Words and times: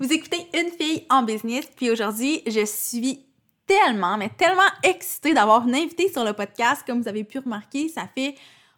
Vous 0.00 0.12
écoutez 0.12 0.48
Une 0.54 0.72
fille 0.72 1.06
en 1.08 1.22
business, 1.22 1.66
puis 1.76 1.88
aujourd'hui, 1.88 2.42
je 2.48 2.64
suis 2.66 3.24
tellement, 3.64 4.16
mais 4.16 4.28
tellement 4.28 4.62
excitée 4.82 5.34
d'avoir 5.34 5.68
une 5.68 5.74
invitée 5.76 6.10
sur 6.10 6.24
le 6.24 6.32
podcast. 6.32 6.82
Comme 6.84 7.00
vous 7.00 7.06
avez 7.06 7.22
pu 7.22 7.38
remarquer, 7.38 7.88
ça 7.88 8.08
fait 8.12 8.34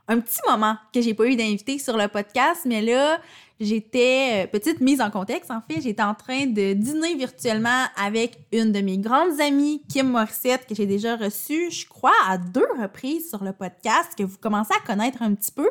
un 0.09 0.21
petit 0.21 0.41
moment 0.47 0.77
que 0.93 1.01
j'ai 1.01 1.15
pas 1.15 1.25
eu 1.27 1.35
d'invité 1.35 1.79
sur 1.79 1.97
le 1.97 2.09
podcast, 2.09 2.67
mais 2.67 2.83
là, 2.83 3.19
j'étais, 3.59 4.45
euh, 4.45 4.47
petite 4.47 4.83
mise 4.83 5.01
en 5.01 5.11
contexte, 5.11 5.51
en 5.51 5.63
fait, 5.63 5.81
j'étais 5.81 6.03
en 6.03 6.15
train 6.15 6.45
de 6.45 6.75
dîner 6.75 7.14
virtuellement 7.14 7.87
avec 7.96 8.37
une 8.53 8.71
de 8.73 8.83
mes 8.83 8.98
grandes 8.98 9.41
amies, 9.41 9.83
Kim 9.89 10.11
Morissette, 10.11 10.67
que 10.67 10.75
j'ai 10.75 10.87
déjà 10.87 11.17
reçue, 11.17 11.71
je 11.71 11.89
crois, 11.89 12.12
à 12.29 12.37
deux 12.37 12.69
reprises 12.79 13.30
sur 13.30 13.43
le 13.43 13.55
podcast, 13.55 14.11
que 14.19 14.23
vous 14.23 14.37
commencez 14.37 14.75
à 14.75 14.87
connaître 14.87 15.23
un 15.23 15.35
petit 15.35 15.51
peu. 15.51 15.71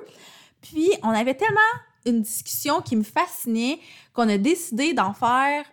Puis, 0.64 0.90
on 1.04 1.10
avait 1.10 1.36
tellement 1.36 1.62
une 2.06 2.22
discussion 2.22 2.82
qui 2.82 2.96
me 2.96 3.04
fascinait 3.04 3.80
qu'on 4.14 4.30
a 4.30 4.38
décidé 4.38 4.94
d'en 4.94 5.14
faire 5.14 5.66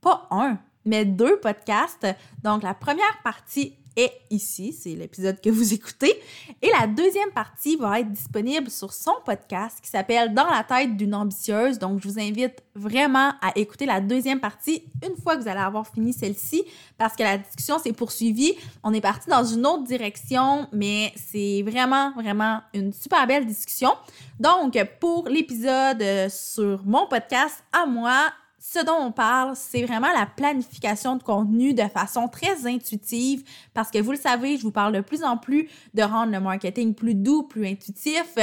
pas 0.00 0.26
un, 0.30 0.58
mais 0.84 1.04
deux 1.04 1.38
podcasts. 1.38 2.06
Donc, 2.42 2.62
la 2.62 2.74
première 2.74 3.22
partie 3.22 3.74
est 3.96 4.12
ici, 4.30 4.72
c'est 4.72 4.94
l'épisode 4.94 5.40
que 5.40 5.50
vous 5.50 5.72
écoutez. 5.74 6.20
Et 6.62 6.70
la 6.78 6.86
deuxième 6.86 7.30
partie 7.30 7.76
va 7.76 8.00
être 8.00 8.12
disponible 8.12 8.70
sur 8.70 8.92
son 8.92 9.14
podcast 9.24 9.78
qui 9.82 9.90
s'appelle 9.90 10.34
Dans 10.34 10.46
la 10.46 10.62
tête 10.62 10.96
d'une 10.96 11.14
ambitieuse. 11.14 11.78
Donc, 11.78 12.00
je 12.02 12.08
vous 12.08 12.20
invite 12.20 12.62
vraiment 12.74 13.32
à 13.40 13.52
écouter 13.56 13.86
la 13.86 14.00
deuxième 14.00 14.40
partie 14.40 14.84
une 15.02 15.16
fois 15.16 15.36
que 15.36 15.42
vous 15.42 15.48
allez 15.48 15.60
avoir 15.60 15.86
fini 15.86 16.12
celle-ci 16.12 16.64
parce 16.98 17.16
que 17.16 17.22
la 17.22 17.38
discussion 17.38 17.78
s'est 17.78 17.92
poursuivie. 17.92 18.54
On 18.82 18.92
est 18.92 19.00
parti 19.00 19.30
dans 19.30 19.44
une 19.44 19.66
autre 19.66 19.84
direction, 19.84 20.68
mais 20.72 21.12
c'est 21.16 21.62
vraiment, 21.62 22.12
vraiment 22.12 22.60
une 22.74 22.92
super 22.92 23.26
belle 23.26 23.46
discussion. 23.46 23.92
Donc, 24.38 24.78
pour 25.00 25.28
l'épisode 25.28 26.04
sur 26.28 26.84
mon 26.84 27.06
podcast 27.06 27.64
à 27.72 27.86
moi, 27.86 28.30
ce 28.72 28.84
dont 28.84 28.96
on 28.98 29.12
parle, 29.12 29.54
c'est 29.54 29.84
vraiment 29.84 30.12
la 30.12 30.26
planification 30.26 31.14
de 31.14 31.22
contenu 31.22 31.72
de 31.72 31.84
façon 31.84 32.26
très 32.26 32.66
intuitive 32.66 33.44
parce 33.74 33.92
que 33.92 33.98
vous 33.98 34.10
le 34.10 34.18
savez, 34.18 34.56
je 34.56 34.62
vous 34.62 34.72
parle 34.72 34.92
de 34.92 35.00
plus 35.00 35.22
en 35.22 35.36
plus 35.36 35.68
de 35.94 36.02
rendre 36.02 36.32
le 36.32 36.40
marketing 36.40 36.92
plus 36.92 37.14
doux, 37.14 37.44
plus 37.44 37.64
intuitif. 37.64 38.34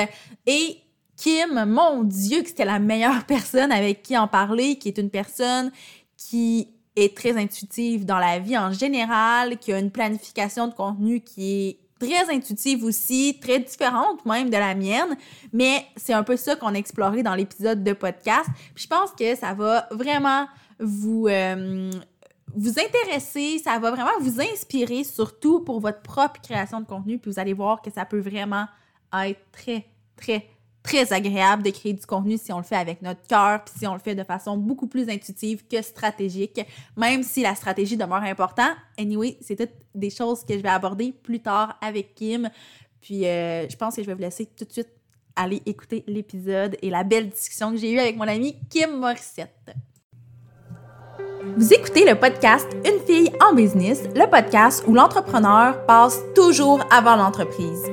Et 0.45 0.77
Kim, 1.17 1.65
mon 1.65 2.03
Dieu, 2.03 2.41
que 2.41 2.47
c'était 2.47 2.63
la 2.63 2.79
meilleure 2.79 3.23
personne 3.27 3.71
avec 3.73 4.01
qui 4.01 4.17
en 4.17 4.29
parler, 4.29 4.77
qui 4.77 4.87
est 4.87 4.97
une 4.97 5.09
personne 5.09 5.71
qui 6.15 6.69
est 6.95 7.17
très 7.17 7.35
intuitive 7.35 8.05
dans 8.05 8.19
la 8.19 8.39
vie 8.39 8.57
en 8.57 8.71
général, 8.71 9.57
qui 9.57 9.73
a 9.73 9.79
une 9.79 9.91
planification 9.91 10.69
de 10.69 10.73
contenu 10.73 11.19
qui 11.19 11.67
est 11.67 11.82
très 12.03 12.33
intuitive 12.33 12.83
aussi, 12.83 13.39
très 13.41 13.59
différente 13.59 14.25
même 14.25 14.49
de 14.49 14.57
la 14.57 14.75
mienne, 14.75 15.15
mais 15.51 15.85
c'est 15.95 16.13
un 16.13 16.23
peu 16.23 16.35
ça 16.35 16.55
qu'on 16.55 16.73
a 16.75 16.77
exploré 16.77 17.23
dans 17.23 17.35
l'épisode 17.35 17.83
de 17.83 17.93
podcast. 17.93 18.49
Puis 18.75 18.83
je 18.83 18.87
pense 18.87 19.11
que 19.11 19.35
ça 19.35 19.53
va 19.53 19.87
vraiment 19.91 20.47
vous 20.79 21.27
euh, 21.27 21.91
vous 22.55 22.79
intéresser, 22.79 23.59
ça 23.59 23.79
va 23.79 23.91
vraiment 23.91 24.19
vous 24.19 24.41
inspirer 24.41 25.03
surtout 25.03 25.61
pour 25.61 25.79
votre 25.79 26.01
propre 26.01 26.41
création 26.41 26.81
de 26.81 26.85
contenu, 26.85 27.17
puis 27.17 27.31
vous 27.31 27.39
allez 27.39 27.53
voir 27.53 27.81
que 27.81 27.91
ça 27.91 28.05
peut 28.05 28.19
vraiment 28.19 28.67
être 29.13 29.39
très 29.51 29.85
très 30.15 30.47
très 30.83 31.13
agréable 31.13 31.63
de 31.63 31.69
créer 31.69 31.93
du 31.93 32.05
contenu 32.05 32.37
si 32.37 32.51
on 32.51 32.57
le 32.57 32.63
fait 32.63 32.75
avec 32.75 33.01
notre 33.01 33.25
cœur, 33.25 33.63
puis 33.63 33.73
si 33.79 33.87
on 33.87 33.93
le 33.93 33.99
fait 33.99 34.15
de 34.15 34.23
façon 34.23 34.57
beaucoup 34.57 34.87
plus 34.87 35.09
intuitive 35.09 35.63
que 35.67 35.81
stratégique, 35.81 36.61
même 36.97 37.23
si 37.23 37.41
la 37.41 37.55
stratégie 37.55 37.97
demeure 37.97 38.23
importante. 38.23 38.75
Anyway, 38.99 39.37
c'est 39.41 39.55
toutes 39.55 39.71
des 39.95 40.09
choses 40.09 40.43
que 40.43 40.53
je 40.53 40.59
vais 40.59 40.69
aborder 40.69 41.13
plus 41.13 41.39
tard 41.39 41.77
avec 41.81 42.13
Kim. 42.15 42.49
Puis 43.01 43.25
euh, 43.25 43.67
je 43.67 43.75
pense 43.75 43.95
que 43.95 44.01
je 44.01 44.07
vais 44.07 44.13
vous 44.13 44.21
laisser 44.21 44.45
tout 44.45 44.65
de 44.65 44.71
suite 44.71 44.89
aller 45.35 45.61
écouter 45.65 46.03
l'épisode 46.05 46.77
et 46.81 46.89
la 46.89 47.03
belle 47.03 47.29
discussion 47.29 47.71
que 47.71 47.77
j'ai 47.77 47.91
eue 47.91 47.99
avec 47.99 48.17
mon 48.17 48.27
amie 48.27 48.55
Kim 48.69 48.99
Morissette. 48.99 49.73
Vous 51.57 51.73
écoutez 51.73 52.05
le 52.05 52.17
podcast 52.17 52.67
Une 52.85 53.05
fille 53.05 53.31
en 53.41 53.53
business, 53.53 54.03
le 54.15 54.29
podcast 54.29 54.83
où 54.87 54.93
l'entrepreneur 54.93 55.85
passe 55.85 56.19
toujours 56.35 56.79
avant 56.89 57.15
l'entreprise. 57.15 57.92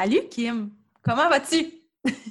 Salut 0.00 0.28
Kim, 0.30 0.70
comment 1.02 1.28
vas-tu? 1.28 1.72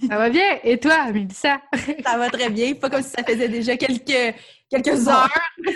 Ça 0.07 0.17
va 0.17 0.29
bien. 0.29 0.57
Et 0.63 0.79
toi, 0.79 1.11
Mélissa? 1.11 1.59
ça 2.05 2.17
va 2.17 2.29
très 2.29 2.49
bien. 2.49 2.73
Pas 2.75 2.89
comme 2.89 3.01
si 3.01 3.09
ça 3.09 3.25
faisait 3.25 3.49
déjà 3.49 3.75
quelques, 3.75 4.35
quelques 4.69 5.05
heures. 5.09 5.27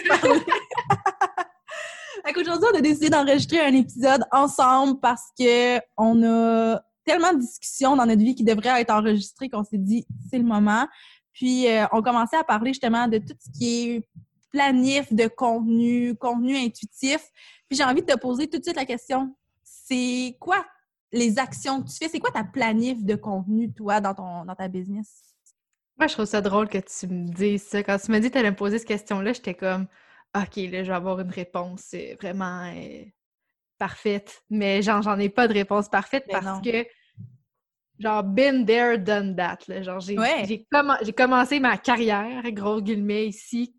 Aujourd'hui, 2.38 2.70
on 2.74 2.78
a 2.78 2.80
décidé 2.80 3.10
d'enregistrer 3.10 3.60
un 3.60 3.74
épisode 3.74 4.24
ensemble 4.32 5.02
parce 5.02 5.34
qu'on 5.38 6.24
a 6.24 6.80
tellement 7.04 7.34
de 7.34 7.40
discussions 7.40 7.98
dans 7.98 8.06
notre 8.06 8.22
vie 8.22 8.36
qui 8.36 8.46
devraient 8.46 8.80
être 8.80 8.92
enregistrées 8.92 9.50
qu'on 9.50 9.66
s'est 9.66 9.78
dit 9.78 10.08
c'est 10.30 10.38
le 10.38 10.46
moment. 10.46 10.88
Puis 11.34 11.68
euh, 11.68 11.88
on 11.92 12.02
commençait 12.02 12.38
à 12.38 12.46
parler 12.46 12.70
justement 12.72 13.10
de 13.10 13.18
tout 13.18 13.36
ce 13.38 13.50
qui 13.60 13.82
est 13.82 14.08
planif 14.50 15.12
de 15.12 15.28
contenu, 15.28 16.16
contenu 16.16 16.56
intuitif. 16.56 17.20
Puis 17.68 17.78
j'ai 17.78 17.84
envie 17.84 18.02
de 18.02 18.14
te 18.14 18.18
poser 18.18 18.48
tout 18.48 18.60
de 18.60 18.64
suite 18.64 18.78
la 18.78 18.86
question 18.86 19.36
c'est 19.62 20.38
quoi 20.40 20.66
les 21.12 21.40
actions 21.40 21.82
que 21.82 21.90
tu 21.90 21.98
fais? 21.98 22.10
C'est 22.10 22.20
quoi 22.20 22.32
ta 22.32 22.44
planif 22.44 23.04
de 23.04 23.16
contenu, 23.16 23.72
toi, 23.74 24.02
dans, 24.02 24.14
ton, 24.14 24.46
dans 24.46 24.56
ta 24.56 24.68
business? 24.68 25.36
Moi, 25.98 26.08
je 26.08 26.14
trouve 26.14 26.26
ça 26.26 26.42
drôle 26.42 26.68
que 26.68 26.80
tu 26.80 27.08
me 27.08 27.28
dises 27.28 27.64
ça. 27.64 27.84
Quand 27.84 27.98
tu 27.98 28.12
m'as 28.12 28.20
dit 28.20 28.28
que 28.28 28.34
tu 28.34 28.40
allais 28.40 28.52
me 28.52 28.56
poser 28.56 28.80
cette 28.80 28.88
question-là, 28.88 29.34
j'étais 29.34 29.54
comme, 29.54 29.88
OK, 30.36 30.56
là, 30.56 30.84
je 30.84 30.90
vais 30.90 30.96
avoir 30.96 31.20
une 31.20 31.30
réponse 31.30 31.94
euh, 31.94 32.16
vraiment 32.20 32.66
euh, 32.74 33.04
parfaite. 33.78 34.44
Mais 34.50 34.82
genre, 34.82 35.02
j'en 35.02 35.20
ai 35.20 35.30
pas 35.30 35.48
de 35.48 35.54
réponse 35.54 35.90
parfaite 35.90 36.26
parce 36.30 36.62
que, 36.62 36.86
genre, 38.00 38.24
been 38.24 38.66
there, 38.66 38.98
done 38.98 39.36
that. 39.36 39.60
Genre, 39.82 40.00
j'ai 40.00 41.14
commencé 41.14 41.60
ma 41.60 41.78
carrière, 41.78 42.44
gros 42.52 42.82
guillemets, 42.82 43.28
ici, 43.28 43.76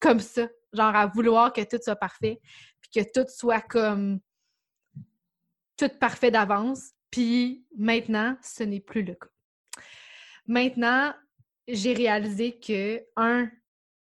comme 0.00 0.20
ça. 0.20 0.48
Genre, 0.72 0.94
à 0.94 1.06
vouloir 1.06 1.52
que 1.52 1.62
tout 1.62 1.78
soit 1.82 1.96
parfait, 1.96 2.40
puis 2.80 3.02
que 3.02 3.10
tout 3.14 3.26
soit 3.28 3.60
comme 3.60 4.18
tout 5.76 5.90
parfait 6.00 6.30
d'avance. 6.30 6.92
Puis 7.10 7.66
maintenant, 7.76 8.36
ce 8.42 8.62
n'est 8.64 8.80
plus 8.80 9.02
le 9.02 9.14
cas. 9.14 9.28
Maintenant, 10.46 11.14
j'ai 11.68 11.94
réalisé 11.94 12.58
que, 12.58 13.02
un, 13.16 13.50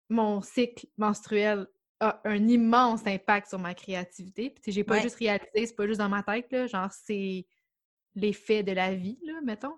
mon 0.09 0.41
cycle 0.41 0.87
menstruel 0.97 1.67
a 1.99 2.21
un 2.25 2.47
immense 2.47 3.05
impact 3.05 3.49
sur 3.49 3.59
ma 3.59 3.73
créativité. 3.73 4.49
Puis, 4.49 4.71
j'ai 4.71 4.83
pas 4.83 4.99
juste 4.99 5.17
réalisé, 5.17 5.65
c'est 5.67 5.75
pas 5.75 5.87
juste 5.87 5.99
dans 5.99 6.09
ma 6.09 6.23
tête, 6.23 6.51
là, 6.51 6.67
genre, 6.67 6.91
c'est 6.91 7.45
l'effet 8.15 8.63
de 8.63 8.71
la 8.71 8.93
vie, 8.93 9.19
là, 9.23 9.39
mettons. 9.43 9.77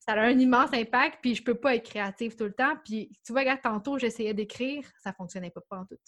Ça 0.00 0.12
a 0.14 0.22
un 0.22 0.38
immense 0.38 0.72
impact, 0.72 1.18
puis 1.20 1.34
je 1.34 1.42
peux 1.42 1.54
pas 1.54 1.74
être 1.74 1.88
créative 1.88 2.34
tout 2.34 2.44
le 2.44 2.54
temps. 2.54 2.76
Puis, 2.84 3.10
tu 3.24 3.32
vois, 3.32 3.42
regarde, 3.42 3.60
tantôt, 3.62 3.98
j'essayais 3.98 4.34
d'écrire, 4.34 4.84
ça 5.02 5.12
fonctionnait 5.12 5.50
pas, 5.50 5.60
pas 5.60 5.78
en 5.78 5.84
tout. 5.84 5.98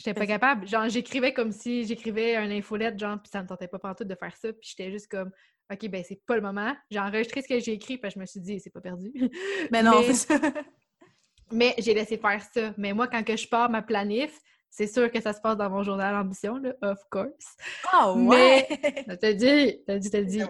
J'étais 0.00 0.14
pas 0.14 0.26
capable. 0.26 0.66
Genre, 0.66 0.88
j'écrivais 0.88 1.34
comme 1.34 1.52
si 1.52 1.84
j'écrivais 1.84 2.34
un 2.34 2.50
infolette, 2.50 2.98
genre, 2.98 3.18
puis 3.20 3.28
ça 3.30 3.42
me 3.42 3.46
tentait 3.46 3.68
pas 3.68 3.94
tout 3.94 4.04
de 4.04 4.14
faire 4.14 4.34
ça. 4.34 4.50
Puis 4.50 4.70
j'étais 4.70 4.90
juste 4.90 5.08
comme, 5.10 5.30
OK, 5.70 5.88
ben 5.90 6.02
c'est 6.02 6.22
pas 6.24 6.36
le 6.36 6.40
moment. 6.40 6.74
J'ai 6.90 6.98
enregistré 6.98 7.42
ce 7.42 7.48
que 7.48 7.60
j'ai 7.60 7.72
écrit, 7.72 7.98
puis 7.98 8.10
je 8.10 8.18
me 8.18 8.24
suis 8.24 8.40
dit, 8.40 8.58
c'est 8.60 8.70
pas 8.70 8.80
perdu. 8.80 9.12
Mais 9.70 9.82
non, 9.82 10.02
ça. 10.14 10.36
Mais 11.52 11.74
j'ai 11.76 11.92
laissé 11.92 12.16
faire 12.16 12.42
ça. 12.42 12.72
Mais 12.78 12.94
moi, 12.94 13.08
quand 13.08 13.22
que 13.22 13.36
je 13.36 13.46
pars 13.46 13.68
ma 13.68 13.82
planif, 13.82 14.40
c'est 14.70 14.86
sûr 14.86 15.10
que 15.12 15.20
ça 15.20 15.34
se 15.34 15.40
passe 15.42 15.58
dans 15.58 15.68
mon 15.68 15.82
journal 15.82 16.14
Ambition, 16.14 16.56
là, 16.56 16.72
of 16.80 16.98
course. 17.10 17.56
Oh, 17.92 18.14
ouais! 18.16 18.66
Mais, 19.06 19.18
t'as 19.18 19.34
dit, 19.34 19.82
t'as 19.86 19.98
dit, 19.98 20.10
t'as 20.10 20.22
dit. 20.22 20.42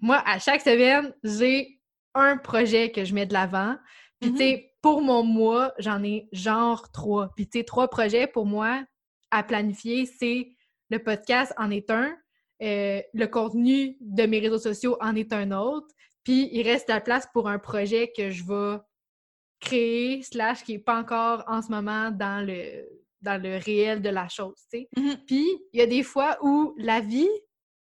moi, 0.00 0.20
à 0.26 0.40
chaque 0.40 0.62
semaine, 0.62 1.14
j'ai 1.22 1.78
un 2.14 2.38
projet 2.38 2.90
que 2.90 3.04
je 3.04 3.14
mets 3.14 3.26
de 3.26 3.34
l'avant. 3.34 3.76
Puis, 4.24 4.32
tu 4.32 4.38
sais, 4.38 4.52
mm-hmm 4.56 4.74
pour 4.84 5.00
mon 5.00 5.22
mois, 5.22 5.72
j'en 5.78 6.04
ai 6.04 6.28
genre 6.30 6.92
trois. 6.92 7.30
Puis, 7.36 7.48
tu 7.48 7.58
sais, 7.58 7.64
trois 7.64 7.88
projets 7.88 8.26
pour 8.26 8.44
moi 8.44 8.84
à 9.30 9.42
planifier, 9.42 10.04
c'est 10.04 10.50
le 10.90 10.98
podcast 10.98 11.54
en 11.56 11.70
est 11.70 11.90
un, 11.90 12.14
euh, 12.62 13.00
le 13.14 13.26
contenu 13.26 13.96
de 14.02 14.24
mes 14.24 14.40
réseaux 14.40 14.58
sociaux 14.58 14.98
en 15.00 15.16
est 15.16 15.32
un 15.32 15.52
autre, 15.52 15.86
puis 16.22 16.50
il 16.52 16.62
reste 16.64 16.90
la 16.90 17.00
place 17.00 17.26
pour 17.32 17.48
un 17.48 17.58
projet 17.58 18.12
que 18.14 18.28
je 18.28 18.44
vais 18.44 18.78
créer, 19.58 20.20
slash, 20.20 20.62
qui 20.64 20.72
n'est 20.72 20.80
pas 20.80 21.00
encore 21.00 21.44
en 21.46 21.62
ce 21.62 21.70
moment 21.70 22.10
dans 22.10 22.46
le, 22.46 22.86
dans 23.22 23.42
le 23.42 23.56
réel 23.56 24.02
de 24.02 24.10
la 24.10 24.28
chose, 24.28 24.66
tu 24.70 24.80
sais. 24.80 24.88
Mm-hmm. 24.98 25.24
Puis, 25.24 25.46
il 25.72 25.80
y 25.80 25.82
a 25.82 25.86
des 25.86 26.02
fois 26.02 26.36
où 26.42 26.74
la 26.76 27.00
vie 27.00 27.30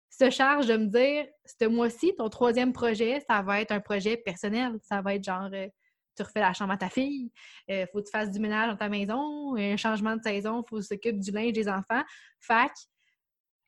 se 0.09 0.29
charge 0.29 0.67
de 0.67 0.75
me 0.75 0.87
dire, 0.87 1.25
ce 1.45 1.67
mois-ci, 1.67 2.13
ton 2.17 2.27
troisième 2.27 2.73
projet, 2.73 3.23
ça 3.29 3.41
va 3.43 3.61
être 3.61 3.71
un 3.71 3.79
projet 3.79 4.17
personnel. 4.17 4.77
Ça 4.83 5.01
va 5.01 5.15
être 5.15 5.23
genre... 5.23 5.49
Euh, 5.53 5.67
tu 6.15 6.23
refais 6.23 6.39
la 6.39 6.53
chambre 6.53 6.73
à 6.73 6.77
ta 6.77 6.89
fille, 6.89 7.31
il 7.67 7.87
faut 7.91 7.99
que 7.99 8.05
tu 8.05 8.11
fasses 8.11 8.31
du 8.31 8.39
ménage 8.39 8.69
dans 8.69 8.77
ta 8.77 8.89
maison, 8.89 9.55
un 9.55 9.77
changement 9.77 10.15
de 10.15 10.21
saison, 10.21 10.61
il 10.61 10.69
faut 10.69 10.77
que 10.77 10.81
tu 10.81 10.87
s'occuper 10.87 11.13
du 11.13 11.31
linge 11.31 11.53
des 11.53 11.67
enfants. 11.67 12.03
Fac, 12.39 12.71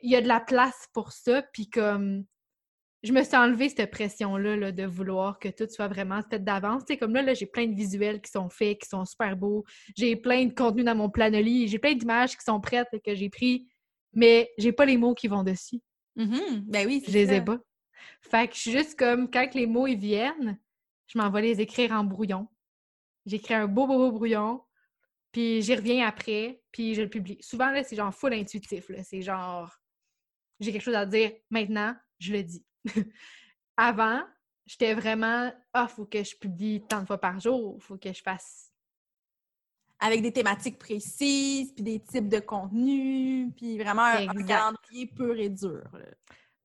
il 0.01 0.11
y 0.11 0.15
a 0.15 0.21
de 0.21 0.27
la 0.27 0.39
place 0.39 0.87
pour 0.93 1.11
ça, 1.11 1.41
puis 1.53 1.69
comme 1.69 2.25
je 3.03 3.11
me 3.11 3.21
suis 3.23 3.35
enlevé 3.35 3.67
cette 3.67 3.91
pression-là 3.91 4.71
de 4.71 4.85
vouloir 4.85 5.37
que 5.37 5.49
tout 5.49 5.67
soit 5.69 5.89
vraiment 5.89 6.21
fait 6.29 6.41
d'avance. 6.41 6.85
Tu 6.85 6.97
comme 6.97 7.13
là, 7.13 7.21
là 7.21 7.33
j'ai 7.33 7.45
plein 7.45 7.67
de 7.67 7.75
visuels 7.75 8.21
qui 8.21 8.31
sont 8.31 8.49
faits, 8.49 8.79
qui 8.79 8.87
sont 8.87 9.03
super 9.03 9.35
beaux. 9.35 9.65
J'ai 9.95 10.15
plein 10.15 10.45
de 10.45 10.53
contenus 10.53 10.85
dans 10.85 10.95
mon 10.95 11.09
planolis. 11.09 11.67
J'ai 11.67 11.79
plein 11.79 11.95
d'images 11.95 12.37
qui 12.37 12.43
sont 12.43 12.61
prêtes 12.61 12.87
que 13.05 13.13
j'ai 13.13 13.29
pris, 13.29 13.67
mais 14.13 14.49
j'ai 14.57 14.71
pas 14.71 14.85
les 14.85 14.95
mots 14.95 15.13
qui 15.13 15.27
vont 15.27 15.43
dessus. 15.43 15.81
Mm-hmm. 16.17 16.61
Ben 16.61 16.87
oui, 16.87 17.03
Je 17.05 17.11
les 17.11 17.33
ai 17.33 17.41
pas. 17.41 17.59
Fait 18.21 18.47
que 18.47 18.55
je 18.55 18.59
suis 18.59 18.71
juste 18.71 18.97
comme, 18.97 19.29
quand 19.29 19.53
les 19.53 19.67
mots 19.67 19.87
ils 19.87 19.99
viennent, 19.99 20.57
je 21.13 21.19
m'en 21.19 21.29
vais 21.29 21.41
les 21.41 21.61
écrire 21.61 21.91
en 21.91 22.03
brouillon. 22.03 22.47
J'écris 23.25 23.53
un 23.53 23.67
beau, 23.67 23.87
beau, 23.87 23.97
beau 23.97 24.11
brouillon, 24.11 24.61
puis 25.31 25.61
j'y 25.61 25.75
reviens 25.75 26.07
après, 26.07 26.61
puis 26.71 26.95
je 26.95 27.01
le 27.01 27.09
publie. 27.09 27.37
Souvent, 27.41 27.71
là, 27.71 27.83
c'est 27.83 27.95
genre 27.95 28.13
full 28.13 28.33
intuitif. 28.33 28.91
C'est 29.03 29.21
genre, 29.21 29.71
j'ai 30.59 30.71
quelque 30.71 30.81
chose 30.81 30.95
à 30.95 31.05
dire 31.05 31.31
maintenant, 31.49 31.95
je 32.19 32.33
le 32.33 32.43
dis. 32.43 32.65
Avant, 33.77 34.23
j'étais 34.65 34.93
vraiment 34.93 35.51
Ah, 35.71 35.87
faut 35.87 36.05
que 36.05 36.23
je 36.23 36.35
publie 36.35 36.83
tant 36.87 37.01
de 37.01 37.05
fois 37.05 37.19
par 37.19 37.39
jour, 37.39 37.81
faut 37.81 37.97
que 37.97 38.11
je 38.11 38.21
fasse. 38.21 38.71
Avec 39.99 40.21
des 40.21 40.33
thématiques 40.33 40.79
précises, 40.79 41.71
puis 41.73 41.83
des 41.83 41.99
types 42.01 42.27
de 42.27 42.39
contenus, 42.39 43.53
puis 43.55 43.77
vraiment 43.77 44.03
un, 44.03 44.27
calendrier 44.43 45.07
pur 45.07 45.37
et 45.37 45.49
dur. 45.49 45.83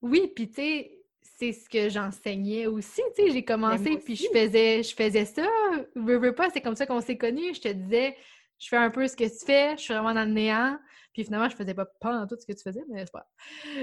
Oui, 0.03 0.33
puis 0.35 0.49
tu 0.49 0.55
sais, 0.55 0.98
c'est 1.39 1.53
ce 1.53 1.69
que 1.69 1.89
j'enseignais 1.89 2.67
aussi. 2.67 3.01
Tu 3.17 3.23
sais, 3.23 3.31
j'ai 3.31 3.45
commencé, 3.45 3.99
puis 3.99 4.17
je 4.17 4.27
faisais, 4.33 4.83
je 4.83 4.95
faisais 4.95 5.25
ça. 5.25 5.47
Veux, 5.95 6.19
veux 6.19 6.35
pas, 6.35 6.51
c'est 6.51 6.61
comme 6.61 6.75
ça 6.75 6.85
qu'on 6.85 7.01
s'est 7.01 7.17
connus. 7.17 7.55
Je 7.55 7.61
te 7.61 7.69
disais, 7.69 8.17
je 8.59 8.69
fais 8.69 8.77
un 8.77 8.91
peu 8.91 9.07
ce 9.07 9.17
que 9.17 9.25
tu 9.25 9.47
fais, 9.47 9.77
je 9.77 9.83
suis 9.83 9.95
vraiment 9.95 10.15
dans 10.15 10.25
le 10.25 10.33
néant. 10.33 10.79
Puis 11.13 11.25
finalement, 11.25 11.49
je 11.49 11.55
faisais 11.55 11.75
pas 11.75 11.87
pas 12.01 12.27
tout 12.29 12.37
ce 12.39 12.45
que 12.45 12.53
tu 12.53 12.63
faisais, 12.63 12.83
mais 12.89 13.05
c'est 13.05 13.13
pas. 13.13 13.27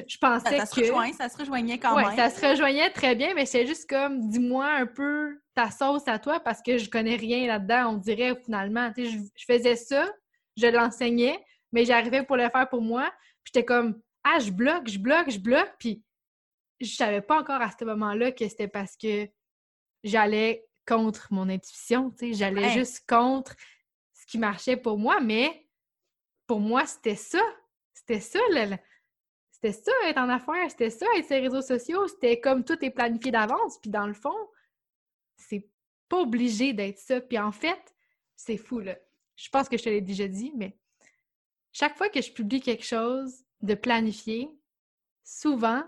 Je 0.08 0.18
pensais 0.18 0.58
ça, 0.58 0.66
ça 0.66 0.66
Se 0.66 0.80
rejoint, 0.82 1.14
ça 1.14 1.30
se 1.30 1.38
rejoignait 1.38 1.78
quand 1.78 1.96
ouais, 1.96 2.16
ça 2.16 2.30
se 2.30 2.46
rejoignait 2.46 2.90
très 2.92 3.16
bien, 3.16 3.34
mais 3.34 3.46
c'est 3.46 3.66
juste 3.66 3.90
comme, 3.90 4.28
dis-moi 4.28 4.68
un 4.68 4.86
peu 4.86 5.40
ta 5.54 5.72
sauce 5.72 6.08
à 6.08 6.20
toi 6.20 6.42
parce 6.42 6.62
que 6.62 6.78
je 6.78 6.90
connais 6.90 7.16
rien 7.16 7.48
là-dedans, 7.48 7.94
on 7.94 7.98
dirait 7.98 8.36
finalement. 8.44 8.92
Tu 8.94 9.06
sais, 9.06 9.12
je, 9.12 9.18
je 9.36 9.46
faisais 9.46 9.78
ça, 9.78 10.10
je 10.58 10.68
l'enseignais, 10.68 11.40
mais 11.72 11.86
j'arrivais 11.86 12.24
pour 12.24 12.36
le 12.36 12.50
faire 12.50 12.68
pour 12.70 12.82
moi. 12.82 13.10
Puis 13.44 13.54
j'étais 13.54 13.66
comme, 13.66 14.02
ah, 14.26 14.40
je 14.40 14.52
bloque, 14.52 14.90
je 14.90 15.00
bloque, 15.00 15.30
je 15.30 15.40
bloque. 15.40 15.74
Puis 15.80 16.04
je 16.80 16.96
savais 16.96 17.22
pas 17.22 17.40
encore 17.40 17.62
à 17.62 17.72
ce 17.72 17.86
moment-là 17.86 18.32
que 18.32 18.48
c'était 18.48 18.68
parce 18.68 18.96
que 18.98 19.28
j'allais 20.04 20.66
contre 20.88 21.28
mon 21.32 21.50
intuition, 21.50 22.12
tu 22.12 22.28
sais, 22.28 22.34
j'allais 22.34 22.70
juste 22.72 23.08
contre 23.08 23.56
ce 24.14 24.26
qui 24.26 24.38
marchait 24.38 24.78
pour 24.78 24.98
moi, 24.98 25.20
mais 25.20 25.68
pour 26.48 26.60
moi, 26.60 26.86
c'était 26.86 27.16
ça. 27.16 27.42
C'était 27.94 28.20
ça, 28.20 28.40
c'était 29.50 29.72
ça 29.72 29.92
être 30.06 30.20
en 30.20 30.30
affaires, 30.30 30.70
c'était 30.70 30.92
ça 30.92 31.08
être 31.16 31.26
sur 31.26 31.36
les 31.36 31.42
réseaux 31.42 31.62
sociaux, 31.62 32.08
c'était 32.08 32.40
comme 32.40 32.64
tout 32.64 32.78
est 32.86 32.92
planifié 32.92 33.32
d'avance, 33.32 33.80
puis 33.80 33.90
dans 33.90 34.06
le 34.06 34.14
fond, 34.14 34.36
c'est 35.38 35.68
pas 36.08 36.20
obligé 36.20 36.74
d'être 36.74 37.00
ça. 37.00 37.20
Puis 37.22 37.40
en 37.40 37.52
fait, 37.52 37.96
c'est 38.36 38.58
fou, 38.58 38.80
là. 38.80 38.96
Je 39.38 39.50
pense 39.50 39.68
que 39.68 39.78
je 39.78 39.84
te 39.84 39.90
l'ai 39.90 40.02
déjà 40.02 40.28
dit, 40.28 40.52
mais 40.56 40.78
chaque 41.72 41.98
fois 41.98 42.10
que 42.10 42.22
je 42.22 42.32
publie 42.32 42.62
quelque 42.62 42.86
chose 42.86 43.44
de 43.62 43.74
planifié, 43.74 44.50
souvent, 45.24 45.84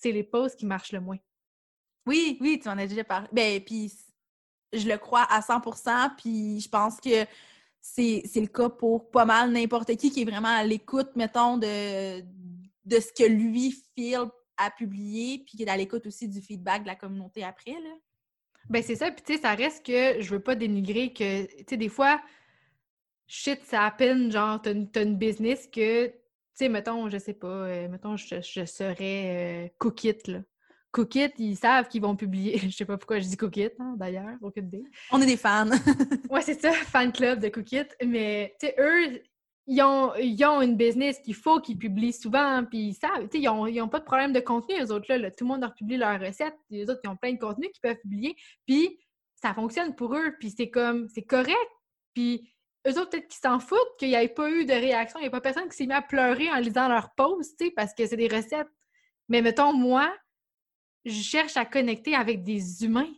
c'est 0.00 0.12
les 0.12 0.22
pauses 0.22 0.54
qui 0.54 0.66
marchent 0.66 0.92
le 0.92 1.00
moins. 1.00 1.18
Oui, 2.06 2.38
oui, 2.40 2.60
tu 2.62 2.68
en 2.68 2.78
as 2.78 2.86
déjà 2.86 3.04
parlé. 3.04 3.28
Ben, 3.32 3.60
puis 3.60 3.92
je 4.72 4.88
le 4.88 4.96
crois 4.98 5.22
à 5.22 5.40
100% 5.40 6.16
puis 6.16 6.60
je 6.60 6.68
pense 6.68 7.00
que 7.00 7.26
c'est 7.80 8.22
le 8.34 8.46
cas 8.48 8.68
pour 8.68 9.10
pas 9.10 9.24
mal 9.24 9.50
n'importe 9.52 9.94
qui 9.96 10.10
qui 10.10 10.22
est 10.22 10.24
vraiment 10.24 10.54
à 10.54 10.64
l'écoute, 10.64 11.14
mettons, 11.14 11.56
de, 11.56 12.20
de 12.20 13.00
ce 13.00 13.12
que 13.12 13.24
lui, 13.24 13.74
Phil, 13.94 14.28
a 14.56 14.70
publié, 14.70 15.38
puis 15.38 15.56
qui 15.56 15.62
est 15.62 15.68
à 15.68 15.76
l'écoute 15.76 16.06
aussi 16.06 16.28
du 16.28 16.40
feedback 16.40 16.82
de 16.82 16.88
la 16.88 16.96
communauté 16.96 17.44
après, 17.44 17.72
là. 17.72 17.94
Ben 18.68 18.82
c'est 18.82 18.96
ça, 18.96 19.12
puis 19.12 19.22
tu 19.24 19.34
sais, 19.34 19.40
ça 19.40 19.54
reste 19.54 19.86
que 19.86 20.20
je 20.20 20.30
veux 20.30 20.40
pas 20.40 20.56
dénigrer 20.56 21.12
que, 21.12 21.44
tu 21.44 21.64
sais, 21.68 21.76
des 21.76 21.88
fois, 21.88 22.20
shit, 23.28 23.62
ça 23.64 23.88
peine, 23.96 24.32
genre, 24.32 24.60
t'as 24.60 24.72
une, 24.72 24.88
une, 24.96 25.16
business 25.16 25.68
que, 25.68 26.12
sais, 26.56 26.68
mettons, 26.68 27.08
je 27.08 27.18
sais 27.18 27.34
pas, 27.34 27.46
euh, 27.46 27.88
mettons, 27.88 28.16
je, 28.16 28.40
je 28.40 28.64
serais 28.64 29.66
euh, 29.66 29.68
Cookit, 29.78 30.18
là. 30.26 30.40
Cookit, 30.96 31.32
ils 31.38 31.56
savent 31.56 31.88
qu'ils 31.88 32.00
vont 32.00 32.16
publier. 32.16 32.56
Je 32.70 32.70
sais 32.70 32.86
pas 32.86 32.96
pourquoi 32.96 33.18
je 33.18 33.26
dis 33.26 33.36
Cookit, 33.36 33.68
hein, 33.78 33.96
d'ailleurs, 33.98 34.38
aucune 34.40 34.66
idée. 34.68 34.84
On 35.12 35.20
est 35.20 35.26
des 35.26 35.36
fans. 35.36 35.68
ouais, 36.30 36.40
c'est 36.40 36.58
ça, 36.58 36.72
fan 36.72 37.12
club 37.12 37.38
de 37.38 37.48
Cookit. 37.48 37.84
Mais, 38.02 38.56
tu 38.58 38.66
sais, 38.66 38.74
eux, 38.78 39.20
ils 39.66 39.82
ont, 39.82 40.14
ils 40.14 40.42
ont 40.46 40.62
une 40.62 40.74
business 40.74 41.18
qu'il 41.18 41.34
faut 41.34 41.60
qu'ils 41.60 41.76
publient 41.76 42.14
souvent, 42.14 42.64
puis 42.64 42.78
ils 42.78 42.94
savent, 42.94 43.28
tu 43.28 43.36
sais, 43.36 43.42
ils 43.42 43.48
ont, 43.50 43.66
ils 43.66 43.82
ont 43.82 43.88
pas 43.88 43.98
de 43.98 44.06
problème 44.06 44.32
de 44.32 44.40
contenu, 44.40 44.76
eux 44.80 44.90
autres, 44.90 45.12
là. 45.12 45.30
Tout 45.30 45.44
le 45.44 45.48
monde 45.48 45.60
leur 45.60 45.74
publie 45.74 45.98
leurs 45.98 46.18
recettes. 46.18 46.56
Les 46.70 46.88
autres, 46.88 47.00
ils 47.04 47.10
ont 47.10 47.16
plein 47.16 47.34
de 47.34 47.38
contenu 47.38 47.68
qu'ils 47.68 47.82
peuvent 47.82 48.00
publier. 48.00 48.34
Puis, 48.66 48.98
ça 49.34 49.52
fonctionne 49.52 49.94
pour 49.94 50.14
eux, 50.14 50.34
puis 50.40 50.54
c'est 50.56 50.70
comme, 50.70 51.08
c'est 51.10 51.24
correct. 51.24 51.70
Puis, 52.14 52.50
eux 52.86 52.98
autres, 52.98 53.10
peut-être 53.10 53.28
qu'ils 53.28 53.40
s'en 53.40 53.58
foutent, 53.58 53.96
qu'il 53.98 54.08
n'y 54.08 54.14
ait 54.14 54.28
pas 54.28 54.50
eu 54.50 54.64
de 54.64 54.72
réaction, 54.72 55.18
il 55.18 55.22
n'y 55.22 55.28
a 55.28 55.30
pas 55.30 55.40
personne 55.40 55.68
qui 55.68 55.76
s'est 55.76 55.86
mis 55.86 55.92
à 55.92 56.02
pleurer 56.02 56.50
en 56.50 56.56
lisant 56.56 56.88
leur 56.88 57.14
post, 57.14 57.58
tu 57.58 57.66
sais, 57.66 57.70
parce 57.70 57.94
que 57.94 58.06
c'est 58.06 58.16
des 58.16 58.28
recettes. 58.28 58.70
Mais 59.28 59.42
mettons, 59.42 59.72
moi, 59.72 60.14
je 61.04 61.20
cherche 61.22 61.56
à 61.56 61.64
connecter 61.64 62.14
avec 62.14 62.42
des 62.42 62.84
humains. 62.84 63.12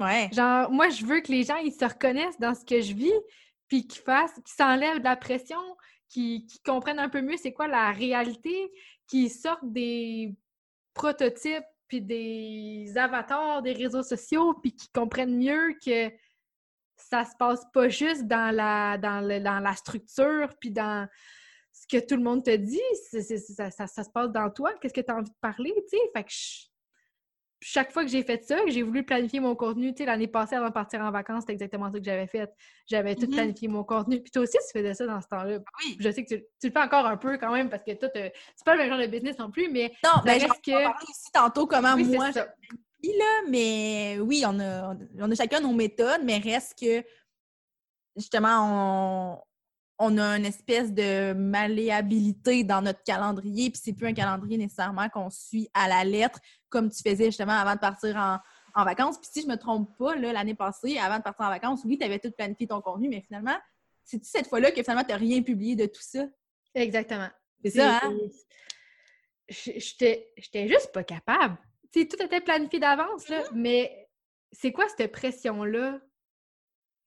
Ouais. 0.00 0.28
Genre, 0.32 0.70
moi, 0.70 0.88
je 0.88 1.04
veux 1.04 1.20
que 1.20 1.32
les 1.32 1.44
gens, 1.44 1.56
ils 1.56 1.72
se 1.72 1.84
reconnaissent 1.84 2.38
dans 2.38 2.54
ce 2.54 2.64
que 2.64 2.80
je 2.80 2.94
vis, 2.94 3.12
puis 3.68 3.86
qu'ils 3.86 4.02
fassent, 4.02 4.34
qu'ils 4.34 4.54
s'enlèvent 4.56 4.98
de 4.98 5.04
la 5.04 5.16
pression, 5.16 5.60
qu'ils 6.08 6.46
comprennent 6.64 6.98
un 6.98 7.08
peu 7.08 7.20
mieux 7.20 7.36
c'est 7.36 7.52
quoi 7.52 7.68
la 7.68 7.90
réalité, 7.92 8.72
qu'ils 9.06 9.30
sortent 9.30 9.72
des 9.72 10.34
prototypes, 10.94 11.64
puis 11.88 12.00
des 12.00 12.92
avatars 12.96 13.62
des 13.62 13.72
réseaux 13.72 14.02
sociaux, 14.02 14.54
puis 14.54 14.74
qu'ils 14.74 14.90
comprennent 14.92 15.36
mieux 15.36 15.76
que 15.84 16.10
ça 17.10 17.24
se 17.24 17.36
passe 17.38 17.64
pas 17.72 17.88
juste 17.88 18.26
dans 18.26 18.54
la, 18.54 18.98
dans, 18.98 19.22
dans 19.42 19.60
la 19.60 19.74
structure, 19.74 20.48
puis 20.60 20.70
dans 20.70 21.08
ce 21.72 21.86
que 21.86 22.04
tout 22.04 22.16
le 22.16 22.22
monde 22.22 22.44
te 22.44 22.54
dit, 22.54 22.80
ça, 23.12 23.70
ça, 23.70 24.04
se 24.04 24.10
passe 24.10 24.30
dans 24.30 24.50
toi, 24.50 24.72
qu'est-ce 24.80 24.94
que 24.94 25.00
tu 25.00 25.10
as 25.10 25.16
envie 25.16 25.30
de 25.30 25.36
parler, 25.40 25.72
tu 25.90 25.96
sais? 25.96 26.10
Fait 26.14 26.24
que 26.24 26.30
je, 26.30 26.66
chaque 27.60 27.92
fois 27.92 28.04
que 28.04 28.10
j'ai 28.10 28.22
fait 28.22 28.42
ça, 28.44 28.58
j'ai 28.66 28.82
voulu 28.82 29.04
planifier 29.04 29.40
mon 29.40 29.54
contenu, 29.54 29.92
tu 29.92 29.98
sais, 29.98 30.06
l'année 30.06 30.26
passée 30.26 30.56
avant 30.56 30.68
de 30.68 30.72
partir 30.72 31.00
en 31.00 31.10
vacances, 31.10 31.42
c'était 31.42 31.54
exactement 31.54 31.90
ça 31.90 31.98
que 31.98 32.04
j'avais 32.04 32.26
fait. 32.26 32.52
J'avais 32.86 33.14
tout 33.14 33.26
mm-hmm. 33.26 33.34
planifié 33.34 33.68
mon 33.68 33.84
contenu. 33.84 34.20
Puis 34.20 34.30
toi 34.30 34.42
aussi, 34.42 34.58
tu 34.58 34.78
faisais 34.78 34.94
ça 34.94 35.06
dans 35.06 35.20
ce 35.20 35.28
temps-là. 35.28 35.58
Oui. 35.84 35.96
Je 35.98 36.10
sais 36.10 36.24
que 36.24 36.34
tu, 36.34 36.44
le 36.64 36.70
fais 36.70 36.78
encore 36.78 37.06
un 37.06 37.16
peu 37.16 37.38
quand 37.38 37.52
même 37.52 37.70
parce 37.70 37.82
que 37.82 37.92
toi, 37.92 38.08
c'est 38.14 38.32
pas 38.64 38.74
le 38.74 38.82
même 38.82 38.90
genre 38.90 39.00
de 39.00 39.06
business 39.06 39.38
non 39.38 39.50
plus, 39.50 39.70
mais. 39.70 39.92
Non, 40.04 40.22
mais 40.24 40.38
ben, 40.38 40.48
que... 40.48 41.02
aussi 41.02 41.32
tantôt 41.32 41.66
comment 41.66 41.96
moi, 41.96 42.30
là, 43.12 43.48
mais 43.48 44.18
oui, 44.20 44.44
on 44.46 44.58
a, 44.60 44.96
on 45.18 45.30
a 45.30 45.34
chacun 45.34 45.60
nos 45.60 45.72
méthodes, 45.72 46.22
mais 46.24 46.38
reste 46.38 46.78
que 46.78 47.04
justement, 48.16 49.38
on, 49.38 49.42
on 49.98 50.18
a 50.18 50.36
une 50.36 50.44
espèce 50.44 50.92
de 50.92 51.32
malléabilité 51.32 52.64
dans 52.64 52.82
notre 52.82 53.02
calendrier, 53.02 53.70
puis 53.70 53.80
c'est 53.82 53.92
plus 53.92 54.06
un 54.06 54.12
calendrier 54.12 54.58
nécessairement 54.58 55.08
qu'on 55.08 55.30
suit 55.30 55.68
à 55.74 55.88
la 55.88 56.04
lettre, 56.04 56.38
comme 56.68 56.90
tu 56.90 57.02
faisais 57.02 57.26
justement 57.26 57.52
avant 57.52 57.74
de 57.74 57.80
partir 57.80 58.16
en, 58.16 58.38
vacances. 58.84 59.16
Puis 59.18 59.30
si 59.32 59.42
je 59.42 59.46
me 59.46 59.56
trompe 59.56 59.96
pas, 59.96 60.16
l'année 60.16 60.54
passée, 60.54 60.98
avant 60.98 61.16
de 61.16 61.22
partir 61.22 61.46
en 61.46 61.48
vacances, 61.48 61.80
oui, 61.84 61.96
tu 61.96 62.04
avais 62.04 62.18
tout 62.18 62.30
planifié 62.30 62.66
ton 62.66 62.82
contenu, 62.82 63.08
mais 63.08 63.22
finalement, 63.22 63.56
c'est 64.04 64.22
cette 64.22 64.48
fois-là 64.48 64.70
que 64.70 64.82
finalement, 64.82 65.02
tu 65.02 65.12
n'as 65.12 65.16
rien 65.16 65.42
publié 65.42 65.76
de 65.76 65.86
tout 65.86 66.02
ça? 66.02 66.26
Exactement. 66.74 67.28
C'est 67.64 67.70
ça, 67.70 68.00
hein? 68.02 68.14
J'étais 69.48 70.28
juste 70.68 70.90
pas 70.92 71.04
capable. 71.04 71.56
Sais, 71.92 72.06
tout 72.06 72.22
était 72.22 72.40
planifié 72.40 72.78
d'avance, 72.78 73.28
là, 73.28 73.42
mais 73.52 74.08
c'est 74.52 74.72
quoi 74.72 74.86
cette 74.88 75.12
pression-là? 75.12 76.00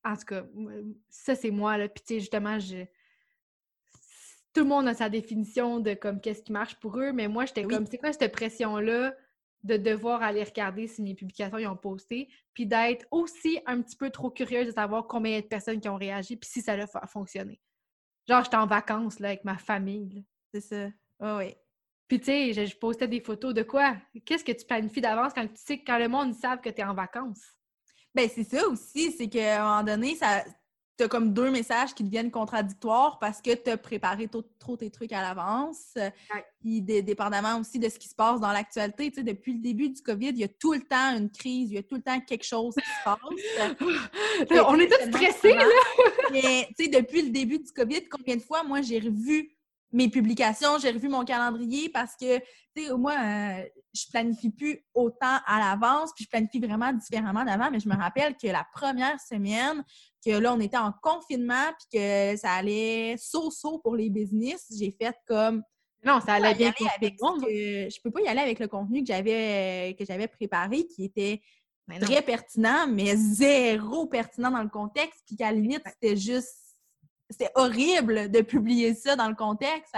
En 0.04 0.16
tout 0.16 0.24
cas, 0.24 0.44
ça, 1.08 1.34
c'est 1.34 1.50
moi, 1.50 1.76
là. 1.76 1.88
Puis, 1.88 2.02
tu 2.02 2.14
sais, 2.14 2.20
justement, 2.20 2.58
je... 2.58 2.84
tout 4.54 4.60
le 4.62 4.64
monde 4.64 4.88
a 4.88 4.94
sa 4.94 5.08
définition 5.08 5.80
de 5.80 5.94
comme 5.94 6.20
qu'est-ce 6.20 6.42
qui 6.42 6.52
marche 6.52 6.76
pour 6.76 6.98
eux, 6.98 7.12
mais 7.12 7.28
moi, 7.28 7.44
j'étais 7.44 7.64
comme, 7.64 7.86
c'est 7.86 7.98
quoi 7.98 8.12
cette 8.12 8.32
pression-là 8.32 9.14
de 9.62 9.76
devoir 9.76 10.22
aller 10.22 10.42
regarder 10.42 10.86
si 10.86 11.02
mes 11.02 11.14
publications 11.14 11.58
ils 11.58 11.66
ont 11.66 11.76
posté, 11.76 12.30
puis 12.54 12.64
d'être 12.64 13.06
aussi 13.10 13.60
un 13.66 13.82
petit 13.82 13.96
peu 13.96 14.10
trop 14.10 14.30
curieuse 14.30 14.66
de 14.66 14.72
savoir 14.72 15.06
combien 15.06 15.32
il 15.32 15.34
y 15.34 15.38
a 15.38 15.42
de 15.42 15.46
personnes 15.48 15.80
qui 15.80 15.88
ont 15.90 15.96
réagi, 15.96 16.36
puis 16.36 16.48
si 16.48 16.62
ça 16.62 16.72
a 16.72 17.06
fonctionné? 17.06 17.60
Genre, 18.26 18.42
j'étais 18.42 18.56
en 18.56 18.66
vacances, 18.66 19.18
là, 19.18 19.28
avec 19.28 19.44
ma 19.44 19.58
famille, 19.58 20.24
C'est 20.52 20.60
ça. 20.60 20.88
Oh, 21.20 21.36
oui. 21.38 21.54
Puis, 22.10 22.18
tu 22.18 22.24
sais, 22.24 22.66
je, 22.66 22.76
postais 22.76 23.06
des 23.06 23.20
photos 23.20 23.54
de 23.54 23.62
quoi? 23.62 23.94
Qu'est-ce 24.24 24.42
que 24.42 24.50
tu 24.50 24.66
planifies 24.66 25.00
d'avance 25.00 25.32
quand 25.32 25.46
tu 25.46 25.52
sais 25.54 25.78
quand 25.78 25.96
le 25.96 26.08
monde 26.08 26.34
savent 26.34 26.60
que 26.60 26.68
tu 26.68 26.80
es 26.80 26.84
en 26.84 26.92
vacances? 26.92 27.54
Ben 28.12 28.28
c'est 28.28 28.42
ça 28.42 28.66
aussi, 28.66 29.12
c'est 29.12 29.28
qu'à 29.28 29.62
un 29.62 29.68
moment 29.68 29.84
donné, 29.84 30.16
ça, 30.16 30.42
tu 30.98 31.04
as 31.04 31.08
comme 31.08 31.32
deux 31.32 31.52
messages 31.52 31.94
qui 31.94 32.02
deviennent 32.02 32.32
contradictoires 32.32 33.20
parce 33.20 33.40
que 33.40 33.54
tu 33.54 33.70
as 33.70 33.76
préparé 33.76 34.28
trop, 34.58 34.76
tes 34.76 34.90
trucs 34.90 35.12
à 35.12 35.22
l'avance. 35.22 35.96
Puis 36.60 36.82
dépendamment 36.82 37.60
aussi 37.60 37.78
de 37.78 37.88
ce 37.88 37.96
qui 37.96 38.08
se 38.08 38.16
passe 38.16 38.40
dans 38.40 38.50
l'actualité, 38.50 39.08
tu 39.12 39.18
sais, 39.18 39.22
depuis 39.22 39.52
le 39.52 39.60
début 39.60 39.90
du 39.90 40.02
COVID, 40.02 40.30
il 40.30 40.38
y 40.38 40.44
a 40.44 40.48
tout 40.48 40.72
le 40.72 40.82
temps 40.82 41.16
une 41.16 41.30
crise, 41.30 41.70
il 41.70 41.74
y 41.74 41.78
a 41.78 41.84
tout 41.84 41.94
le 41.94 42.02
temps 42.02 42.18
quelque 42.18 42.44
chose 42.44 42.74
qui 42.74 42.90
se 42.90 43.04
passe. 43.04 43.20
On 44.66 44.80
est 44.80 44.88
tous 44.88 45.10
stressés, 45.10 45.54
là! 45.54 45.64
Mais, 46.32 46.66
tu 46.76 46.86
sais, 46.86 46.90
depuis 46.90 47.22
le 47.22 47.30
début 47.30 47.60
du 47.60 47.70
COVID, 47.70 48.08
combien 48.08 48.34
de 48.34 48.42
fois, 48.42 48.64
moi, 48.64 48.82
j'ai 48.82 48.98
revu 48.98 49.56
mes 49.92 50.08
publications, 50.08 50.78
j'ai 50.78 50.90
revu 50.90 51.08
mon 51.08 51.24
calendrier 51.24 51.88
parce 51.88 52.14
que, 52.16 52.38
tu 52.76 52.86
sais, 52.86 52.92
moi, 52.94 53.12
euh, 53.12 53.64
je 53.92 54.06
planifie 54.10 54.50
plus 54.50 54.84
autant 54.94 55.38
à 55.46 55.58
l'avance, 55.58 56.12
puis 56.14 56.24
je 56.24 56.30
planifie 56.30 56.60
vraiment 56.60 56.92
différemment 56.92 57.44
d'avant, 57.44 57.70
mais 57.70 57.80
je 57.80 57.88
me 57.88 57.96
rappelle 57.96 58.36
que 58.36 58.46
la 58.46 58.66
première 58.72 59.20
semaine, 59.20 59.82
que 60.24 60.30
là, 60.30 60.54
on 60.54 60.60
était 60.60 60.76
en 60.76 60.92
confinement, 61.02 61.72
puis 61.78 62.00
que 62.00 62.36
ça 62.36 62.52
allait 62.52 63.16
so-so 63.18 63.78
pour 63.78 63.96
les 63.96 64.10
business, 64.10 64.66
j'ai 64.78 64.94
fait 65.00 65.16
comme... 65.26 65.62
Non, 66.04 66.20
ça 66.24 66.34
allait 66.34 66.54
bien 66.54 66.72
avec 66.96 67.16
Je 67.20 68.00
peux 68.02 68.10
pas 68.10 68.20
y 68.22 68.28
aller 68.28 68.40
avec 68.40 68.58
le 68.58 68.68
contenu 68.68 69.00
que 69.02 69.08
j'avais 69.08 69.94
que 69.98 70.04
j'avais 70.06 70.28
préparé, 70.28 70.86
qui 70.86 71.04
était 71.04 71.42
très 72.00 72.22
pertinent, 72.22 72.86
mais 72.88 73.16
zéro 73.16 74.06
pertinent 74.06 74.50
dans 74.50 74.62
le 74.62 74.70
contexte, 74.70 75.22
puis 75.26 75.36
qu'à 75.36 75.52
la 75.52 75.58
limite, 75.58 75.82
c'était 75.86 76.16
juste 76.16 76.69
c'était 77.30 77.50
horrible 77.54 78.30
de 78.30 78.40
publier 78.40 78.94
ça 78.94 79.16
dans 79.16 79.28
le 79.28 79.34
contexte. 79.34 79.94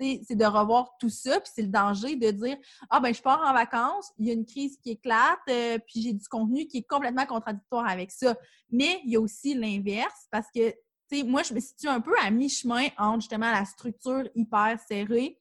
c'est 0.00 0.36
de 0.36 0.44
revoir 0.44 0.96
tout 0.98 1.08
ça, 1.08 1.40
puis 1.40 1.50
c'est 1.54 1.62
le 1.62 1.68
danger 1.68 2.16
de 2.16 2.30
dire 2.30 2.56
Ah, 2.88 3.00
ben, 3.00 3.12
je 3.12 3.20
pars 3.20 3.42
en 3.44 3.52
vacances, 3.52 4.12
il 4.18 4.28
y 4.28 4.30
a 4.30 4.34
une 4.34 4.46
crise 4.46 4.78
qui 4.82 4.90
éclate, 4.92 5.38
euh, 5.48 5.78
puis 5.78 6.02
j'ai 6.02 6.12
du 6.12 6.26
contenu 6.28 6.66
qui 6.66 6.78
est 6.78 6.88
complètement 6.88 7.26
contradictoire 7.26 7.86
avec 7.86 8.10
ça. 8.10 8.36
Mais 8.70 9.00
il 9.04 9.12
y 9.12 9.16
a 9.16 9.20
aussi 9.20 9.54
l'inverse, 9.54 10.26
parce 10.30 10.46
que, 10.54 10.72
moi, 11.24 11.42
je 11.42 11.54
me 11.54 11.60
situe 11.60 11.88
un 11.88 12.00
peu 12.00 12.12
à 12.22 12.30
mi-chemin 12.30 12.88
entre 12.98 13.22
justement 13.22 13.50
la 13.50 13.64
structure 13.64 14.28
hyper 14.34 14.78
serrée, 14.86 15.40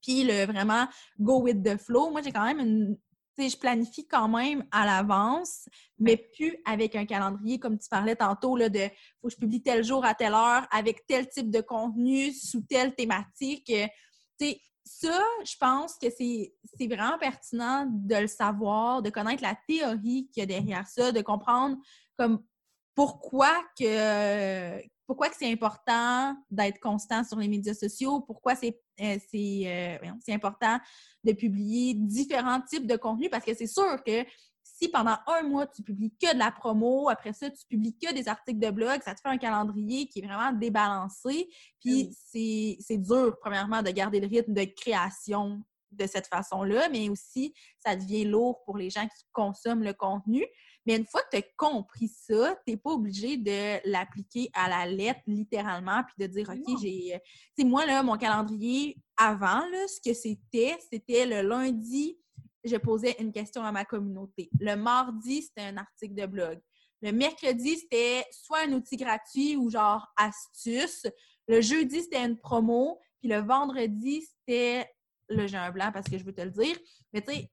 puis 0.00 0.24
le 0.24 0.46
vraiment 0.46 0.86
go 1.20 1.40
with 1.42 1.62
the 1.62 1.76
flow. 1.76 2.10
Moi, 2.10 2.22
j'ai 2.22 2.32
quand 2.32 2.44
même 2.44 2.58
une 2.58 2.98
je 3.38 3.56
planifie 3.56 4.06
quand 4.06 4.28
même 4.28 4.64
à 4.70 4.84
l'avance, 4.86 5.68
mais 5.98 6.16
plus 6.16 6.56
avec 6.64 6.94
un 6.96 7.06
calendrier 7.06 7.58
comme 7.58 7.78
tu 7.78 7.88
parlais 7.88 8.16
tantôt, 8.16 8.56
là, 8.56 8.68
de 8.68 8.88
faut 9.20 9.28
que 9.28 9.34
je 9.34 9.38
publie 9.38 9.62
tel 9.62 9.82
jour 9.82 10.04
à 10.04 10.14
telle 10.14 10.34
heure 10.34 10.66
avec 10.70 11.06
tel 11.06 11.28
type 11.28 11.50
de 11.50 11.60
contenu 11.60 12.32
sous 12.32 12.62
telle 12.62 12.94
thématique. 12.94 13.72
Ça, 14.84 15.22
je 15.44 15.56
pense 15.60 15.96
que 15.96 16.08
c'est 16.10 16.86
vraiment 16.88 17.16
pertinent 17.16 17.86
de 17.88 18.16
le 18.16 18.26
savoir, 18.26 19.00
de 19.00 19.10
connaître 19.10 19.42
la 19.42 19.56
théorie 19.68 20.28
qu'il 20.32 20.40
y 20.40 20.42
a 20.42 20.46
derrière 20.46 20.88
ça, 20.88 21.12
de 21.12 21.20
comprendre 21.20 21.76
comme 22.18 22.42
pourquoi 22.94 23.56
que, 23.78 24.82
pourquoi 25.06 25.28
que 25.28 25.36
c'est 25.38 25.50
important 25.50 26.36
d'être 26.50 26.80
constant 26.80 27.24
sur 27.24 27.38
les 27.38 27.48
médias 27.48 27.74
sociaux, 27.74 28.20
pourquoi 28.20 28.54
c'est 28.54 28.80
euh, 29.00 29.18
euh, 29.34 29.98
important 30.28 30.78
de 31.24 31.32
publier 31.32 31.94
différents 31.94 32.60
types 32.60 32.86
de 32.86 32.96
contenus, 32.96 33.30
parce 33.30 33.44
que 33.44 33.54
c'est 33.54 33.66
sûr 33.66 34.02
que 34.04 34.24
si 34.82 34.88
pendant 34.88 35.16
un 35.26 35.42
mois, 35.42 35.66
tu 35.66 35.82
publies 35.82 36.14
que 36.20 36.32
de 36.32 36.38
la 36.38 36.50
promo, 36.50 37.08
après 37.08 37.32
ça, 37.32 37.50
tu 37.50 37.64
publies 37.68 37.96
que 37.96 38.12
des 38.12 38.28
articles 38.28 38.58
de 38.58 38.70
blog, 38.70 39.00
ça 39.04 39.14
te 39.14 39.20
fait 39.20 39.28
un 39.28 39.38
calendrier 39.38 40.08
qui 40.08 40.20
est 40.20 40.26
vraiment 40.26 40.52
débalancé. 40.52 41.48
Puis 41.80 42.10
c'est 42.32 42.98
dur, 42.98 43.36
premièrement, 43.40 43.82
de 43.82 43.90
garder 43.90 44.18
le 44.18 44.26
rythme 44.26 44.52
de 44.52 44.64
création 44.64 45.62
de 45.92 46.06
cette 46.06 46.26
façon-là, 46.26 46.88
mais 46.88 47.08
aussi, 47.08 47.54
ça 47.84 47.94
devient 47.94 48.24
lourd 48.24 48.62
pour 48.64 48.76
les 48.76 48.90
gens 48.90 49.06
qui 49.06 49.24
consomment 49.32 49.84
le 49.84 49.92
contenu. 49.92 50.44
Mais 50.86 50.96
une 50.96 51.06
fois 51.06 51.22
que 51.22 51.28
tu 51.30 51.36
as 51.36 51.42
compris 51.56 52.08
ça, 52.08 52.56
tu 52.66 52.72
n'es 52.72 52.76
pas 52.76 52.90
obligé 52.90 53.36
de 53.36 53.88
l'appliquer 53.88 54.50
à 54.52 54.68
la 54.68 54.86
lettre, 54.86 55.20
littéralement, 55.26 56.02
puis 56.04 56.26
de 56.26 56.32
dire, 56.32 56.50
OK, 56.50 56.80
j'ai. 56.80 57.14
Euh, 57.14 57.18
tu 57.56 57.62
sais, 57.62 57.64
moi, 57.64 57.86
là, 57.86 58.02
mon 58.02 58.16
calendrier 58.16 58.96
avant, 59.16 59.64
là, 59.66 59.86
ce 59.88 60.00
que 60.00 60.14
c'était, 60.14 60.76
c'était 60.90 61.26
le 61.26 61.46
lundi, 61.46 62.18
je 62.64 62.76
posais 62.76 63.16
une 63.18 63.32
question 63.32 63.62
à 63.62 63.72
ma 63.72 63.84
communauté. 63.84 64.50
Le 64.60 64.74
mardi, 64.74 65.42
c'était 65.42 65.62
un 65.62 65.76
article 65.76 66.14
de 66.14 66.26
blog. 66.26 66.60
Le 67.00 67.12
mercredi, 67.12 67.76
c'était 67.78 68.24
soit 68.30 68.60
un 68.66 68.72
outil 68.72 68.96
gratuit 68.96 69.56
ou 69.56 69.70
genre 69.70 70.06
astuce. 70.16 71.06
Le 71.48 71.60
jeudi, 71.60 72.02
c'était 72.02 72.24
une 72.24 72.38
promo. 72.38 73.00
Puis 73.18 73.28
le 73.28 73.38
vendredi, 73.38 74.22
c'était 74.22 74.88
le 75.28 75.46
j'ai 75.46 75.70
blanc 75.72 75.90
parce 75.92 76.08
que 76.08 76.18
je 76.18 76.24
veux 76.24 76.32
te 76.32 76.42
le 76.42 76.50
dire. 76.50 76.76
Mais 77.12 77.20
tu 77.20 77.32
sais, 77.32 77.48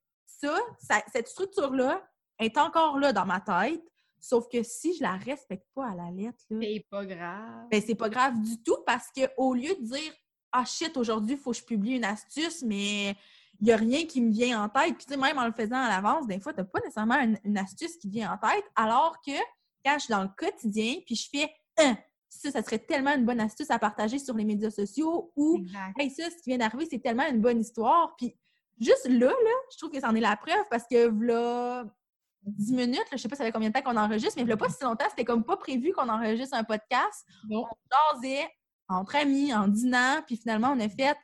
ça, 0.77 1.03
cette 1.12 1.27
structure-là, 1.27 2.07
est 2.39 2.58
encore 2.58 2.98
là 2.98 3.13
dans 3.13 3.25
ma 3.25 3.39
tête. 3.39 3.84
Sauf 4.19 4.48
que 4.50 4.63
si 4.63 4.96
je 4.96 5.03
la 5.03 5.13
respecte 5.13 5.65
pas 5.74 5.89
à 5.91 5.96
la 5.96 6.12
lettre, 6.12 6.43
c'est 6.50 6.86
pas 6.89 7.05
grave. 7.05 7.67
Ben, 7.72 7.81
c'est 7.86 7.96
pas 7.96 8.10
grave 8.10 8.39
du 8.41 8.62
tout 8.62 8.77
parce 8.86 9.08
qu'au 9.12 9.53
lieu 9.53 9.75
de 9.75 9.86
dire 9.86 10.13
Ah 10.51 10.65
shit, 10.65 10.98
aujourd'hui, 10.98 11.36
il 11.36 11.39
faut 11.39 11.51
que 11.51 11.58
je 11.58 11.63
publie 11.63 11.96
une 11.96 12.03
astuce, 12.03 12.62
mais 12.63 13.15
il 13.62 13.65
n'y 13.65 13.72
a 13.72 13.77
rien 13.77 14.05
qui 14.05 14.22
me 14.22 14.31
vient 14.31 14.63
en 14.63 14.69
tête. 14.69 14.96
Puis, 14.96 15.05
tu 15.05 15.13
sais, 15.13 15.19
même 15.19 15.38
en 15.38 15.46
le 15.46 15.53
faisant 15.53 15.77
à 15.77 15.89
l'avance, 15.89 16.27
des 16.27 16.39
fois, 16.39 16.53
tu 16.53 16.60
n'as 16.60 16.65
pas 16.65 16.79
nécessairement 16.79 17.19
une, 17.43 17.58
astuce 17.58 17.98
qui 17.98 18.10
vient 18.10 18.34
en 18.34 18.38
tête. 18.38 18.63
Alors 18.75 19.17
que 19.25 19.31
quand 19.86 19.93
je 19.96 20.05
suis 20.05 20.12
dans 20.12 20.24
le 20.24 20.29
quotidien, 20.38 20.96
puis 21.05 21.15
je 21.15 21.29
fais 21.29 21.50
un, 21.77 21.98
ça, 22.29 22.51
ça 22.51 22.62
serait 22.62 22.79
tellement 22.79 23.15
une 23.15 23.25
bonne 23.25 23.39
astuce 23.39 23.69
à 23.72 23.79
partager 23.79 24.19
sur 24.19 24.36
les 24.36 24.46
médias 24.46 24.69
sociaux 24.69 25.31
ou 25.36 25.65
hey, 25.98 26.10
ça, 26.10 26.29
ce 26.29 26.36
qui 26.43 26.50
vient 26.50 26.58
d'arriver, 26.58 26.88
c'est 26.89 27.00
tellement 27.00 27.27
une 27.27 27.41
bonne 27.41 27.60
histoire. 27.60 28.15
Puis, 28.17 28.36
juste 28.79 29.08
là, 29.08 29.27
là, 29.27 29.55
je 29.72 29.77
trouve 29.77 29.91
que 29.91 30.00
c'en 30.00 30.15
est 30.15 30.22
la 30.22 30.38
preuve 30.38 30.65
parce 30.69 30.86
que 30.89 31.10
là, 31.25 31.86
10 32.43 32.74
minutes, 32.74 33.03
je 33.12 33.17
je 33.17 33.22
sais 33.22 33.29
pas 33.29 33.36
ça 33.36 33.43
fait 33.43 33.51
combien 33.51 33.69
de 33.69 33.74
temps 33.74 33.81
qu'on 33.81 33.98
enregistre, 33.98 34.34
mais 34.38 34.43
il 34.43 34.46
n'y 34.46 34.51
a 34.51 34.58
pas 34.58 34.69
si 34.69 34.84
longtemps, 34.84 35.05
c'était 35.10 35.25
comme 35.25 35.43
pas 35.43 35.58
prévu 35.58 35.91
qu'on 35.93 36.10
enregistre 36.10 36.55
un 36.55 36.63
podcast. 36.63 37.25
On 37.51 37.65
jasait 38.13 38.48
entre 38.88 39.17
amis, 39.17 39.53
en 39.53 39.67
dînant, 39.67 40.22
puis 40.25 40.38
finalement, 40.38 40.72
on 40.75 40.79
a 40.79 40.89
fait 40.89 41.15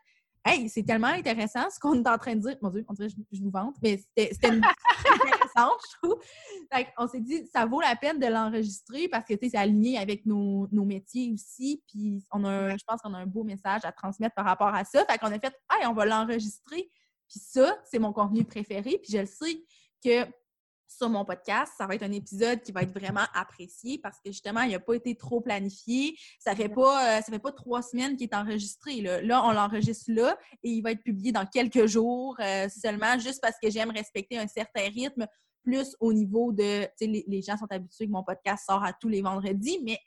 Hey, 0.47 0.69
c'est 0.69 0.83
tellement 0.83 1.07
intéressant 1.07 1.71
ce 1.71 1.79
qu'on 1.79 1.95
est 1.95 2.07
en 2.07 2.19
train 2.19 2.35
de 2.35 2.41
dire. 2.41 2.55
Mon 2.61 2.69
Dieu, 2.69 2.85
on 2.87 2.93
dirait 2.93 3.07
que 3.07 3.15
je, 3.31 3.41
nous 3.41 3.49
vante, 3.49 3.75
mais 3.81 3.97
c'était 3.97 4.29
intéressant, 4.43 5.71
je 5.81 5.97
trouve. 5.97 6.21
on 6.99 7.07
s'est 7.07 7.19
dit, 7.19 7.47
ça 7.51 7.65
vaut 7.65 7.81
la 7.81 7.95
peine 7.95 8.19
de 8.19 8.27
l'enregistrer 8.27 9.07
parce 9.07 9.25
que 9.25 9.33
c'est 9.41 9.57
aligné 9.57 9.97
avec 9.97 10.23
nos, 10.27 10.67
métiers 10.71 11.31
aussi. 11.33 11.83
Puis 11.87 12.23
on 12.31 12.45
a, 12.45 12.77
je 12.77 12.83
pense 12.85 13.01
qu'on 13.01 13.15
a 13.15 13.17
un 13.17 13.25
beau 13.25 13.43
message 13.43 13.81
à 13.85 13.91
transmettre 13.91 14.35
par 14.35 14.45
rapport 14.45 14.67
à 14.67 14.85
ça. 14.85 15.03
Fait 15.05 15.17
qu'on 15.17 15.31
a 15.31 15.39
fait, 15.39 15.55
hey, 15.71 15.87
on 15.87 15.93
va 15.93 16.05
l'enregistrer. 16.05 16.91
Puis 17.27 17.39
ça, 17.39 17.75
c'est 17.83 17.97
mon 17.97 18.13
contenu 18.13 18.45
préféré. 18.45 18.99
Puis 19.01 19.13
je 19.13 19.17
le 19.17 19.25
sais 19.25 19.65
que 20.03 20.31
sur 20.87 21.09
mon 21.09 21.25
podcast. 21.25 21.73
Ça 21.77 21.87
va 21.87 21.95
être 21.95 22.03
un 22.03 22.11
épisode 22.11 22.61
qui 22.61 22.71
va 22.71 22.83
être 22.83 22.97
vraiment 22.97 23.25
apprécié 23.33 23.97
parce 23.99 24.17
que 24.17 24.31
justement, 24.31 24.61
il 24.61 24.71
n'a 24.71 24.79
pas 24.79 24.93
été 24.93 25.15
trop 25.15 25.41
planifié. 25.41 26.17
Ça 26.39 26.55
fait 26.55 26.69
pas, 26.69 27.17
euh, 27.17 27.21
ça 27.21 27.31
fait 27.31 27.39
pas 27.39 27.51
trois 27.51 27.81
semaines 27.81 28.15
qu'il 28.15 28.27
est 28.29 28.35
enregistré. 28.35 29.01
Là, 29.01 29.45
on 29.45 29.51
l'enregistre 29.51 30.11
là 30.11 30.37
et 30.63 30.69
il 30.69 30.81
va 30.81 30.91
être 30.91 31.03
publié 31.03 31.31
dans 31.31 31.45
quelques 31.45 31.85
jours 31.85 32.35
euh, 32.39 32.69
seulement, 32.69 33.17
juste 33.19 33.41
parce 33.41 33.57
que 33.61 33.69
j'aime 33.69 33.91
respecter 33.91 34.37
un 34.37 34.47
certain 34.47 34.89
rythme, 34.89 35.27
plus 35.63 35.95
au 35.99 36.13
niveau 36.13 36.51
de, 36.51 36.87
les, 37.01 37.25
les, 37.27 37.41
gens 37.41 37.57
sont 37.57 37.71
habitués 37.71 38.05
que 38.05 38.11
mon 38.11 38.23
podcast 38.23 38.65
sort 38.67 38.83
à 38.83 38.93
tous 38.93 39.07
les 39.07 39.23
vendredis, 39.23 39.79
mais 39.83 39.99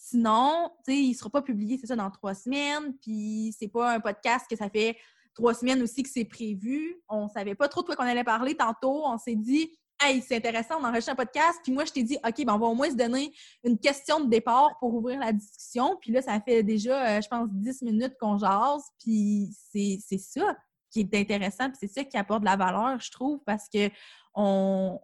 sinon, 0.00 0.70
tu 0.84 0.92
sais, 0.92 0.98
il 0.98 1.14
sera 1.14 1.30
pas 1.30 1.42
publié, 1.42 1.78
c'est 1.78 1.86
ça, 1.86 1.96
dans 1.96 2.10
trois 2.10 2.34
semaines. 2.34 2.94
Puis 3.00 3.54
c'est 3.58 3.68
pas 3.68 3.94
un 3.94 4.00
podcast 4.00 4.46
que 4.48 4.56
ça 4.56 4.68
fait 4.68 4.96
trois 5.34 5.54
semaines 5.54 5.82
aussi 5.82 6.02
que 6.02 6.08
c'est 6.08 6.24
prévu. 6.24 7.00
On 7.08 7.28
savait 7.28 7.54
pas 7.54 7.68
trop 7.68 7.82
de 7.82 7.86
quoi 7.86 7.96
qu'on 7.96 8.04
allait 8.04 8.24
parler 8.24 8.56
tantôt. 8.56 9.04
On 9.04 9.18
s'est 9.18 9.36
dit, 9.36 9.70
hey, 10.00 10.22
c'est 10.22 10.36
intéressant, 10.36 10.76
on 10.80 10.84
enregistre 10.84 11.12
un 11.12 11.16
podcast. 11.16 11.58
Puis 11.62 11.72
moi, 11.72 11.84
je 11.84 11.92
t'ai 11.92 12.02
dit, 12.02 12.16
OK, 12.24 12.44
ben, 12.44 12.54
on 12.54 12.58
va 12.58 12.66
au 12.66 12.74
moins 12.74 12.90
se 12.90 12.96
donner 12.96 13.32
une 13.64 13.78
question 13.78 14.20
de 14.20 14.28
départ 14.28 14.76
pour 14.78 14.94
ouvrir 14.94 15.20
la 15.20 15.32
discussion. 15.32 15.96
Puis 16.00 16.12
là, 16.12 16.22
ça 16.22 16.40
fait 16.40 16.62
déjà, 16.62 17.16
euh, 17.16 17.20
je 17.20 17.28
pense, 17.28 17.48
dix 17.50 17.82
minutes 17.82 18.14
qu'on 18.20 18.38
jase. 18.38 18.82
Puis 18.98 19.54
c'est 19.72 20.18
ça 20.18 20.56
qui 20.90 21.00
est 21.00 21.14
intéressant. 21.14 21.68
Puis 21.68 21.78
c'est 21.80 21.92
ça 21.92 22.04
qui 22.04 22.16
apporte 22.16 22.40
de 22.40 22.46
la 22.46 22.56
valeur, 22.56 22.98
je 23.00 23.10
trouve, 23.10 23.40
parce 23.44 23.68
que 23.68 23.90
on, 24.34 24.98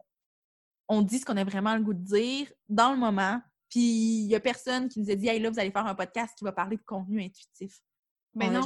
on 0.89 1.03
dit 1.03 1.19
ce 1.19 1.25
qu'on 1.25 1.37
a 1.37 1.45
vraiment 1.45 1.77
le 1.77 1.83
goût 1.83 1.95
de 1.95 2.05
dire 2.05 2.53
dans 2.69 2.93
le 2.93 2.99
moment. 2.99 3.41
Puis 3.69 3.81
il 3.81 4.27
y 4.27 4.35
a 4.35 4.41
personne 4.41 4.89
qui 4.89 5.01
nous 5.01 5.11
a 5.11 5.15
dit, 5.15 5.29
hey, 5.29 5.41
là, 5.41 5.51
vous 5.51 5.59
allez 5.59 5.71
faire 5.71 5.87
un 5.87 5.95
podcast 5.95 6.35
qui 6.37 6.45
va 6.45 6.53
parler 6.53 6.77
de 6.77 6.85
contenu 6.85 7.23
intuitif. 7.23 7.81
Mais 8.37 8.51
non, 8.51 8.61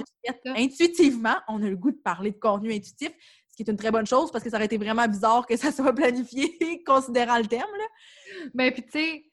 intuitivement, 0.56 1.36
on 1.48 1.62
a 1.62 1.68
le 1.68 1.76
goût 1.76 1.92
de 1.92 1.96
parler 1.96 2.32
de 2.32 2.38
contenu 2.38 2.72
intuitif, 2.72 3.10
ce 3.48 3.56
qui 3.56 3.62
est 3.62 3.70
une 3.70 3.76
très 3.76 3.92
bonne 3.92 4.06
chose 4.06 4.30
parce 4.32 4.42
que 4.42 4.50
ça 4.50 4.56
aurait 4.56 4.66
été 4.66 4.78
vraiment 4.78 5.06
bizarre 5.06 5.46
que 5.46 5.56
ça 5.56 5.70
soit 5.72 5.94
planifié, 5.94 6.82
considérant 6.84 7.38
le 7.38 7.46
terme. 7.46 7.70
Là. 7.78 7.84
Mais 8.52 8.72
puis, 8.72 8.82
tu 8.82 8.90
sais, 8.90 9.24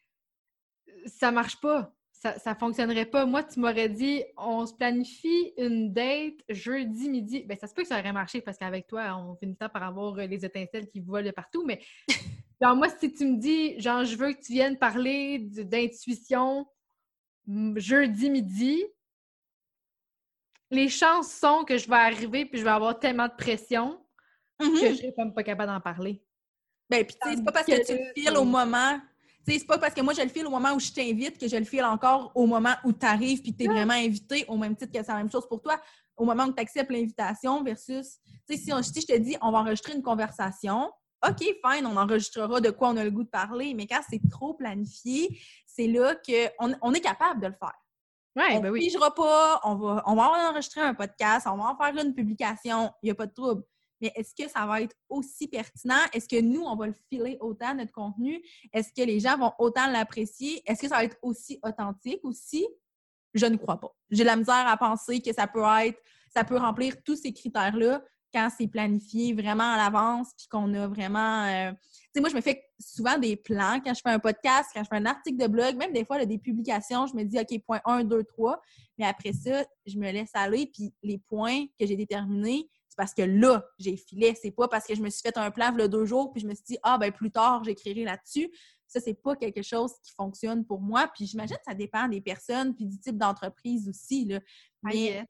ça 1.08 1.32
marche 1.32 1.60
pas. 1.60 1.92
Ça, 2.12 2.38
ça 2.40 2.56
fonctionnerait 2.56 3.06
pas. 3.06 3.26
Moi, 3.26 3.44
tu 3.44 3.60
m'aurais 3.60 3.90
dit, 3.90 4.24
on 4.38 4.66
se 4.66 4.74
planifie 4.74 5.54
une 5.58 5.94
date 5.94 6.42
jeudi 6.50 7.10
midi. 7.10 7.44
Ben, 7.44 7.58
ça 7.60 7.68
se 7.68 7.74
peut 7.74 7.84
que 7.84 7.88
ça 7.88 8.00
aurait 8.00 8.14
marché 8.14 8.42
parce 8.42 8.58
qu'avec 8.58 8.88
toi, 8.88 9.16
on 9.18 9.36
finit 9.36 9.56
par 9.56 9.84
avoir 9.84 10.16
les 10.16 10.46
étincelles 10.46 10.88
qui 10.88 11.00
volent 11.00 11.32
partout. 11.36 11.64
Mais, 11.66 11.80
genre, 12.62 12.76
moi, 12.76 12.90
si 12.90 13.14
tu 13.14 13.26
me 13.26 13.38
dis, 13.38 13.80
genre, 13.80 14.04
je 14.04 14.16
veux 14.18 14.34
que 14.34 14.42
tu 14.42 14.54
viennes 14.54 14.78
parler 14.78 15.40
d'intuition 15.40 16.66
jeudi 17.76 18.30
midi, 18.30 18.84
les 20.72 20.90
chances 20.90 21.32
sont 21.32 21.64
que 21.64 21.78
je 21.78 21.88
vais 21.88 21.96
arriver 21.96 22.46
puis 22.46 22.60
je 22.60 22.64
vais 22.64 22.72
avoir 22.72 23.00
tellement 23.00 23.28
de 23.28 23.36
pression 23.38 24.00
que 24.60 24.66
mm-hmm. 24.66 24.90
je 24.90 24.96
serai 24.96 25.14
même 25.18 25.34
pas 25.34 25.44
capable 25.44 25.72
d'en 25.72 25.80
parler. 25.82 26.24
Ben, 26.90 27.06
puis 27.06 27.16
tu 27.22 27.30
sais, 27.30 27.36
c'est 27.36 27.44
pas 27.44 27.52
parce 27.52 27.66
que, 27.66 27.86
tu 27.86 28.22
files 28.22 28.38
au 28.38 28.44
moment. 28.44 29.00
Tu 29.46 29.54
sais, 29.54 29.60
c'est 29.60 29.68
pas 29.68 29.78
parce 29.78 29.94
que 29.94 30.02
moi 30.02 30.14
je 30.14 30.22
le 30.22 30.30
file 30.30 30.46
au 30.48 30.50
moment 30.50 30.74
où 30.74 30.80
je 30.80 30.92
t'invite 30.92 31.38
que 31.38 31.48
je 31.48 31.56
le 31.56 31.66
file 31.66 31.84
encore 31.84 32.32
au 32.36 32.46
moment 32.46 32.76
où 32.84 32.92
tu 32.92 33.06
arrives 33.06 33.42
puis 33.42 33.54
que 33.54 33.58
tu 33.58 33.66
es 33.66 33.68
vraiment 33.68 33.94
invité, 33.94 34.46
au 34.48 34.58
même 34.58 34.76
titre 34.76 34.92
que 34.92 35.04
c'est 35.04 35.12
la 35.12 35.18
même 35.18 35.32
chose 35.32 35.48
pour 35.48 35.62
toi, 35.62 35.80
au 36.16 36.26
moment 36.26 36.46
où 36.46 36.54
tu 36.54 36.62
acceptes 36.62 36.92
l'invitation 36.92 37.64
versus, 37.64 38.18
tu 38.48 38.56
sais, 38.56 38.62
si, 38.62 38.74
on- 38.74 38.82
si 38.82 39.02
je 39.02 39.08
te 39.08 39.18
dis 39.18 39.38
on 39.42 39.52
va 39.52 39.60
enregistrer 39.60 39.94
une 39.94 40.02
conversation, 40.02 40.92
OK, 41.28 41.40
fine, 41.40 41.86
on 41.86 41.98
enregistrera 41.98 42.62
de 42.62 42.70
quoi 42.70 42.90
on 42.90 42.98
a 42.98 43.04
le 43.04 43.12
goût 43.12 43.24
de 43.24 43.30
parler, 43.30 43.74
mais 43.74 43.88
quand 43.88 44.02
c'est 44.10 44.22
trop 44.30 44.54
planifié, 44.54 45.40
c'est 45.66 45.88
là 45.88 46.16
qu'on 46.16 46.76
on 46.82 46.94
est 46.94 47.02
capable 47.02 47.42
de 47.42 47.48
le 47.48 47.54
faire. 47.54 47.76
Ouais, 48.38 48.58
on 48.58 48.60
ben 48.60 48.70
oui. 48.70 48.82
pigera 48.82 49.14
pas, 49.16 49.60
on 49.64 49.76
va, 49.76 50.04
on 50.06 50.16
va 50.16 50.50
enregistrer 50.50 50.82
un 50.82 50.94
podcast, 50.94 51.48
on 51.50 51.58
va 51.58 51.72
en 51.72 51.76
faire 51.76 52.06
une 52.06 52.14
publication, 52.14 52.92
il 53.02 53.08
n'y 53.08 53.12
a 53.12 53.16
pas 53.16 53.26
de 53.26 53.34
trouble. 53.34 53.64
Mais 54.00 54.12
est-ce 54.14 54.36
que 54.36 54.48
ça 54.48 54.68
va 54.68 54.82
être 54.82 54.96
aussi 55.10 55.48
pertinent? 55.48 55.96
Est-ce 56.14 56.30
que 56.30 56.40
nous, 56.40 56.62
on 56.62 56.76
va 56.76 56.86
le 56.86 56.94
filer 57.10 57.38
autant, 57.40 57.74
notre 57.74 57.92
contenu? 57.92 58.40
Est-ce 58.72 58.90
que 58.96 59.02
les 59.04 59.20
gens 59.20 59.40
vont 59.40 59.54
autant 59.58 59.88
l'apprécier? 59.88 60.62
Est-ce 60.68 60.82
que 60.82 60.88
ça 60.88 60.98
va 60.98 61.04
être 61.04 61.18
aussi 61.24 61.60
authentique 61.64 62.20
aussi? 62.22 62.68
Je 63.34 63.48
ne 63.48 63.58
crois 63.58 63.80
pas. 63.80 63.92
J'ai 64.12 64.24
la 64.24 64.36
misère 64.36 64.68
à 64.68 64.78
penser 64.78 65.20
que 65.20 65.34
ça 65.34 65.48
peut 65.48 65.64
être, 65.82 66.00
ça 66.32 66.44
peut 66.44 66.58
remplir 66.58 67.02
tous 67.04 67.16
ces 67.16 67.34
critères-là 67.34 68.04
quand 68.38 68.50
c'est 68.56 68.68
planifié 68.68 69.34
vraiment 69.34 69.74
à 69.74 69.78
l'avance, 69.78 70.30
puis 70.38 70.48
qu'on 70.48 70.72
a 70.76 70.88
vraiment... 70.88 71.46
euh, 71.46 71.72
Tu 71.72 72.10
sais, 72.14 72.20
moi, 72.20 72.30
je 72.30 72.36
me 72.36 72.42
fais 72.42 72.64
souvent 72.80 73.18
des 73.18 73.36
plans 73.36 73.80
quand 73.84 73.94
je 73.96 74.02
fais 74.02 74.12
un 74.12 74.20
podcast, 74.20 74.70
quand 74.74 74.84
je 74.84 74.88
fais 74.90 74.98
un 74.98 75.06
article 75.08 75.38
de 75.38 75.48
blog, 75.48 75.76
même 75.76 75.92
des 75.92 76.06
fois, 76.06 76.20
là, 76.20 76.26
des 76.26 76.38
publications, 76.38 77.08
je 77.08 77.16
me 77.16 77.24
dis, 77.24 77.40
OK, 77.40 77.60
point 77.66 77.82
1, 77.86 78.04
2, 78.04 78.24
3. 78.24 78.62
Mais 79.00 79.06
après 79.06 79.34
ça, 79.34 79.66
je 79.88 79.98
me 79.98 80.12
laisse 80.12 80.30
aller, 80.36 80.70
puis 80.72 80.94
les 81.02 81.18
points 81.18 81.66
que 81.80 81.88
j'ai 81.88 81.96
déterminés, 81.96 82.70
c'est 82.90 82.98
parce 82.98 83.14
que 83.16 83.24
là, 83.24 83.66
j'ai 83.80 83.98
filé. 83.98 84.36
C'est 84.40 84.52
pas 84.52 84.68
parce 84.68 84.86
que 84.86 84.94
je 84.94 85.02
me 85.02 85.10
suis 85.10 85.22
fait 85.22 85.38
un 85.38 85.50
plan 85.50 85.72
le 85.72 85.88
deux 85.88 86.06
jours, 86.06 86.32
puis 86.32 86.42
je 86.42 86.48
me 86.48 86.54
suis 86.54 86.66
dit, 86.66 86.78
ah, 86.84 87.00
ben 87.00 87.12
plus 87.12 87.32
tard, 87.32 87.64
j'écrirai 87.64 88.04
là-dessus. 88.04 88.52
Ça, 88.88 89.00
c'est 89.00 89.16
pas 89.16 89.36
quelque 89.36 89.64
chose 89.64 89.94
qui 90.04 90.14
fonctionne 90.14 90.64
pour 90.64 90.80
moi. 90.80 91.10
Puis 91.14 91.26
j'imagine 91.26 91.58
que 91.58 91.64
ça 91.68 91.74
dépend 91.74 92.08
des 92.08 92.22
personnes, 92.22 92.76
puis 92.76 92.86
du 92.86 93.00
type 93.00 93.18
d'entreprise 93.18 93.90
aussi. 93.90 94.26
Là. 94.26 94.40
Ah, 94.84 94.90
Mais. 94.94 95.26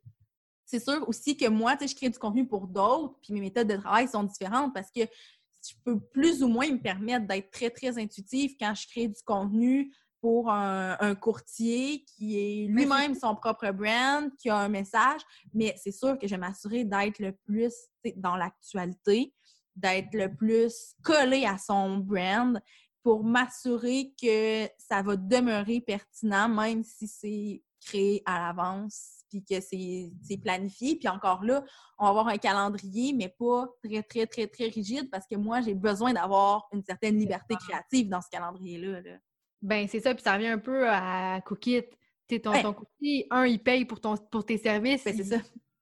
C'est 0.68 0.84
sûr 0.84 1.08
aussi 1.08 1.36
que 1.36 1.48
moi, 1.48 1.76
tu 1.76 1.88
sais, 1.88 1.94
je 1.94 1.96
crée 1.96 2.10
du 2.10 2.20
contenu 2.20 2.46
pour 2.46 2.68
d'autres, 2.68 3.16
puis 3.22 3.34
mes 3.34 3.40
méthodes 3.40 3.68
de 3.68 3.78
travail 3.78 4.08
sont 4.08 4.24
différentes 4.24 4.74
parce 4.74 4.92
que 4.92 5.02
je 5.02 5.74
peux 5.84 6.00
plus 6.00 6.44
ou 6.44 6.48
moins 6.48 6.70
me 6.70 6.78
permettre 6.78 7.26
d'être 7.26 7.50
très, 7.52 7.70
très 7.70 7.98
intuitive 7.98 8.56
quand 8.60 8.76
je 8.76 8.88
crée 8.88 9.08
du 9.08 9.22
contenu 9.26 9.94
pour 10.20 10.52
un, 10.52 10.98
un 11.00 11.16
courtier 11.16 12.04
qui 12.04 12.38
est 12.38 12.68
lui-même 12.68 13.16
son 13.16 13.36
propre 13.36 13.72
brand, 13.72 14.30
qui 14.38 14.50
a 14.50 14.58
un 14.58 14.70
message, 14.70 15.22
mais 15.54 15.74
c'est 15.82 15.92
sûr 15.92 16.20
que 16.20 16.28
je 16.28 16.36
vais 16.36 16.42
m'assurer 16.42 16.84
d'être 16.84 17.20
le 17.20 17.32
plus 17.32 17.74
dans 18.18 18.36
l'actualité, 18.36 19.34
d'être 19.76 20.14
le 20.14 20.36
plus 20.36 20.96
collé 21.02 21.46
à 21.46 21.58
son 21.58 21.98
brand 21.98 22.60
pour 23.04 23.24
m'assurer 23.24 24.14
que 24.22 24.68
ça 24.78 25.02
va 25.02 25.16
demeurer 25.16 25.80
pertinent, 25.80 26.50
même 26.50 26.84
si 26.84 27.08
c'est 27.08 27.64
créé 27.80 28.22
à 28.26 28.40
l'avance, 28.40 29.17
puis 29.30 29.44
que 29.44 29.60
c'est 29.60 30.38
planifié. 30.42 30.96
Puis 30.96 31.08
encore 31.08 31.44
là, 31.44 31.64
on 32.00 32.06
va 32.06 32.10
avoir 32.10 32.28
un 32.28 32.38
calendrier, 32.38 33.14
mais 33.14 33.30
pas 33.30 33.68
très, 33.84 34.04
très, 34.04 34.26
très, 34.28 34.48
très 34.48 34.66
rigide, 34.68 35.10
parce 35.10 35.26
que 35.28 35.36
moi, 35.36 35.62
j'ai 35.62 35.74
besoin 35.74 36.14
d'avoir 36.14 36.68
une 36.74 36.84
certaine 36.84 37.18
liberté 37.18 37.56
créative 37.56 38.10
dans 38.10 38.22
ce 38.22 38.30
calendrier-là. 38.30 39.02
là. 39.02 39.18
Ben, 39.62 39.88
c'est 39.88 40.00
ça, 40.00 40.14
puis 40.14 40.24
ça 40.24 40.34
revient 40.34 40.48
un 40.48 40.60
peu 40.60 40.88
à 40.90 41.42
Cookit. 41.46 41.84
Tu 42.28 42.36
sais, 42.36 42.42
ton, 42.42 42.52
Ouais. 42.52 42.62
ton 42.62 42.74
cookie, 42.74 43.26
un, 43.32 43.46
il 43.46 43.64
paye 43.64 43.86
pour, 43.86 44.02
ton, 44.02 44.18
pour 44.18 44.46
tes 44.46 44.58
services. 44.58 45.04
Ben, 45.06 45.16
c'est 45.16 45.24
ça. 45.24 45.38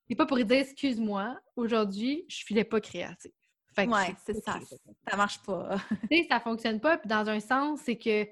C'est 0.07 0.15
pas 0.15 0.25
pour 0.27 0.37
dire, 0.37 0.51
excuse-moi, 0.57 1.39
aujourd'hui, 1.55 2.25
je 2.27 2.43
filais 2.45 2.63
pas 2.63 2.79
créatif. 2.79 3.31
Fait 3.75 3.87
que 3.87 3.91
Ouais, 3.91 4.15
c'est 4.25 4.35
ça. 4.41 4.59
Ça 5.09 5.17
marche 5.17 5.41
pas. 5.43 5.77
Tu 6.09 6.17
sais, 6.17 6.27
ça 6.29 6.39
fonctionne 6.39 6.79
pas. 6.79 6.97
Puis 6.97 7.09
dans 7.09 7.27
un 7.27 7.39
sens, 7.39 7.81
c'est 7.83 7.97
que 7.97 8.25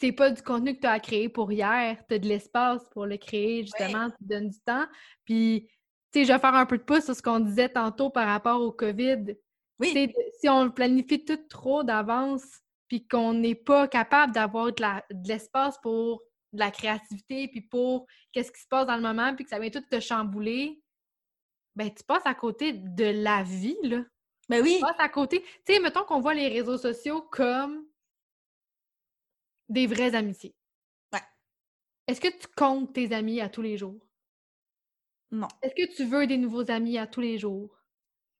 c'est 0.00 0.12
pas 0.12 0.30
du 0.30 0.42
contenu 0.42 0.74
que 0.74 0.80
tu 0.80 0.86
as 0.86 1.00
créé 1.00 1.28
pour 1.28 1.52
hier. 1.52 1.96
Tu 2.08 2.14
as 2.14 2.18
de 2.18 2.26
l'espace 2.26 2.82
pour 2.90 3.06
le 3.06 3.16
créer, 3.16 3.62
justement. 3.62 4.10
Tu 4.10 4.16
donnes 4.20 4.48
du 4.48 4.60
temps. 4.60 4.86
Puis, 5.24 5.68
tu 6.12 6.20
sais, 6.20 6.24
je 6.24 6.32
vais 6.32 6.38
faire 6.38 6.54
un 6.54 6.66
peu 6.66 6.78
de 6.78 6.82
pouce 6.82 7.04
sur 7.04 7.14
ce 7.14 7.22
qu'on 7.22 7.40
disait 7.40 7.68
tantôt 7.68 8.10
par 8.10 8.26
rapport 8.26 8.60
au 8.60 8.72
COVID. 8.72 9.36
Oui, 9.80 10.12
si 10.40 10.48
on 10.48 10.70
planifie 10.70 11.24
tout 11.24 11.38
trop 11.48 11.82
d'avance, 11.82 12.44
puis 12.88 13.06
qu'on 13.06 13.32
n'est 13.32 13.54
pas 13.54 13.88
capable 13.88 14.32
d'avoir 14.32 14.72
de 14.72 15.28
l'espace 15.28 15.78
pour 15.82 16.22
de 16.52 16.60
la 16.60 16.70
créativité, 16.70 17.48
puis 17.48 17.62
pour 17.62 18.06
qu'est-ce 18.32 18.52
qui 18.52 18.60
se 18.60 18.68
passe 18.68 18.86
dans 18.86 18.96
le 18.96 19.02
moment, 19.02 19.34
puis 19.34 19.44
que 19.44 19.50
ça 19.50 19.58
vient 19.58 19.70
tout 19.70 19.80
te 19.80 19.98
chambouler, 19.98 20.80
ben 21.74 21.92
tu 21.92 22.04
passes 22.04 22.26
à 22.26 22.34
côté 22.34 22.72
de 22.72 23.04
la 23.04 23.42
vie, 23.42 23.76
là. 23.82 24.04
ben 24.48 24.62
oui. 24.62 24.76
Tu 24.76 24.80
passes 24.80 25.00
à 25.00 25.08
côté. 25.08 25.42
Tu 25.66 25.74
sais, 25.74 25.80
mettons 25.80 26.04
qu'on 26.04 26.20
voit 26.20 26.34
les 26.34 26.48
réseaux 26.48 26.78
sociaux 26.78 27.22
comme 27.32 27.83
des 29.68 29.86
vraies 29.86 30.14
amitiés. 30.14 30.54
Ouais. 31.12 31.22
Est-ce 32.06 32.22
que 32.22 32.28
tu 32.28 32.46
comptes 32.56 32.94
tes 32.94 33.12
amis 33.14 33.42
à 33.42 33.50
tous 33.50 33.60
les 33.60 33.76
jours? 33.76 34.08
Non, 35.30 35.52
Est-ce 35.62 35.74
que 35.74 35.96
tu 35.96 36.04
veux 36.04 36.28
des 36.28 36.36
nouveaux 36.38 36.70
amis 36.70 36.96
à 36.96 37.08
tous 37.08 37.20
les 37.20 37.38
jours? 37.38 37.82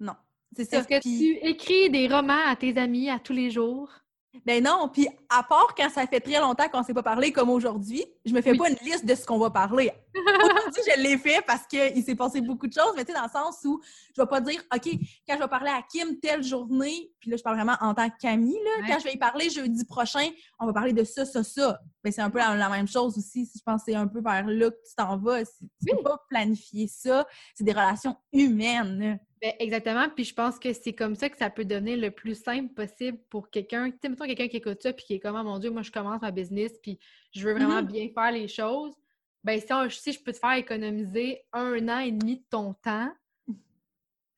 non. 0.01 0.15
C'est 0.57 0.65
ça. 0.65 0.79
Est-ce 0.79 0.89
que 0.89 1.01
tu 1.01 1.39
écris 1.49 1.91
des 1.91 2.09
romans 2.09 2.47
à 2.47 2.57
tes 2.57 2.77
amis 2.79 3.11
à 3.11 3.19
tous 3.19 3.33
les 3.33 3.51
jours? 3.51 4.04
Ben 4.45 4.63
non, 4.63 4.89
puis 4.93 5.09
à 5.29 5.43
part 5.43 5.75
quand 5.77 5.89
ça 5.91 6.07
fait 6.07 6.21
très 6.21 6.41
longtemps 6.41 6.69
qu'on 6.69 6.81
ne 6.81 6.85
s'est 6.85 6.95
pas 6.95 7.03
parlé 7.03 7.33
comme 7.33 7.51
aujourd'hui, 7.51 8.05
je 8.25 8.33
me 8.35 8.41
fais 8.43 8.51
Oui. 8.53 8.59
pas 8.59 8.69
une 8.71 8.77
liste 8.83 9.05
de 9.07 9.15
ce 9.15 9.25
qu'on 9.25 9.39
va 9.39 9.51
parler. 9.51 9.91
Aujourd'hui, 10.15 10.83
je 10.95 11.01
l'ai 11.03 11.19
fait 11.19 11.43
parce 11.47 11.67
qu'il 11.67 12.03
s'est 12.05 12.15
passé 12.15 12.41
beaucoup 12.41 12.67
de 12.67 12.73
choses, 12.73 12.93
mais 12.97 13.05
tu 13.05 13.13
sais, 13.13 13.19
dans 13.19 13.25
le 13.25 13.31
sens 13.31 13.59
où 13.65 13.81
je 14.17 14.21
vais 14.21 14.27
pas 14.29 14.41
dire, 14.41 14.61
OK, 14.75 14.89
quand 15.29 15.35
je 15.37 15.39
vais 15.43 15.49
parler 15.49 15.71
à 15.71 15.83
Kim 15.83 16.19
telle 16.21 16.43
journée, 16.43 17.13
puis 17.21 17.31
là, 17.31 17.37
je 17.37 17.43
parle 17.43 17.57
vraiment 17.57 17.77
en 17.81 17.95
tant 17.95 18.09
que 18.11 18.17
Camille, 18.21 18.53
là, 18.65 18.83
Ouais. 18.83 18.89
quand 18.89 18.99
je 18.99 19.05
vais 19.05 19.15
y 19.15 19.19
parler 19.19 19.51
jeudi 19.51 19.85
prochain, 19.85 20.29
on 20.59 20.67
va 20.67 20.73
parler 20.73 20.93
de 20.93 21.05
ça, 21.05 21.25
ça, 21.25 21.43
ça. 21.43 21.81
Ben, 22.03 22.13
c'est 22.13 22.21
un 22.23 22.31
peu 22.31 22.39
la, 22.39 22.55
la 22.55 22.69
même 22.69 22.87
chose 22.89 23.17
aussi, 23.19 23.47
si 23.47 23.59
je 23.59 23.63
pense 23.65 23.83
que 23.85 23.93
c'est 23.93 23.97
un 23.97 24.07
peu 24.07 24.21
vers 24.21 24.47
là 24.47 24.71
que 24.71 24.77
tu 24.77 24.95
t'en 24.97 25.17
vas. 25.17 25.45
Si- 25.45 25.69
Tu 25.87 25.97
peux 25.97 26.03
pas 26.03 26.23
planifier 26.29 26.87
ça. 26.87 27.27
C'est 27.55 27.65
des 27.65 27.73
relations 27.73 28.17
humaines. 28.33 29.19
Ben, 29.45 29.53
exactement. 29.59 30.09
Puis 30.09 30.25
je 30.25 30.33
pense 30.35 30.59
que 30.59 30.73
c'est 30.73 30.95
comme 30.95 31.15
ça 31.15 31.29
que 31.29 31.37
ça 31.37 31.51
peut 31.51 31.67
donner 31.67 31.97
le 31.97 32.11
plus 32.11 32.35
simple 32.35 32.73
possible 32.73 33.19
pour 33.29 33.51
quelqu'un. 33.51 33.91
Tu 33.91 33.99
sais, 34.01 34.09
mettons 34.09 34.25
quelqu'un 34.25 34.49
qui 34.49 34.57
écoute 34.57 34.81
ça 34.83 34.95
puis 34.95 35.05
qui 35.05 35.15
est 35.15 35.21
comme, 35.21 35.37
Ah, 35.37 35.43
mon 35.43 35.59
Dieu, 35.59 35.69
moi, 35.71 35.83
je 35.83 35.91
commence 35.93 36.23
ma 36.23 36.31
business 36.31 36.73
puis 36.83 36.99
je 37.35 37.47
veux 37.47 37.53
vraiment 37.53 37.83
Mhm. 37.83 37.89
bien 37.89 38.09
faire 38.15 38.33
les 38.33 38.49
choses. 38.49 38.95
Ben, 39.43 39.61
si, 39.61 39.71
on- 39.71 39.91
si 39.91 40.13
je 40.13 40.23
peux 40.23 40.33
te 40.33 40.39
faire 40.39 40.55
économiser 40.55 41.43
un 41.53 41.87
an 41.91 41.99
et 41.99 42.11
demi 42.11 42.39
de 42.39 42.45
ton 42.49 42.73
temps, 42.73 43.13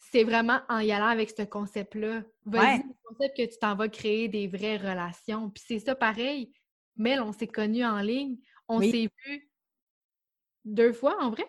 c'est 0.00 0.24
vraiment 0.24 0.58
en 0.68 0.80
y 0.80 0.90
allant 0.90 1.06
avec 1.06 1.30
ce 1.30 1.42
concept-là. 1.44 2.24
Vas-y, 2.44 2.78
Ouais. 2.78 2.78
le 2.78 2.94
concept 3.04 3.36
que 3.36 3.42
tu 3.52 3.58
t'en 3.60 3.76
vas 3.76 3.88
créer 3.88 4.26
des 4.26 4.48
vraies 4.48 4.76
relations. 4.76 5.50
Puis 5.50 5.62
c'est 5.68 5.78
ça 5.78 5.94
pareil. 5.94 6.52
Mel, 6.96 7.20
on 7.22 7.30
s'est 7.32 7.46
connus 7.46 7.84
en 7.84 8.00
ligne. 8.00 8.38
On 8.66 8.78
Oui. 8.80 8.90
s'est 8.90 9.08
vus 9.24 9.52
deux 10.64 10.92
fois 10.92 11.16
en 11.22 11.30
vrai? 11.30 11.44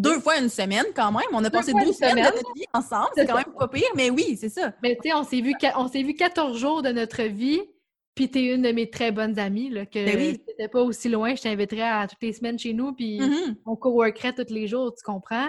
Deux 0.00 0.20
fois 0.20 0.38
une 0.38 0.48
semaine, 0.48 0.86
quand 0.94 1.10
même. 1.12 1.26
On 1.32 1.44
a 1.44 1.50
passé 1.50 1.72
fois 1.72 1.80
12 1.82 1.88
une 1.90 1.94
semaines 1.94 2.14
de 2.16 2.20
semaine. 2.22 2.34
notre 2.34 2.54
vie 2.54 2.64
ensemble. 2.72 3.08
C'est 3.16 3.26
quand 3.26 3.36
ça. 3.36 3.44
même 3.46 3.54
pas 3.54 3.68
pire, 3.68 3.88
mais 3.96 4.10
oui, 4.10 4.36
c'est 4.40 4.48
ça. 4.48 4.72
Mais 4.82 4.96
tu 4.96 5.08
sais, 5.08 5.14
on 5.14 5.24
s'est 5.24 5.40
vu, 5.40 5.54
on 5.76 5.88
s'est 5.88 6.02
vu 6.02 6.14
14 6.14 6.56
jours 6.58 6.82
de 6.82 6.90
notre 6.90 7.22
vie, 7.24 7.60
puis 8.14 8.30
t'es 8.30 8.54
une 8.54 8.62
de 8.62 8.72
mes 8.72 8.90
très 8.90 9.12
bonnes 9.12 9.38
amies, 9.38 9.70
là, 9.70 9.86
que 9.86 10.04
Ben 10.04 10.16
oui. 10.16 10.38
t'étais 10.46 10.68
pas 10.68 10.82
aussi 10.82 11.08
loin, 11.08 11.34
je 11.34 11.42
t'inviterais 11.42 11.82
à 11.82 12.06
toutes 12.08 12.22
les 12.22 12.32
semaines 12.32 12.58
chez 12.58 12.72
nous, 12.72 12.92
puis 12.92 13.20
Mhm. 13.20 13.56
on 13.66 13.76
coworkerait 13.76 14.34
tous 14.34 14.52
les 14.52 14.66
jours, 14.66 14.92
tu 14.94 15.02
comprends? 15.04 15.48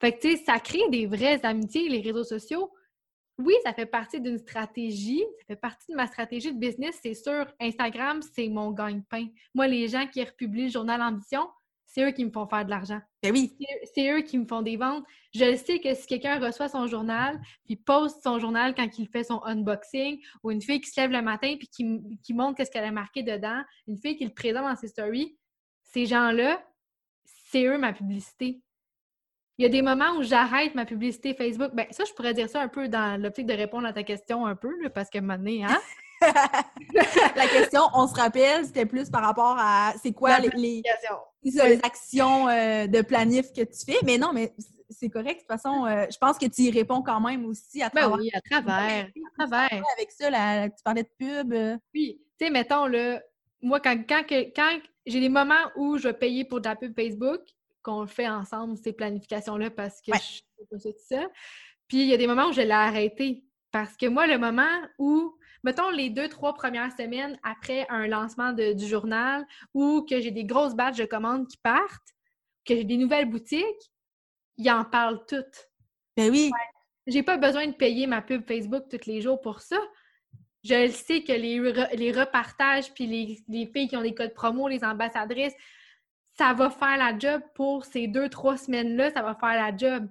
Fait 0.00 0.12
que, 0.12 0.20
tu 0.20 0.36
sais, 0.36 0.42
ça 0.44 0.58
crée 0.60 0.88
des 0.90 1.06
vraies 1.06 1.40
amitiés, 1.44 1.88
les 1.88 2.00
réseaux 2.00 2.22
sociaux. 2.24 2.70
Oui, 3.40 3.54
ça 3.64 3.72
fait 3.72 3.86
partie 3.86 4.20
d'une 4.20 4.38
stratégie, 4.38 5.24
ça 5.38 5.44
fait 5.46 5.60
partie 5.60 5.90
de 5.92 5.96
ma 5.96 6.06
stratégie 6.08 6.52
de 6.52 6.58
business, 6.58 6.98
c'est 7.02 7.14
sûr. 7.14 7.46
Instagram, 7.60 8.20
c'est 8.34 8.48
mon 8.48 8.70
gagne-pain. 8.72 9.26
Moi, 9.54 9.66
les 9.68 9.86
gens 9.88 10.06
qui 10.08 10.22
republient 10.24 10.64
le 10.64 10.70
journal 10.70 11.00
Ambition, 11.02 11.48
c'est 11.90 12.04
eux 12.04 12.10
qui 12.12 12.22
me 12.24 12.30
font 12.30 12.46
faire 12.46 12.64
de 12.66 12.70
l'argent 12.70 13.00
Ben 13.22 13.32
oui. 13.32 13.56
c'est- 13.94 14.12
eux 14.12 14.20
qui 14.20 14.38
me 14.38 14.46
font 14.46 14.60
des 14.62 14.76
ventes. 14.76 15.04
Je 15.34 15.44
le 15.46 15.56
sais 15.56 15.80
que 15.80 15.94
si 15.94 16.06
quelqu'un 16.06 16.38
reçoit 16.38 16.68
son 16.68 16.86
journal, 16.86 17.40
puis 17.64 17.76
poste 17.76 18.22
son 18.22 18.38
journal 18.38 18.74
quand 18.74 18.98
il 18.98 19.08
fait 19.08 19.24
son 19.24 19.42
unboxing, 19.44 20.20
ou 20.42 20.50
une 20.50 20.60
fille 20.60 20.80
qui 20.82 20.90
se 20.90 21.00
lève 21.00 21.10
le 21.10 21.22
matin 21.22 21.56
puis 21.58 21.66
qui, 21.68 21.98
qui 22.22 22.34
montre 22.34 22.56
qu'est-ce 22.58 22.70
qu'elle 22.70 22.84
a 22.84 22.92
marqué 22.92 23.22
dedans, 23.22 23.62
une 23.86 23.96
fille 23.98 24.16
qui 24.16 24.24
le 24.26 24.34
présente 24.34 24.64
dans 24.64 24.76
ses 24.76 24.88
stories, 24.88 25.36
ces 25.82 26.04
gens-là, 26.04 26.62
c'est 27.24 27.64
eux 27.64 27.78
ma 27.78 27.94
publicité. 27.94 28.60
Il 29.56 29.62
y 29.62 29.66
a 29.66 29.70
des 29.70 29.82
moments 29.82 30.12
où 30.18 30.22
j'arrête 30.22 30.74
ma 30.74 30.84
publicité 30.84 31.34
Facebook. 31.34 31.70
Ben, 31.74 31.86
ça, 31.90 32.04
je 32.04 32.12
pourrais 32.12 32.34
dire 32.34 32.48
ça 32.48 32.60
un 32.60 32.68
peu 32.68 32.88
dans 32.88 33.20
l'optique 33.20 33.46
de 33.46 33.54
répondre 33.54 33.86
à 33.88 33.92
ta 33.94 34.04
question 34.04 34.46
un 34.46 34.54
peu, 34.54 34.70
là, 34.82 34.90
parce 34.90 35.10
que 35.10 35.18
maintenant, 35.18 35.66
hein? 35.68 35.78
la 37.36 37.46
question, 37.48 37.82
on 37.94 38.06
se 38.06 38.14
rappelle, 38.14 38.64
c'était 38.64 38.86
plus 38.86 39.10
par 39.10 39.22
rapport 39.22 39.56
à 39.58 39.92
c'est 40.02 40.12
quoi 40.12 40.38
les, 40.38 40.82
les, 41.42 41.50
ça, 41.52 41.64
actions 41.82 42.48
euh, 42.48 42.86
de 42.86 43.02
planif 43.02 43.52
que 43.52 43.62
tu 43.62 43.84
fais. 43.86 43.98
Mais 44.04 44.18
non, 44.18 44.32
mais 44.32 44.54
c'est 44.90 45.08
correct. 45.08 45.36
De 45.36 45.54
toute 45.54 45.62
façon, 45.62 45.86
euh, 45.86 46.06
je 46.10 46.16
pense 46.18 46.38
que 46.38 46.46
tu 46.46 46.62
y 46.62 46.70
réponds 46.70 47.02
quand 47.02 47.20
même 47.20 47.44
aussi 47.46 47.82
à 47.82 47.88
Ben 47.90 48.02
travers. 48.02 48.18
oui, 48.18 48.30
à 48.34 48.40
travers. 48.40 49.08
À 49.38 49.46
travers. 49.46 49.82
Avec 49.96 50.10
ça, 50.10 50.28
tu 50.68 50.82
parlais 50.84 51.02
de 51.04 51.10
pub. 51.18 51.52
euh, 51.52 51.76
Oui, 51.94 52.20
tu 52.38 52.44
sais, 52.46 52.50
mettons, 52.50 52.86
là, 52.86 53.20
moi, 53.62 53.80
quand, 53.80 53.96
quand, 54.08 54.24
j'ai 55.06 55.20
des 55.20 55.28
moments 55.28 55.54
où 55.76 55.96
je 55.98 56.08
vais 56.08 56.14
payer 56.14 56.44
pour 56.44 56.60
de 56.60 56.68
la 56.68 56.76
pub 56.76 56.94
Facebook, 56.94 57.40
qu'on 57.82 58.06
fait 58.06 58.28
ensemble, 58.28 58.76
ces 58.76 58.92
planifications-là, 58.92 59.70
parce 59.70 60.00
que 60.02 60.10
Ouais. 60.12 60.18
je 60.18 60.76
ça 60.78 60.90
tout 60.90 60.96
seul. 61.08 61.28
Puis 61.86 62.02
il 62.02 62.08
y 62.08 62.14
a 62.14 62.16
des 62.16 62.26
moments 62.26 62.48
où 62.48 62.52
je 62.52 62.60
l'ai 62.60 62.70
arrêté. 62.72 63.44
Parce 63.70 63.96
que 63.96 64.06
moi, 64.06 64.26
le 64.26 64.38
moment 64.38 64.66
où, 64.98 65.34
mettons 65.64 65.90
les 65.90 66.10
deux, 66.10 66.28
trois 66.28 66.54
premières 66.54 66.92
semaines 66.96 67.38
après 67.42 67.86
un 67.88 68.06
lancement 68.06 68.52
de- 68.52 68.72
du 68.72 68.86
journal 68.86 69.46
ou 69.74 70.06
que 70.08 70.20
j'ai 70.20 70.30
des 70.30 70.44
grosses 70.44 70.74
badges 70.74 70.98
de 70.98 71.04
commandes 71.04 71.46
qui 71.48 71.56
partent, 71.58 72.08
que 72.64 72.74
j'ai 72.74 72.84
des 72.84 72.96
nouvelles 72.96 73.28
boutiques, 73.28 73.92
ils 74.56 74.70
en 74.70 74.84
parlent 74.84 75.24
toutes. 75.26 75.68
Ben 76.16 76.30
oui. 76.30 76.50
J'ai 77.06 77.22
pas 77.22 77.36
besoin 77.38 77.66
de 77.66 77.72
payer 77.72 78.06
ma 78.06 78.20
pub 78.20 78.46
Facebook 78.46 78.84
tous 78.90 79.06
les 79.06 79.20
jours 79.20 79.40
pour 79.40 79.60
ça. 79.60 79.78
Je 80.64 80.74
le 80.74 80.90
sais 80.90 81.22
que 81.22 81.32
les, 81.32 81.58
re- 81.60 81.96
les 81.96 82.12
repartages 82.12 82.92
puis 82.92 83.06
les, 83.06 83.38
les 83.48 83.66
filles 83.66 83.88
qui 83.88 83.96
ont 83.96 84.02
des 84.02 84.14
codes 84.14 84.34
promo, 84.34 84.68
les 84.68 84.84
ambassadrices, 84.84 85.54
ça 86.36 86.52
va 86.52 86.68
faire 86.70 86.96
la 86.98 87.18
job 87.18 87.40
pour 87.54 87.84
ces 87.84 88.08
deux, 88.08 88.28
trois 88.28 88.56
semaines-là, 88.56 89.10
ça 89.12 89.22
va 89.22 89.34
faire 89.34 89.54
la 89.54 89.76
job. 89.76 90.08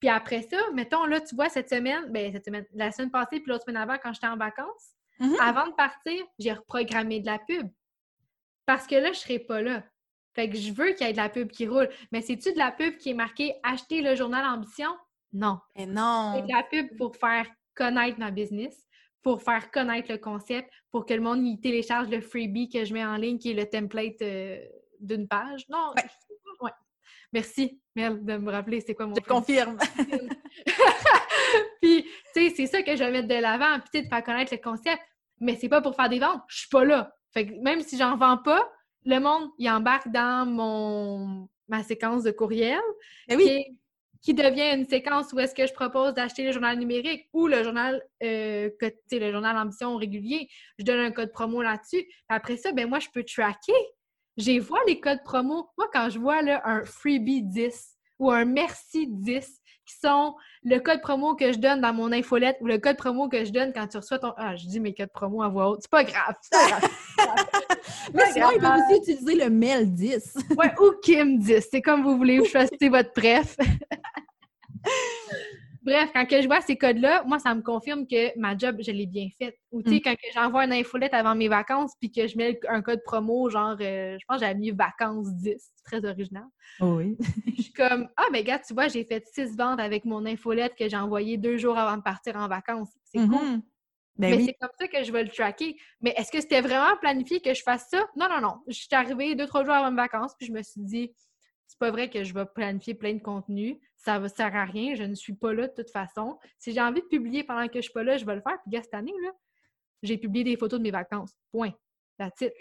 Puis 0.00 0.08
après 0.08 0.42
ça, 0.42 0.56
mettons, 0.74 1.04
là, 1.06 1.20
tu 1.20 1.34
vois, 1.34 1.48
cette 1.48 1.68
semaine, 1.68 2.04
ben 2.10 2.32
cette 2.32 2.44
semaine, 2.44 2.64
la 2.72 2.92
semaine 2.92 3.10
passée, 3.10 3.40
puis 3.40 3.50
l'autre 3.50 3.64
semaine 3.64 3.76
avant, 3.82 3.96
quand 4.02 4.12
j'étais 4.12 4.26
en 4.28 4.36
vacances, 4.36 4.94
Mhm. 5.20 5.34
avant 5.40 5.66
de 5.66 5.72
partir, 5.72 6.24
j'ai 6.38 6.52
reprogrammé 6.52 7.18
de 7.20 7.26
la 7.26 7.38
pub. 7.40 7.68
Parce 8.66 8.86
que 8.86 8.94
là, 8.94 9.12
je 9.12 9.18
serai 9.18 9.38
pas 9.40 9.60
là. 9.62 9.82
Fait 10.34 10.48
que 10.48 10.56
je 10.56 10.72
veux 10.72 10.92
qu'il 10.92 11.06
y 11.06 11.10
ait 11.10 11.12
de 11.12 11.16
la 11.16 11.28
pub 11.28 11.50
qui 11.50 11.66
roule. 11.66 11.88
Mais 12.12 12.20
c'est-tu 12.20 12.52
de 12.52 12.58
la 12.58 12.70
pub 12.70 12.96
qui 12.98 13.10
est 13.10 13.14
marquée 13.14 13.54
Acheter 13.64 14.02
le 14.02 14.14
journal 14.14 14.44
Ambition? 14.46 14.90
Non. 15.32 15.58
Mais 15.74 15.86
C'est 15.86 15.90
non. 15.90 16.40
de 16.46 16.52
la 16.52 16.62
pub 16.62 16.96
pour 16.96 17.16
faire 17.16 17.46
connaître 17.74 18.18
ma 18.20 18.30
business, 18.30 18.86
pour 19.22 19.42
faire 19.42 19.70
connaître 19.72 20.12
le 20.12 20.18
concept, 20.18 20.70
pour 20.92 21.06
que 21.06 21.14
le 21.14 21.20
monde 21.20 21.44
y 21.44 21.58
télécharge 21.60 22.08
le 22.08 22.20
freebie 22.20 22.68
que 22.68 22.84
je 22.84 22.94
mets 22.94 23.04
en 23.04 23.16
ligne, 23.16 23.38
qui 23.38 23.50
est 23.50 23.54
le 23.54 23.68
template 23.68 24.22
euh, 24.22 24.60
d'une 25.00 25.26
page. 25.26 25.64
Non, 25.68 25.92
ouais. 26.60 26.70
Merci, 27.32 27.80
Mel, 27.94 28.24
de 28.24 28.36
me 28.36 28.50
rappeler 28.50 28.80
c'est 28.80 28.94
quoi 28.94 29.06
mon 29.06 29.14
Je 29.14 29.20
confirme. 29.20 29.76
puis, 31.82 32.04
tu 32.04 32.10
sais, 32.34 32.50
c'est 32.56 32.66
ça 32.66 32.82
que 32.82 32.96
je 32.96 33.04
vais 33.04 33.10
mettre 33.10 33.28
de 33.28 33.34
l'avant, 33.34 33.78
puis 33.80 33.90
tu 33.92 33.98
sais, 33.98 34.04
de 34.04 34.08
faire 34.08 34.24
connaître 34.24 34.52
le 34.52 34.60
concept. 34.60 35.02
Mais 35.40 35.56
c'est 35.56 35.68
pas 35.68 35.82
pour 35.82 35.94
faire 35.94 36.08
des 36.08 36.18
ventes. 36.18 36.42
Je 36.48 36.60
suis 36.60 36.68
pas 36.68 36.84
là. 36.84 37.14
Fait 37.32 37.46
que 37.46 37.52
même 37.62 37.82
si 37.82 37.96
j'en 37.96 38.16
vends 38.16 38.38
pas, 38.38 38.66
le 39.04 39.18
monde, 39.20 39.50
il 39.58 39.70
embarque 39.70 40.08
dans 40.08 40.46
mon 40.46 41.48
ma 41.68 41.82
séquence 41.82 42.22
de 42.22 42.30
courriel 42.30 42.80
Ben 43.28 43.36
oui. 43.36 43.78
qui, 44.22 44.32
devient 44.32 44.74
une 44.74 44.86
séquence 44.86 45.32
où 45.32 45.38
est-ce 45.38 45.54
que 45.54 45.66
je 45.66 45.72
propose 45.74 46.14
d'acheter 46.14 46.44
le 46.44 46.52
journal 46.52 46.78
numérique 46.78 47.28
ou 47.34 47.46
le 47.46 47.62
journal 47.62 48.02
euh, 48.22 48.70
le 49.12 49.32
journal 49.32 49.56
ambition 49.56 49.96
régulier. 49.96 50.48
Je 50.78 50.84
donne 50.84 51.00
un 51.00 51.10
code 51.10 51.30
promo 51.30 51.62
là-dessus. 51.62 52.06
Après 52.28 52.56
ça, 52.56 52.72
ben 52.72 52.88
moi, 52.88 52.98
je 53.00 53.08
peux 53.12 53.22
tracker. 53.22 53.72
J'ai 54.38 54.60
vois 54.60 54.78
les 54.86 55.00
codes 55.00 55.22
promo. 55.24 55.68
Moi, 55.76 55.88
quand 55.92 56.08
je 56.10 56.18
vois 56.18 56.42
là, 56.42 56.62
un 56.64 56.84
freebie 56.84 57.42
10 57.42 57.96
ou 58.20 58.30
un 58.30 58.44
merci 58.44 59.08
10 59.08 59.60
qui 59.84 59.94
sont 60.00 60.34
le 60.62 60.78
code 60.78 61.00
promo 61.00 61.34
que 61.34 61.52
je 61.52 61.58
donne 61.58 61.80
dans 61.80 61.92
mon 61.92 62.12
infolette 62.12 62.56
ou 62.60 62.66
le 62.66 62.78
code 62.78 62.96
promo 62.96 63.28
que 63.28 63.44
je 63.44 63.50
donne 63.50 63.72
quand 63.72 63.88
tu 63.88 63.96
reçois 63.96 64.20
ton. 64.20 64.32
Ah, 64.36 64.54
je 64.54 64.66
dis 64.66 64.78
mes 64.78 64.94
codes 64.94 65.10
promo 65.12 65.42
à 65.42 65.48
voix 65.48 65.70
haute. 65.70 65.80
C'est 65.82 65.90
pas 65.90 66.04
grave. 66.04 66.34
Pas 66.52 66.68
grave. 66.68 66.90
Mais 68.14 68.32
sinon, 68.32 68.50
ils 68.54 68.60
peuvent 68.60 68.78
aussi 68.88 69.00
utiliser 69.12 69.44
le 69.44 69.50
mail 69.50 69.92
10. 69.92 70.36
Ouais, 70.56 70.72
ou 70.80 70.92
Kim 71.02 71.38
10. 71.38 71.66
C'est 71.70 71.82
comme 71.82 72.04
vous 72.04 72.16
voulez, 72.16 72.38
vous 72.38 72.44
choisissez 72.44 72.88
votre 72.88 73.12
préf. 73.12 73.56
Bref, 75.88 76.10
quand 76.14 76.26
que 76.26 76.42
je 76.42 76.46
vois 76.46 76.60
ces 76.60 76.76
codes-là, 76.76 77.24
moi, 77.24 77.38
ça 77.38 77.54
me 77.54 77.62
confirme 77.62 78.06
que 78.06 78.38
ma 78.38 78.56
job, 78.58 78.76
je 78.80 78.90
l'ai 78.90 79.06
bien 79.06 79.28
faite. 79.38 79.56
Ou, 79.72 79.82
tu 79.82 79.88
sais, 79.90 79.96
Mm. 79.96 80.00
quand 80.04 80.14
j'envoie 80.34 80.64
une 80.66 80.74
infolette 80.74 81.14
avant 81.14 81.34
mes 81.34 81.48
vacances 81.48 81.92
puis 81.98 82.12
que 82.12 82.26
je 82.26 82.36
mets 82.36 82.60
un 82.68 82.82
code 82.82 83.00
promo, 83.04 83.48
genre, 83.48 83.76
euh, 83.80 84.18
je 84.20 84.24
pense 84.28 84.36
que 84.38 84.46
j'avais 84.46 84.58
mis 84.58 84.70
vacances 84.70 85.32
10. 85.34 85.54
C'est 85.76 85.84
très 85.84 86.04
original. 86.06 86.44
Oui. 86.80 87.16
Je 87.58 87.62
suis 87.62 87.72
comme, 87.72 88.08
ah, 88.18 88.26
mais 88.30 88.44
gars, 88.44 88.58
tu 88.58 88.74
vois, 88.74 88.88
j'ai 88.88 89.04
fait 89.04 89.24
six 89.32 89.56
ventes 89.56 89.80
avec 89.80 90.04
mon 90.04 90.26
infolette 90.26 90.74
que 90.76 90.88
j'ai 90.88 90.96
envoyée 90.98 91.38
deux 91.38 91.56
jours 91.56 91.78
avant 91.78 91.96
de 91.96 92.02
partir 92.02 92.36
en 92.36 92.48
vacances. 92.48 92.90
C'est 93.04 93.18
cool. 93.20 93.28
Mhm. 93.28 93.62
Ben 94.16 94.30
mais 94.32 94.36
oui. 94.36 94.44
c'est 94.46 94.54
comme 94.60 94.70
ça 94.78 94.88
que 94.88 95.02
je 95.04 95.10
vais 95.12 95.22
le 95.22 95.30
tracker. 95.30 95.76
Mais 96.02 96.12
est-ce 96.16 96.30
que 96.30 96.40
c'était 96.40 96.60
vraiment 96.60 96.96
planifié 97.00 97.40
que 97.40 97.54
je 97.54 97.62
fasse 97.62 97.86
ça? 97.90 98.04
Non, 98.16 98.26
non, 98.28 98.40
non. 98.42 98.56
Je 98.66 98.74
suis 98.74 98.88
arrivée 98.92 99.34
deux, 99.36 99.46
trois 99.46 99.64
jours 99.64 99.74
avant 99.74 99.90
mes 99.90 99.96
vacances, 99.96 100.34
puis 100.36 100.46
je 100.48 100.52
me 100.52 100.62
suis 100.62 100.80
dit, 100.82 101.12
c'est 101.66 101.78
pas 101.78 101.90
vrai 101.90 102.10
que 102.10 102.24
je 102.24 102.34
vais 102.34 102.44
planifier 102.46 102.94
plein 102.94 103.14
de 103.14 103.22
contenu. 103.22 103.80
Ça 103.98 104.18
ne 104.20 104.28
sert 104.28 104.54
à 104.56 104.64
rien. 104.64 104.94
Je 104.94 105.02
ne 105.02 105.14
suis 105.14 105.34
pas 105.34 105.52
là 105.52 105.66
de 105.68 105.72
toute 105.74 105.90
façon. 105.90 106.38
Si 106.58 106.72
j'ai 106.72 106.80
envie 106.80 107.00
de 107.02 107.06
publier 107.06 107.44
pendant 107.44 107.66
que 107.68 107.74
je 107.76 107.82
suis 107.82 107.92
pas 107.92 108.02
là, 108.04 108.16
je 108.16 108.24
vais 108.24 108.36
le 108.36 108.40
faire. 108.40 108.58
Puis, 108.62 108.70
gars, 108.70 108.82
cette 108.82 108.94
année, 108.94 109.12
là, 109.22 109.30
j'ai 110.02 110.16
publié 110.16 110.44
des 110.44 110.56
photos 110.56 110.78
de 110.78 110.84
mes 110.84 110.90
vacances. 110.92 111.34
Point. 111.50 111.72
That's 112.16 112.40
it. 112.40 112.52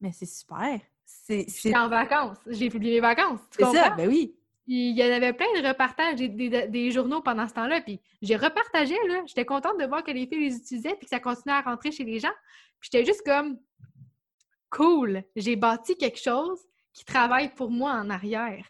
Mais 0.00 0.12
c'est 0.12 0.26
super. 0.26 0.80
C'est 1.04 1.76
en 1.76 1.88
vacances. 1.88 2.38
J'ai 2.46 2.68
publié 2.70 2.94
mes 2.94 3.00
vacances. 3.00 3.40
Tu 3.50 3.58
c'est 3.58 3.62
comprends? 3.64 3.82
ça, 3.82 3.90
ben 3.90 4.08
oui. 4.08 4.34
Il 4.66 4.98
y 4.98 5.02
en 5.02 5.10
avait 5.12 5.32
plein 5.32 5.46
de 5.60 5.66
repartages 5.66 6.16
des, 6.16 6.28
des- 6.28 6.68
des 6.68 6.90
journaux 6.90 7.22
pendant 7.22 7.46
ce 7.48 7.54
temps-là. 7.54 7.80
Puis 7.80 8.00
j'ai 8.20 8.36
repartagé, 8.36 8.94
là. 9.08 9.22
J'étais 9.26 9.44
contente 9.46 9.78
de 9.78 9.86
voir 9.86 10.02
que 10.04 10.10
les 10.10 10.26
filles 10.26 10.48
les 10.50 10.56
utilisaient 10.56 10.94
puis 10.94 11.04
que 11.04 11.08
ça 11.10 11.20
continuait 11.20 11.56
à 11.56 11.62
rentrer 11.62 11.90
chez 11.92 12.04
les 12.04 12.18
gens. 12.18 12.32
Puis 12.80 12.90
j'étais 12.92 13.04
juste 13.06 13.22
comme 13.24 13.58
cool. 14.70 15.22
J'ai 15.36 15.56
bâti 15.56 15.96
quelque 15.96 16.18
chose 16.20 16.60
qui 16.92 17.04
travaille 17.04 17.54
pour 17.54 17.70
moi 17.70 17.92
en 17.92 18.10
arrière. 18.10 18.68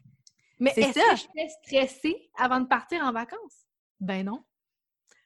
Mais 0.60 0.72
est-ce 0.76 0.98
ça. 0.98 1.10
que 1.10 1.16
je 1.16 1.16
suis 1.16 1.50
stressée 1.62 2.30
avant 2.36 2.60
de 2.60 2.66
partir 2.66 3.02
en 3.02 3.12
vacances? 3.12 3.66
Ben 4.00 4.24
non. 4.24 4.42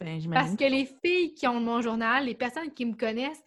Ben, 0.01 0.21
Parce 0.33 0.57
que 0.57 0.65
les 0.65 0.87
filles 1.05 1.35
qui 1.35 1.47
ont 1.47 1.61
mon 1.61 1.81
journal, 1.81 2.27
les 2.27 2.35
personnes 2.35 2.73
qui 2.73 2.85
me 2.85 2.95
connaissent, 2.95 3.43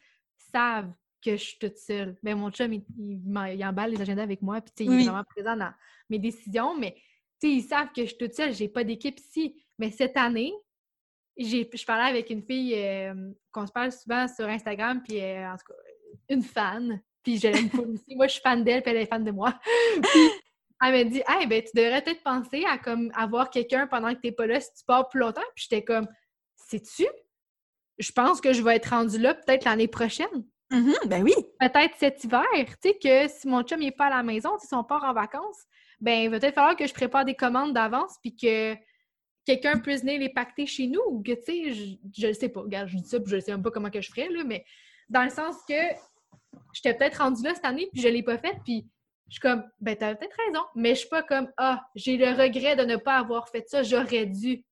savent 0.53 0.91
que 1.21 1.31
je 1.31 1.43
suis 1.43 1.59
toute 1.59 1.77
seule. 1.77 2.17
Ben, 2.23 2.37
mon 2.37 2.49
chum, 2.49 2.71
il, 2.71 2.85
il 2.97 3.65
emballe 3.65 3.91
les 3.91 4.01
agendas 4.01 4.23
avec 4.23 4.41
moi, 4.41 4.61
puis 4.61 4.85
il 4.85 5.01
est 5.01 5.03
vraiment 5.03 5.23
présent 5.23 5.57
dans 5.57 5.73
mes 6.09 6.19
décisions, 6.19 6.77
mais 6.77 6.95
ils 7.43 7.63
savent 7.63 7.91
que 7.93 8.01
je 8.01 8.07
suis 8.07 8.17
toute 8.17 8.33
seule, 8.33 8.53
j'ai 8.53 8.69
pas 8.69 8.83
d'équipe 8.83 9.19
ici. 9.19 9.55
Mais 9.77 9.91
cette 9.91 10.17
année, 10.17 10.53
je 11.37 11.85
parlais 11.85 12.09
avec 12.09 12.29
une 12.29 12.43
fille 12.43 12.73
euh, 12.75 13.31
qu'on 13.51 13.67
se 13.67 13.71
parle 13.71 13.91
souvent 13.91 14.27
sur 14.27 14.47
Instagram, 14.47 15.01
puis 15.03 15.21
euh, 15.21 15.51
en 15.51 15.57
tout 15.57 15.65
cas, 15.67 15.79
une 16.29 16.43
fan, 16.43 17.01
puis 17.23 17.37
je 17.37 17.47
l'aime. 17.47 17.69
Moi, 18.15 18.27
je 18.27 18.33
suis 18.33 18.41
fan 18.41 18.63
d'elle, 18.63 18.81
puis 18.81 18.91
elle 18.91 19.01
est 19.01 19.05
fan 19.05 19.23
de 19.23 19.31
moi. 19.31 19.59
puis 20.01 20.29
elle 20.81 20.91
m'a 20.91 21.03
dit, 21.03 21.23
hey, 21.27 21.47
ben, 21.47 21.61
tu 21.61 21.71
devrais 21.73 22.01
peut-être 22.01 22.23
penser 22.23 22.65
à 22.65 22.77
comme 22.77 23.11
avoir 23.15 23.49
quelqu'un 23.49 23.87
pendant 23.87 24.13
que 24.13 24.19
t'es 24.19 24.31
pas 24.31 24.45
là 24.45 24.59
si 24.59 24.73
tu 24.73 24.83
pars 24.85 25.07
plus 25.07 25.19
longtemps. 25.19 25.41
Puis 25.55 25.67
j'étais 25.69 25.83
comme, 25.83 26.07
sais-tu? 26.55 27.05
Je 27.97 28.11
pense 28.11 28.41
que 28.41 28.51
je 28.51 28.61
vais 28.61 28.75
être 28.75 28.89
rendue 28.89 29.19
là 29.19 29.33
peut-être 29.33 29.63
l'année 29.63 29.87
prochaine. 29.87 30.45
Mhm, 30.71 30.95
Ben 31.05 31.23
oui. 31.23 31.33
Peut-être 31.59 31.95
cet 31.97 32.23
hiver. 32.23 32.43
Tu 32.81 32.89
sais, 32.89 32.97
que 33.01 33.27
si 33.31 33.47
mon 33.47 33.63
chum 33.63 33.79
n'est 33.79 33.91
pas 33.91 34.07
à 34.07 34.09
la 34.09 34.23
maison, 34.23 34.57
si 34.57 34.73
on 34.73 34.83
part 34.83 35.03
en 35.03 35.13
vacances, 35.13 35.63
ben 36.01 36.23
il 36.23 36.29
va 36.29 36.39
peut-être 36.39 36.55
falloir 36.55 36.75
que 36.75 36.87
je 36.87 36.93
prépare 36.93 37.23
des 37.23 37.35
commandes 37.35 37.73
d'avance 37.73 38.17
puis 38.21 38.35
que 38.35 38.75
quelqu'un 39.45 39.79
puisse 39.79 40.01
venir 40.01 40.19
les 40.19 40.29
pacter 40.29 40.65
chez 40.65 40.87
nous 40.87 41.01
ou 41.07 41.21
que, 41.21 41.33
tu 41.33 41.73
sais, 41.73 41.99
je, 42.17 42.27
le 42.27 42.33
sais 42.33 42.49
pas. 42.49 42.61
Regarde, 42.61 42.89
je 42.89 42.97
dis 42.97 43.07
ça 43.07 43.19
puis 43.19 43.31
je 43.31 43.39
sais 43.39 43.51
même 43.51 43.63
pas 43.63 43.71
comment 43.71 43.89
que 43.89 44.01
je 44.01 44.09
ferais, 44.09 44.29
là, 44.29 44.43
mais 44.43 44.65
dans 45.07 45.23
le 45.23 45.29
sens 45.29 45.55
que 45.67 45.73
j'étais 46.73 46.97
peut-être 46.97 47.19
rendue 47.19 47.43
là 47.43 47.53
cette 47.53 47.65
année 47.65 47.87
puis 47.93 48.01
je 48.01 48.07
l'ai 48.07 48.23
pas 48.23 48.37
faite 48.37 48.57
puis 48.65 48.87
je 49.27 49.33
suis 49.33 49.39
comme, 49.41 49.63
ben 49.79 49.95
t'as 49.95 50.15
peut-être 50.15 50.35
raison, 50.47 50.63
mais 50.75 50.89
je 50.95 50.99
suis 51.01 51.09
pas 51.09 51.23
comme, 51.23 51.49
ah, 51.57 51.83
j'ai 51.95 52.17
le 52.17 52.27
regret 52.31 52.75
de 52.75 52.83
ne 52.83 52.95
pas 52.95 53.17
avoir 53.17 53.49
fait 53.49 53.67
ça, 53.67 53.83
j'aurais 53.83 54.25
dû. 54.25 54.63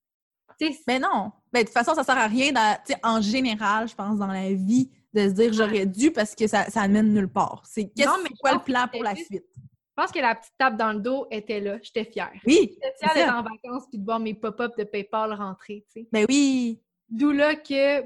Ben 0.86 1.00
non. 1.02 1.32
Ben, 1.52 1.60
de 1.60 1.64
toute 1.66 1.72
façon, 1.74 1.94
ça 1.94 2.04
sert 2.04 2.16
à 2.16 2.26
rien, 2.28 2.52
dans- 2.52 2.76
en 3.02 3.20
général, 3.20 3.88
je 3.88 3.94
pense, 3.94 4.18
dans 4.18 4.26
la 4.28 4.52
vie, 4.52 4.90
de 5.12 5.28
se 5.28 5.32
dire 5.34 5.52
j'aurais 5.52 5.86
dû 5.86 6.10
parce 6.12 6.34
que 6.34 6.46
ça, 6.46 6.64
ça 6.70 6.86
mène 6.88 7.12
nulle 7.12 7.28
part. 7.28 7.62
C'est 7.66 7.88
qu'est-ce 7.90 8.22
mais 8.22 8.30
quoi 8.40 8.54
le 8.54 8.58
plan 8.60 8.86
pour 8.92 9.02
la 9.02 9.14
suite? 9.14 9.44
Je 9.56 10.02
pense 10.02 10.10
que 10.10 10.18
la 10.18 10.34
petite 10.34 10.52
tape 10.58 10.76
dans 10.76 10.92
le 10.92 10.98
dos 11.00 11.26
était 11.30 11.60
là. 11.60 11.78
J'étais 11.82 12.04
fière. 12.04 12.32
Oui, 12.46 12.72
J'étais 12.74 12.94
fière 12.98 13.14
d'être 13.14 13.32
en 13.34 13.42
vacances 13.42 13.84
puis 13.88 13.98
de 13.98 14.04
voir 14.04 14.18
mes 14.18 14.34
pop-up 14.34 14.72
de 14.76 14.82
PayPal 14.84 15.32
rentrer, 15.32 15.84
tu 15.92 16.00
sais. 16.02 16.08
Ben 16.12 16.26
oui. 16.28 16.80
D'où 17.08 17.30
là 17.30 17.54
que 17.54 18.04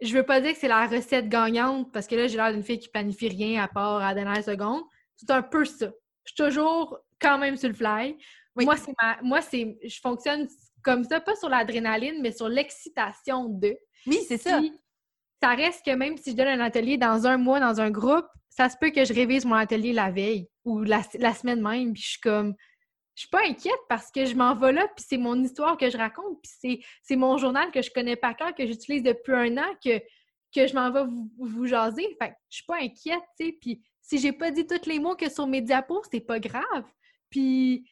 je 0.00 0.12
veux 0.16 0.24
pas 0.24 0.40
dire 0.40 0.54
que 0.54 0.58
c'est 0.58 0.66
la 0.66 0.86
recette 0.88 1.28
gagnante 1.28 1.92
parce 1.92 2.08
que 2.08 2.16
là, 2.16 2.26
j'ai 2.26 2.36
l'air 2.36 2.52
d'une 2.52 2.64
fille 2.64 2.80
qui 2.80 2.88
planifie 2.88 3.28
rien 3.28 3.62
à 3.62 3.68
part 3.68 3.98
à 3.98 4.08
la 4.12 4.14
dernière 4.14 4.42
seconde. 4.44 4.82
C'est 5.20 5.30
un 5.30 5.42
peu 5.42 5.64
ça. 5.64 5.90
Je 6.24 6.32
suis 6.32 6.50
toujours 6.50 6.98
quand 7.20 7.38
même 7.38 7.56
sur 7.56 7.68
le 7.68 7.74
fly. 7.74 8.16
Oui. 8.56 8.64
Moi, 8.64 8.76
c'est 8.76 8.94
ma... 9.00 9.18
Moi, 9.22 9.40
c'est... 9.42 9.78
Je 9.84 10.00
fonctionne 10.00 10.48
comme 10.82 11.04
ça, 11.04 11.20
pas 11.20 11.36
sur 11.36 11.48
l'adrénaline, 11.48 12.22
mais 12.22 12.32
sur 12.32 12.48
l'excitation 12.48 13.44
de. 13.48 13.76
Oui, 14.06 14.18
c'est 14.26 14.38
ça. 14.38 14.58
Puis, 14.58 14.72
ça 15.42 15.50
reste 15.50 15.84
que 15.84 15.90
même 15.90 16.16
si 16.16 16.30
je 16.30 16.36
donne 16.36 16.48
un 16.48 16.60
atelier 16.60 16.96
dans 16.96 17.26
un 17.26 17.36
mois, 17.36 17.60
dans 17.60 17.80
un 17.80 17.90
groupe, 17.90 18.26
ça 18.48 18.68
se 18.68 18.76
peut 18.80 18.90
que 18.90 19.04
je 19.04 19.12
révise 19.12 19.44
mon 19.44 19.54
atelier 19.54 19.92
la 19.92 20.10
veille 20.10 20.48
ou 20.64 20.82
la, 20.82 21.02
la 21.18 21.34
semaine 21.34 21.60
même, 21.60 21.92
puis 21.92 22.02
je 22.02 22.08
suis 22.10 22.20
comme... 22.20 22.54
Je 23.16 23.22
suis 23.22 23.30
pas 23.30 23.42
inquiète 23.46 23.80
parce 23.88 24.10
que 24.10 24.24
je 24.24 24.34
m'en 24.34 24.54
vais 24.54 24.72
là, 24.72 24.88
puis 24.96 25.04
c'est 25.06 25.18
mon 25.18 25.42
histoire 25.42 25.76
que 25.76 25.90
je 25.90 25.98
raconte, 25.98 26.40
puis 26.42 26.52
c'est, 26.58 26.80
c'est 27.02 27.16
mon 27.16 27.36
journal 27.36 27.70
que 27.70 27.82
je 27.82 27.90
connais 27.90 28.16
par 28.16 28.34
cœur, 28.34 28.54
que 28.54 28.66
j'utilise 28.66 29.02
depuis 29.02 29.34
un 29.34 29.58
an, 29.58 29.68
que, 29.84 29.98
que 30.54 30.66
je 30.66 30.74
m'en 30.74 30.90
vais 30.90 31.04
vous, 31.04 31.30
vous 31.38 31.66
jaser. 31.66 32.16
Fait 32.18 32.30
que 32.30 32.34
je 32.48 32.56
suis 32.56 32.64
pas 32.64 32.76
inquiète, 32.76 33.20
tu 33.38 33.46
sais, 33.46 33.58
puis 33.60 33.82
si 34.10 34.18
j'ai 34.18 34.32
pas 34.32 34.50
dit 34.50 34.66
tous 34.66 34.86
les 34.88 34.98
mots 34.98 35.14
que 35.14 35.30
sur 35.30 35.46
mes 35.46 35.60
diapos, 35.60 36.02
c'est 36.10 36.18
pas 36.18 36.40
grave. 36.40 36.84
Puis 37.30 37.88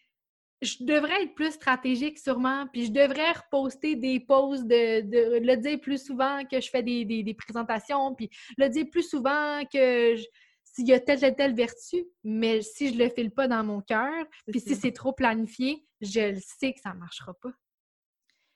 je 0.60 0.78
devrais 0.80 1.22
être 1.22 1.34
plus 1.36 1.52
stratégique 1.52 2.18
sûrement, 2.18 2.66
puis 2.72 2.86
je 2.86 2.90
devrais 2.90 3.30
reposter 3.30 3.94
des 3.94 4.18
posts, 4.18 4.64
de, 4.66 5.02
de 5.02 5.38
le 5.46 5.56
dire 5.56 5.80
plus 5.80 6.04
souvent 6.04 6.44
que 6.50 6.60
je 6.60 6.68
fais 6.68 6.82
des, 6.82 7.04
des- 7.04 7.22
des 7.22 7.34
présentations, 7.34 8.16
puis 8.16 8.28
le 8.56 8.68
dire 8.68 8.86
plus 8.90 9.08
souvent 9.08 9.62
que 9.72 10.16
s'il 10.64 10.88
y 10.88 10.92
a 10.92 10.98
telle, 10.98 11.20
telle, 11.20 11.36
telle 11.36 11.54
vertu, 11.54 12.04
mais 12.24 12.62
si 12.62 12.92
je 12.92 12.98
le 12.98 13.08
file 13.10 13.30
pas 13.30 13.46
dans 13.46 13.62
mon 13.62 13.80
cœur, 13.80 14.24
puis 14.50 14.58
si 14.60 14.74
c'est 14.74 14.90
trop 14.92 15.12
planifié, 15.12 15.86
je 16.00 16.32
le 16.34 16.40
sais 16.40 16.72
que 16.72 16.80
ça 16.80 16.92
marchera 16.94 17.32
pas. 17.34 17.50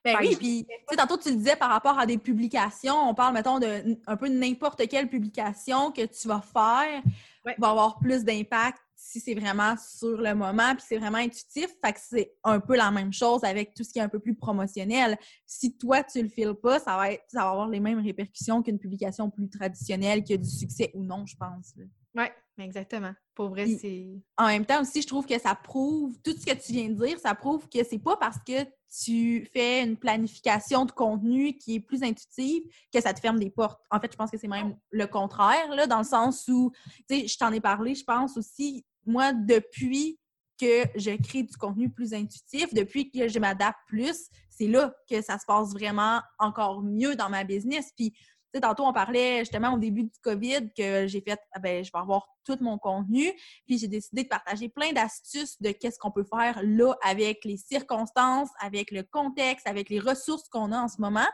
Ben 0.04 0.16
oui, 0.20 0.34
puis 0.36 0.66
tu 0.68 0.74
sais, 0.90 0.96
tantôt 0.96 1.16
tu 1.16 1.28
le 1.30 1.36
disais 1.36 1.54
par 1.54 1.70
rapport 1.70 1.96
à 2.00 2.06
des 2.06 2.18
publications, 2.18 3.08
on 3.08 3.14
parle, 3.14 3.34
mettons, 3.34 3.60
de 3.60 3.96
un 4.08 4.16
peu 4.16 4.28
de 4.28 4.34
n'importe 4.34 4.88
quelle 4.88 5.08
publication 5.08 5.92
que 5.92 6.04
tu 6.06 6.26
vas 6.26 6.40
faire 6.42 7.00
Ouais. 7.44 7.56
va 7.58 7.70
avoir 7.70 7.98
plus 7.98 8.24
d'impact 8.24 8.78
si 9.02 9.18
c'est 9.18 9.34
vraiment 9.34 9.74
sur 9.76 10.16
le 10.16 10.34
moment, 10.34 10.74
puis 10.76 10.84
c'est 10.86 10.96
vraiment 10.96 11.18
intuitif. 11.18 11.68
Fait 11.84 11.92
que 11.92 11.98
c'est 12.00 12.32
un 12.44 12.60
peu 12.60 12.76
la 12.76 12.90
même 12.90 13.12
chose 13.12 13.42
avec 13.42 13.74
tout 13.74 13.82
ce 13.82 13.92
qui 13.92 13.98
est 13.98 14.02
un 14.02 14.08
peu 14.08 14.20
plus 14.20 14.34
promotionnel. 14.34 15.18
Si 15.44 15.76
toi, 15.76 16.04
tu 16.04 16.22
le 16.22 16.28
files 16.28 16.54
pas, 16.54 16.78
ça 16.78 16.96
va, 16.96 17.12
être, 17.12 17.24
ça 17.28 17.40
va 17.40 17.50
avoir 17.50 17.68
les 17.68 17.80
mêmes 17.80 18.00
répercussions 18.00 18.62
qu'une 18.62 18.78
publication 18.78 19.28
plus 19.28 19.48
traditionnelle 19.48 20.22
qui 20.22 20.34
a 20.34 20.36
du 20.36 20.48
succès 20.48 20.92
ou 20.94 21.02
non, 21.02 21.26
je 21.26 21.36
pense. 21.36 21.74
Ouais, 22.14 22.32
exactement. 22.58 23.12
Pour 23.34 23.48
vrai, 23.48 23.66
c'est. 23.80 24.22
en 24.36 24.48
même 24.48 24.66
temps 24.66 24.82
aussi, 24.82 25.00
je 25.00 25.06
trouve 25.06 25.26
que 25.26 25.38
ça 25.38 25.54
prouve, 25.54 26.18
tout 26.22 26.32
ce 26.32 26.44
que 26.44 26.52
tu 26.52 26.72
viens 26.72 26.90
de 26.90 27.06
dire, 27.06 27.18
ça 27.18 27.34
prouve 27.34 27.68
que 27.68 27.82
c'est 27.84 27.98
pas 27.98 28.16
parce 28.16 28.36
que 28.46 28.64
tu 28.94 29.48
fais 29.54 29.82
une 29.82 29.96
planification 29.96 30.84
de 30.84 30.92
contenu 30.92 31.56
qui 31.56 31.76
est 31.76 31.80
plus 31.80 32.02
intuitive 32.02 32.62
que 32.92 33.00
ça 33.00 33.14
te 33.14 33.20
ferme 33.20 33.38
des 33.38 33.48
portes. 33.48 33.80
En 33.90 33.98
fait, 33.98 34.12
je 34.12 34.16
pense 34.16 34.30
que 34.30 34.36
c'est 34.36 34.48
même 34.48 34.76
le 34.90 35.06
contraire, 35.06 35.74
là, 35.74 35.86
dans 35.86 35.98
le 35.98 36.04
sens 36.04 36.46
où, 36.48 36.72
tu 37.08 37.20
sais, 37.20 37.26
je 37.26 37.38
t'en 37.38 37.52
ai 37.52 37.60
parlé, 37.60 37.94
je 37.94 38.04
pense 38.04 38.36
aussi, 38.36 38.84
moi, 39.06 39.32
depuis 39.32 40.18
que 40.60 40.84
je 40.94 41.10
crée 41.22 41.42
du 41.42 41.56
contenu 41.56 41.90
plus 41.90 42.12
intuitif, 42.12 42.72
depuis 42.74 43.10
que 43.10 43.28
je 43.28 43.38
m'adapte 43.38 43.78
plus, 43.86 44.28
c'est 44.50 44.68
là 44.68 44.94
que 45.08 45.22
ça 45.22 45.38
se 45.38 45.46
passe 45.46 45.72
vraiment 45.72 46.20
encore 46.38 46.82
mieux 46.82 47.16
dans 47.16 47.30
ma 47.30 47.44
business. 47.44 47.90
Puis, 47.96 48.14
sais, 48.54 48.60
tantôt, 48.60 48.84
on 48.84 48.92
parlait 48.92 49.40
justement 49.40 49.74
au 49.74 49.78
début 49.78 50.04
du 50.04 50.18
COVID 50.22 50.72
que 50.76 51.06
j'ai 51.06 51.20
fait, 51.20 51.38
ah 51.52 51.58
ben, 51.58 51.84
je 51.84 51.90
vais 51.92 51.98
avoir 51.98 52.28
tout 52.44 52.58
mon 52.60 52.78
contenu. 52.78 53.32
Puis 53.66 53.78
j'ai 53.78 53.88
décidé 53.88 54.24
de 54.24 54.28
partager 54.28 54.68
plein 54.68 54.92
d'astuces 54.92 55.60
de 55.60 55.70
qu'est-ce 55.70 55.98
qu'on 55.98 56.10
peut 56.10 56.24
faire 56.24 56.60
là 56.62 56.94
avec 57.02 57.44
les 57.44 57.56
circonstances, 57.56 58.50
avec 58.60 58.90
le 58.90 59.02
contexte, 59.02 59.66
avec 59.66 59.88
les 59.90 60.00
ressources 60.00 60.48
qu'on 60.48 60.72
a 60.72 60.78
en 60.78 60.88
ce 60.88 61.00
moment. 61.00 61.26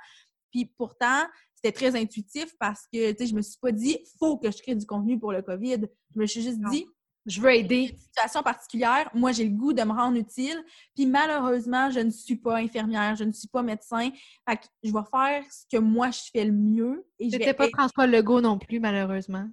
Puis 0.50 0.66
pourtant, 0.76 1.24
c'était 1.54 1.72
très 1.72 2.00
intuitif 2.00 2.54
parce 2.60 2.82
que, 2.92 3.10
tu 3.12 3.18
sais, 3.18 3.26
je 3.26 3.34
me 3.34 3.42
suis 3.42 3.58
pas 3.60 3.72
dit, 3.72 3.98
faut 4.18 4.38
que 4.38 4.50
je 4.50 4.58
crée 4.62 4.74
du 4.74 4.86
contenu 4.86 5.18
pour 5.18 5.32
le 5.32 5.42
COVID. 5.42 5.86
Je 6.14 6.20
me 6.20 6.26
suis 6.26 6.42
juste 6.42 6.58
Non. 6.60 6.70
dit, 6.70 6.86
Je 7.26 7.40
veux 7.40 7.54
aider. 7.54 7.90
une 7.92 7.98
situation 7.98 8.42
particulière, 8.42 9.10
moi, 9.12 9.32
j'ai 9.32 9.44
le 9.44 9.50
goût 9.50 9.72
de 9.74 9.82
me 9.82 9.92
rendre 9.92 10.16
utile. 10.16 10.62
Puis 10.94 11.04
malheureusement, 11.06 11.90
je 11.90 12.00
ne 12.00 12.10
suis 12.10 12.36
pas 12.36 12.56
infirmière, 12.56 13.16
je 13.16 13.24
ne 13.24 13.32
suis 13.32 13.48
pas 13.48 13.62
médecin. 13.62 14.10
Fait 14.48 14.56
que 14.56 14.64
je 14.82 14.92
vais 14.92 15.04
faire 15.10 15.44
ce 15.50 15.64
que 15.70 15.80
moi, 15.80 16.10
je 16.10 16.20
fais 16.32 16.44
le 16.44 16.52
mieux. 16.52 17.06
Et 17.18 17.26
je 17.26 17.32
C'était 17.32 17.52
pas 17.54 17.68
François 17.68 18.06
Legault 18.06 18.40
non 18.40 18.58
plus, 18.58 18.80
malheureusement. 18.80 19.46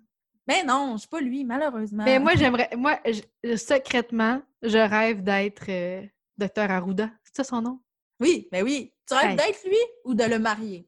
Mais 0.47 0.63
non, 0.63 0.93
je 0.93 0.99
suis 0.99 1.10
pas 1.10 1.19
lui, 1.21 1.43
malheureusement. 1.43 2.04
Mais 2.06 2.19
moi, 2.19 2.34
j'aimerais. 2.36 2.69
Moi, 2.78 2.99
je- 3.06 3.56
secrètement, 3.58 4.41
je 4.62 4.78
rêve 4.78 5.23
d'être 5.23 5.65
euh, 5.69 6.04
Docteur 6.38 6.69
Arruda. 6.71 7.10
C'est 7.23 7.36
ça 7.38 7.43
son 7.43 7.62
nom? 7.62 7.80
Oui, 8.19 8.47
ben 8.51 8.63
oui. 8.63 8.93
Tu 9.08 9.13
rêves 9.15 9.32
Hey. 9.32 9.36
d'être 9.36 9.63
lui 9.65 9.78
ou 10.06 10.13
de 10.13 10.23
le 10.23 10.39
marier? 10.39 10.88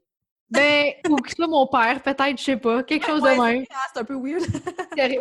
Ben, 0.49 0.93
ou 1.09 1.17
que 1.17 1.29
ce 1.29 1.35
soit 1.35 1.47
mon 1.47 1.67
père, 1.67 2.01
peut-être, 2.01 2.37
je 2.37 2.43
sais 2.43 2.55
pas. 2.57 2.81
Quelque 2.83 3.05
chose 3.05 3.21
Ouais, 3.21 3.35
de 3.35 3.41
même. 3.41 3.65
c'est- 3.93 3.99
un 3.99 4.03
peu 4.05 4.15
weird. 4.15 4.45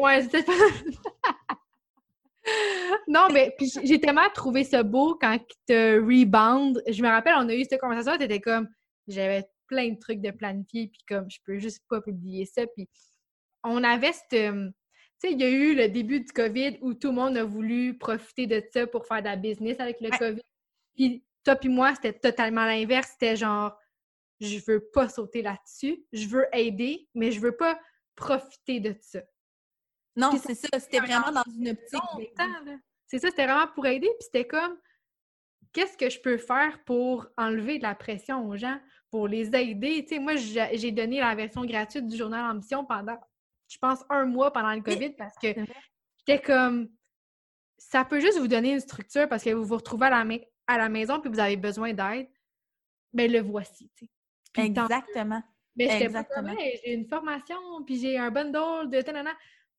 Ouais, 0.00 0.22
c'est 0.22 0.28
peut-être 0.30 0.46
pas- 0.46 0.52
non, 3.08 3.28
mais 3.32 3.54
j'ai- 3.84 4.00
tellement 4.00 4.28
trouvé 4.34 4.64
ça 4.64 4.82
beau 4.82 5.16
quand 5.20 5.32
il 5.34 5.56
te 5.66 5.98
rebound. 6.00 6.82
Je 6.88 7.02
me 7.02 7.08
rappelle, 7.08 7.34
on 7.36 7.48
a 7.48 7.54
eu 7.54 7.64
cette 7.64 7.80
conversation, 7.80 8.18
t'étais 8.18 8.40
comme, 8.40 8.68
j'avais 9.08 9.44
plein 9.66 9.90
de 9.90 9.98
trucs 9.98 10.20
de 10.20 10.30
planifier, 10.30 10.88
puis 10.88 11.00
comme, 11.08 11.30
je 11.30 11.38
peux 11.44 11.58
juste 11.58 11.82
pas 11.88 12.00
publier 12.00 12.46
ça. 12.46 12.66
Puis 12.68 12.88
on 13.64 13.82
avait 13.84 14.12
cette. 14.12 14.32
euh, 14.34 14.70
Tu 15.22 15.28
sais, 15.28 15.32
il 15.32 15.40
y 15.40 15.44
a 15.44 15.48
eu 15.48 15.74
le 15.74 15.88
début 15.88 16.20
du 16.20 16.30
COVID 16.32 16.78
où 16.82 16.92
tout 16.94 17.08
le 17.08 17.14
monde 17.14 17.36
a 17.38 17.44
voulu 17.44 17.96
profiter 17.96 18.46
de 18.46 18.62
ça 18.72 18.86
pour 18.86 19.06
faire 19.06 19.20
de 19.20 19.24
la 19.28 19.36
business 19.36 19.80
avec 19.80 20.00
le 20.00 20.10
Ouais. 20.10 20.18
COVID. 20.18 20.42
Puis 20.94 21.24
toi 21.44 21.56
puis 21.56 21.68
moi, 21.70 21.94
c'était 21.94 22.12
totalement 22.12 22.66
l'inverse. 22.66 23.10
C'était 23.12 23.34
genre, 23.36 23.76
je 24.40 24.58
veux 24.66 24.80
pas 24.92 25.08
sauter 25.08 25.40
là-dessus. 25.42 26.04
Je 26.12 26.28
veux 26.28 26.46
aider, 26.52 27.08
mais 27.14 27.32
je 27.32 27.40
veux 27.40 27.56
pas 27.56 27.80
profiter 28.14 28.78
de 28.80 28.94
ça. 29.00 29.20
Non, 30.16 30.32
c'est 30.42 30.54
ça. 30.54 30.68
C'était 30.78 31.00
vraiment 31.00 31.30
dans 31.30 31.44
une 31.54 31.70
optique. 31.70 32.32
C'est 33.06 33.18
ça, 33.18 33.28
c'était 33.28 33.46
vraiment 33.46 33.68
pour 33.68 33.86
aider. 33.86 34.08
Puis 34.18 34.24
c'était 34.24 34.46
comme, 34.46 34.76
qu'est-ce 35.72 35.96
que 35.96 36.10
je 36.10 36.20
peux 36.20 36.38
faire 36.38 36.82
pour 36.84 37.26
enlever 37.36 37.78
de 37.78 37.82
la 37.82 37.94
pression 37.94 38.48
aux 38.48 38.56
gens, 38.56 38.80
pour 39.10 39.28
les 39.28 39.54
aider? 39.54 40.04
Tu 40.04 40.14
sais, 40.14 40.18
moi, 40.18 40.34
j'ai 40.36 40.90
donné 40.90 41.20
la 41.20 41.34
version 41.34 41.64
gratuite 41.64 42.06
du 42.06 42.16
journal 42.16 42.50
Ambition 42.50 42.84
pendant, 42.84 43.18
je 43.68 43.78
pense, 43.78 44.04
un 44.10 44.24
mois 44.24 44.52
pendant 44.52 44.72
le 44.74 44.80
COVID 44.80 45.10
parce 45.10 45.36
que 45.36 45.48
j'étais 46.18 46.42
comme, 46.42 46.88
ça 47.78 48.04
peut 48.04 48.20
juste 48.20 48.38
vous 48.38 48.48
donner 48.48 48.72
une 48.72 48.80
structure 48.80 49.28
parce 49.28 49.44
que 49.44 49.50
vous 49.50 49.64
vous 49.64 49.76
retrouvez 49.76 50.06
à 50.06 50.24
la, 50.24 50.38
à 50.66 50.78
la 50.78 50.88
maison 50.88 51.20
puis 51.20 51.30
vous 51.30 51.40
avez 51.40 51.56
besoin 51.56 51.92
d'aide. 51.92 52.28
Mais 53.12 53.28
le 53.28 53.40
voici, 53.40 53.90
tu 53.96 54.06
sais. 54.06 54.10
Exactement. 54.62 55.42
mais 55.76 55.90
j'étais 55.90 56.08
pas 56.08 56.24
j'ai 56.58 56.94
une 56.94 57.06
formation, 57.06 57.56
puis 57.84 57.98
j'ai 58.00 58.18
un 58.18 58.30
bundle 58.30 58.90
de 58.90 59.00
tanana. 59.02 59.32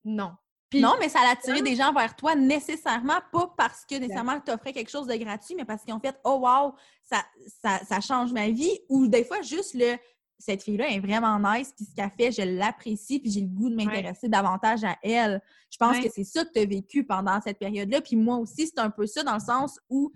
Non. 0.08 0.32
Non, 0.74 0.96
mais 1.00 1.08
ça 1.08 1.20
a 1.22 1.32
attiré 1.32 1.62
des 1.62 1.76
gens 1.76 1.94
vers 1.94 2.14
toi 2.16 2.36
nécessairement, 2.36 3.20
pas 3.32 3.54
parce 3.58 3.86
que 3.86 3.96
nécessairement 3.96 4.42
tu 4.42 4.52
offrais 4.52 4.74
quelque 4.74 4.90
chose 4.90 5.08
de 5.08 5.16
gratuit, 5.16 5.56
mais 5.56 5.64
parce 5.64 5.84
qu'ils 5.84 5.94
ont 5.94 6.00
fait 6.00 6.20
Oh 6.26 6.40
wow, 6.42 6.74
ça, 7.04 7.24
ça, 7.64 7.80
ça 7.86 8.02
change 8.02 8.34
ma 8.34 8.50
vie. 8.50 8.78
Ou 8.90 9.08
des 9.08 9.24
fois, 9.24 9.42
juste 9.42 9.74
le 9.76 9.98
cette 10.40 10.62
fille-là 10.62 10.90
est 10.90 11.00
vraiment 11.00 11.40
nice, 11.40 11.74
puis 11.76 11.86
ce 11.86 11.96
qu'elle 11.96 12.12
fait, 12.12 12.32
je 12.32 12.44
l'apprécie, 12.44 13.20
puis 13.20 13.32
j'ai 13.32 13.42
le 13.42 13.48
goût 13.48 13.70
de 13.72 13.76
m'intéresser 13.76 14.30
davantage 14.30 14.84
à 14.84 14.96
elle. 15.02 15.42
Je 15.72 15.78
pense 15.78 15.98
Ouais. 15.98 16.04
que 16.04 16.10
c'est 16.14 16.24
ça 16.24 16.46
que 16.46 16.52
tu 16.54 16.60
as 16.60 16.66
vécu 16.66 17.04
pendant 17.04 17.42
cette 17.42 17.58
période-là. 17.58 18.02
Puis 18.02 18.16
moi 18.16 18.38
aussi, 18.38 18.68
c'est 18.68 18.78
un 18.80 18.92
peu 18.92 19.08
ça 19.08 19.24
dans 19.24 19.34
le 19.34 19.40
sens 19.40 19.80
où, 19.90 20.12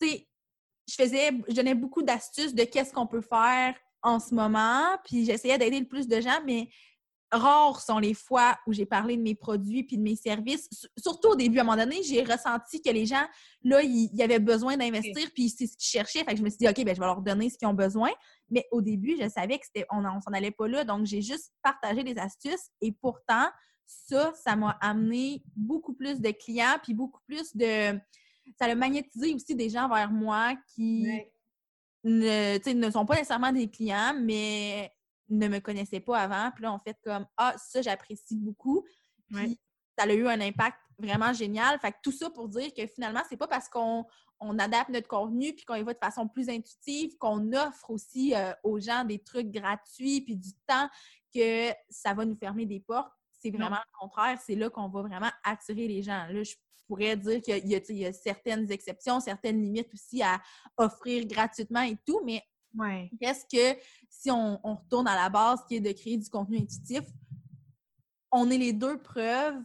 tu 0.00 0.08
sais, 0.08 0.28
je 0.88 0.94
faisais, 0.96 1.30
je 1.48 1.54
donnais 1.54 1.76
beaucoup 1.76 2.02
d'astuces 2.02 2.54
de 2.54 2.64
qu'est-ce 2.64 2.92
qu'on 2.92 3.06
peut 3.06 3.20
faire 3.20 3.76
en 4.02 4.18
ce 4.18 4.34
moment, 4.34 4.98
puis 5.04 5.24
j'essayais 5.24 5.58
d'aider 5.58 5.78
le 5.78 5.86
plus 5.86 6.08
de 6.08 6.20
gens, 6.20 6.40
mais 6.44 6.68
rares 7.32 7.80
sont 7.80 7.98
les 7.98 8.14
fois 8.14 8.58
où 8.66 8.72
j'ai 8.72 8.86
parlé 8.86 9.16
de 9.16 9.22
mes 9.22 9.34
produits 9.34 9.82
puis 9.82 9.96
de 9.96 10.02
mes 10.02 10.16
services. 10.16 10.68
Surtout 10.96 11.30
au 11.30 11.34
début, 11.34 11.58
à 11.58 11.62
un 11.62 11.64
moment 11.64 11.76
donné, 11.76 12.02
j'ai 12.02 12.22
ressenti 12.22 12.80
que 12.80 12.90
les 12.90 13.06
gens, 13.06 13.24
là, 13.62 13.82
ils, 13.82 14.10
ils 14.12 14.22
avaient 14.22 14.38
besoin 14.38 14.76
d'investir 14.76 15.28
puis 15.34 15.48
c'est 15.48 15.66
ce 15.66 15.76
qu'ils 15.76 15.88
cherchaient. 15.88 16.24
Fait 16.24 16.32
que 16.32 16.36
je 16.36 16.42
me 16.42 16.50
suis 16.50 16.58
dit, 16.58 16.68
OK, 16.68 16.84
ben, 16.84 16.94
je 16.94 17.00
vais 17.00 17.06
leur 17.06 17.22
donner 17.22 17.50
ce 17.50 17.58
qu'ils 17.58 17.68
ont 17.68 17.74
besoin. 17.74 18.10
Mais 18.50 18.66
au 18.70 18.82
début, 18.82 19.16
je 19.20 19.28
savais 19.28 19.58
que 19.58 19.66
c'était, 19.66 19.86
on, 19.90 20.04
on 20.04 20.20
s'en 20.20 20.32
allait 20.32 20.50
pas 20.50 20.68
là. 20.68 20.84
Donc, 20.84 21.06
j'ai 21.06 21.22
juste 21.22 21.52
partagé 21.62 22.04
des 22.04 22.18
astuces 22.18 22.68
et 22.80 22.92
pourtant, 22.92 23.48
ça, 23.86 24.32
ça 24.34 24.56
m'a 24.56 24.76
amené 24.80 25.42
beaucoup 25.56 25.94
plus 25.94 26.20
de 26.20 26.30
clients 26.30 26.78
puis 26.82 26.94
beaucoup 26.94 27.20
plus 27.26 27.56
de. 27.56 27.98
Ça 28.58 28.66
a 28.66 28.74
magnétisé 28.74 29.34
aussi 29.34 29.54
des 29.54 29.70
gens 29.70 29.88
vers 29.88 30.10
moi 30.10 30.54
qui 30.74 31.06
ne, 32.04 32.72
ne 32.72 32.90
sont 32.90 33.06
pas 33.06 33.14
nécessairement 33.14 33.52
des 33.52 33.70
clients, 33.70 34.14
mais 34.20 34.92
ne 35.38 35.48
me 35.48 35.58
connaissaient 35.60 36.00
pas 36.00 36.18
avant. 36.20 36.50
Puis 36.52 36.62
là, 36.64 36.72
on 36.72 36.78
fait 36.78 36.96
comme 37.04 37.26
Ah, 37.36 37.54
ça, 37.58 37.82
j'apprécie 37.82 38.36
beaucoup. 38.36 38.84
Puis 39.28 39.36
Ouais. 39.36 39.58
ça 39.98 40.04
a 40.04 40.12
eu 40.12 40.26
un 40.28 40.40
impact 40.40 40.78
vraiment 40.98 41.32
génial. 41.32 41.78
Fait 41.80 41.92
que 41.92 41.96
tout 42.02 42.12
ça 42.12 42.30
pour 42.30 42.48
dire 42.48 42.72
que 42.74 42.86
finalement, 42.86 43.22
c'est 43.28 43.36
pas 43.36 43.48
parce 43.48 43.68
qu'on 43.68 44.04
on 44.40 44.58
adapte 44.58 44.90
notre 44.90 45.08
contenu 45.08 45.54
puis 45.54 45.64
qu'on 45.64 45.74
y 45.76 45.82
va 45.82 45.94
de 45.94 45.98
façon 45.98 46.26
plus 46.28 46.48
intuitive 46.48 47.16
qu'on 47.18 47.52
offre 47.52 47.90
aussi 47.90 48.34
euh, 48.34 48.52
aux 48.64 48.78
gens 48.80 49.04
des 49.04 49.18
trucs 49.20 49.50
gratuits 49.50 50.20
puis 50.22 50.36
du 50.36 50.50
temps 50.66 50.88
que 51.34 51.70
ça 51.88 52.12
va 52.14 52.24
nous 52.24 52.36
fermer 52.36 52.66
des 52.66 52.80
portes. 52.80 53.12
C'est 53.32 53.50
Non. 53.50 53.58
vraiment 53.68 53.76
le 53.76 53.98
contraire. 53.98 54.38
C'est 54.44 54.54
là 54.56 54.68
qu'on 54.70 54.88
va 54.88 55.02
vraiment 55.02 55.30
attirer 55.44 55.88
les 55.88 56.02
gens. 56.02 56.26
Là, 56.28 56.42
je 56.42 56.54
pourrais 56.86 57.16
dire 57.16 57.40
qu'il 57.40 57.64
y, 57.66 57.94
y 57.94 58.04
a 58.06 58.12
certaines 58.12 58.70
exceptions, 58.70 59.18
certaines 59.20 59.62
limites 59.62 59.92
aussi 59.94 60.22
à 60.22 60.40
offrir 60.76 61.24
gratuitement 61.26 61.82
et 61.82 61.96
tout, 62.06 62.20
mais 62.24 62.42
Ouais. 62.74 63.10
Reste 63.20 63.50
que 63.50 63.78
si 64.08 64.30
on, 64.30 64.60
on 64.64 64.76
retourne 64.76 65.08
à 65.08 65.14
la 65.14 65.28
base 65.28 65.60
qui 65.66 65.76
est 65.76 65.80
de 65.80 65.92
créer 65.92 66.16
du 66.16 66.28
contenu 66.28 66.58
intuitif, 66.58 67.02
on 68.30 68.50
est 68.50 68.58
les 68.58 68.72
deux 68.72 68.98
preuves 68.98 69.60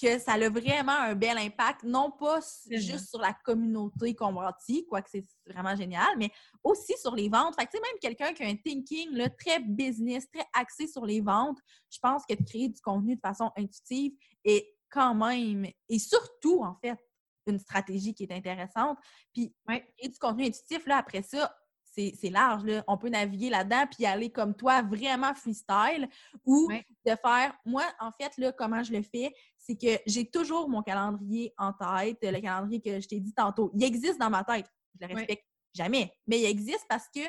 que 0.00 0.18
ça 0.18 0.32
a 0.32 0.48
vraiment 0.48 0.92
un 0.92 1.14
bel 1.14 1.38
impact, 1.38 1.84
non 1.84 2.10
pas 2.10 2.40
juste 2.68 3.10
sur 3.10 3.20
la 3.20 3.32
communauté 3.32 4.14
qu'on 4.14 4.32
bâtit, 4.32 4.84
quoique 4.86 5.08
c'est 5.08 5.24
vraiment 5.46 5.76
génial, 5.76 6.08
mais 6.18 6.30
aussi 6.64 6.94
sur 7.00 7.14
les 7.14 7.28
ventes. 7.28 7.54
Fait 7.54 7.64
que, 7.64 7.70
tu 7.70 7.76
sais, 7.76 7.82
même 7.82 7.98
quelqu'un 8.00 8.32
qui 8.34 8.42
a 8.42 8.48
un 8.48 8.56
thinking 8.56 9.10
là, 9.12 9.30
très 9.30 9.60
business, 9.60 10.28
très 10.30 10.44
axé 10.52 10.88
sur 10.88 11.06
les 11.06 11.20
ventes, 11.20 11.58
je 11.90 11.98
pense 12.00 12.24
que 12.28 12.34
de 12.34 12.42
créer 12.44 12.68
du 12.68 12.80
contenu 12.80 13.14
de 13.14 13.20
façon 13.20 13.52
intuitive 13.56 14.12
est 14.44 14.66
quand 14.90 15.14
même, 15.14 15.66
et 15.88 15.98
surtout, 16.00 16.62
en 16.64 16.74
fait, 16.74 16.98
une 17.46 17.58
stratégie 17.58 18.14
qui 18.14 18.24
est 18.24 18.32
intéressante. 18.32 18.98
Puis, 19.32 19.54
Ouais. 19.68 19.86
créer 19.96 20.08
du 20.08 20.18
contenu 20.18 20.44
intuitif, 20.46 20.86
là, 20.86 20.96
après 20.98 21.22
ça, 21.22 21.54
c'est 21.94 22.30
large. 22.30 22.64
Là. 22.64 22.84
On 22.86 22.96
peut 22.98 23.08
naviguer 23.08 23.50
là-dedans 23.50 23.84
puis 23.90 24.06
aller 24.06 24.30
comme 24.30 24.54
toi, 24.54 24.82
vraiment 24.82 25.34
freestyle, 25.34 26.08
ou 26.44 26.68
de 27.06 27.12
faire. 27.22 27.54
Moi, 27.64 27.84
en 28.00 28.10
fait, 28.10 28.36
là, 28.38 28.52
comment 28.52 28.82
je 28.82 28.92
le 28.92 29.02
fais, 29.02 29.32
c'est 29.58 29.76
que 29.76 30.00
j'ai 30.06 30.28
toujours 30.28 30.68
mon 30.68 30.82
calendrier 30.82 31.52
en 31.58 31.72
tête, 31.72 32.18
le 32.22 32.40
calendrier 32.40 32.80
que 32.80 33.00
je 33.00 33.08
t'ai 33.08 33.20
dit 33.20 33.32
tantôt. 33.32 33.70
Il 33.74 33.84
existe 33.84 34.18
dans 34.18 34.30
ma 34.30 34.44
tête. 34.44 34.66
Je 35.00 35.06
le 35.06 35.14
respecte 35.14 35.44
jamais. 35.72 36.12
Mais 36.26 36.40
il 36.40 36.44
existe 36.46 36.84
parce 36.88 37.08
que 37.14 37.20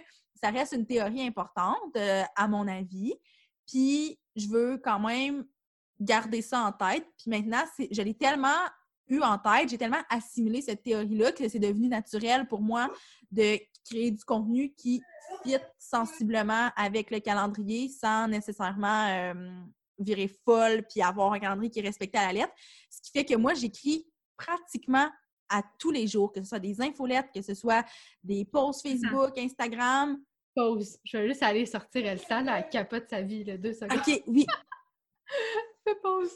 ça 0.41 0.49
reste 0.49 0.73
une 0.73 0.85
théorie 0.85 1.25
importante, 1.25 1.95
euh, 1.95 2.23
à 2.35 2.47
mon 2.47 2.67
avis. 2.67 3.13
Puis 3.67 4.19
je 4.35 4.47
veux 4.47 4.77
quand 4.77 4.99
même 4.99 5.45
garder 5.99 6.41
ça 6.41 6.61
en 6.61 6.71
tête. 6.71 7.07
Puis 7.17 7.29
maintenant, 7.29 7.63
c'est- 7.75 7.87
je 7.91 8.01
l'ai 8.01 8.13
tellement 8.13 8.49
eu 9.07 9.21
en 9.21 9.37
tête, 9.37 9.69
j'ai 9.69 9.77
tellement 9.77 10.01
assimilé 10.09 10.61
cette 10.61 10.83
théorie-là 10.83 11.31
que 11.31 11.47
c'est 11.47 11.59
devenu 11.59 11.87
naturel 11.87 12.47
pour 12.47 12.61
moi 12.61 12.91
de 13.31 13.59
créer 13.85 14.11
du 14.11 14.23
contenu 14.23 14.73
qui 14.73 15.01
fit 15.43 15.57
sensiblement 15.77 16.69
avec 16.75 17.11
le 17.11 17.19
calendrier 17.19 17.89
sans 17.89 18.27
nécessairement 18.27 19.07
euh, 19.07 19.33
virer 19.99 20.29
folle 20.43 20.83
puis 20.89 21.01
avoir 21.01 21.33
un 21.33 21.39
calendrier 21.39 21.69
qui 21.69 21.79
est 21.79 21.83
respecté 21.83 22.17
à 22.17 22.27
la 22.27 22.33
lettre. 22.33 22.53
Ce 22.89 23.01
qui 23.01 23.11
fait 23.11 23.25
que 23.25 23.35
moi, 23.35 23.53
j'écris 23.53 24.07
pratiquement 24.37 25.09
à 25.49 25.61
tous 25.79 25.91
les 25.91 26.07
jours, 26.07 26.31
que 26.31 26.41
ce 26.41 26.49
soit 26.49 26.59
des 26.59 26.81
infolettes, 26.81 27.29
que 27.33 27.41
ce 27.41 27.53
soit 27.53 27.85
des 28.23 28.45
posts 28.45 28.87
Facebook, 28.87 29.37
Instagram. 29.37 30.19
Pause. 30.55 30.97
Je 31.03 31.17
vais 31.17 31.27
juste 31.27 31.43
aller 31.43 31.65
sortir 31.65 32.05
elle 32.05 32.19
là, 32.29 32.59
elle 32.59 32.69
capote 32.69 33.09
sa 33.09 33.21
vie, 33.21 33.43
là, 33.43 33.57
deux 33.57 33.73
secondes. 33.73 33.99
OK, 33.99 34.23
oui. 34.27 34.45
Fais 35.83 35.95
pause. 36.01 36.31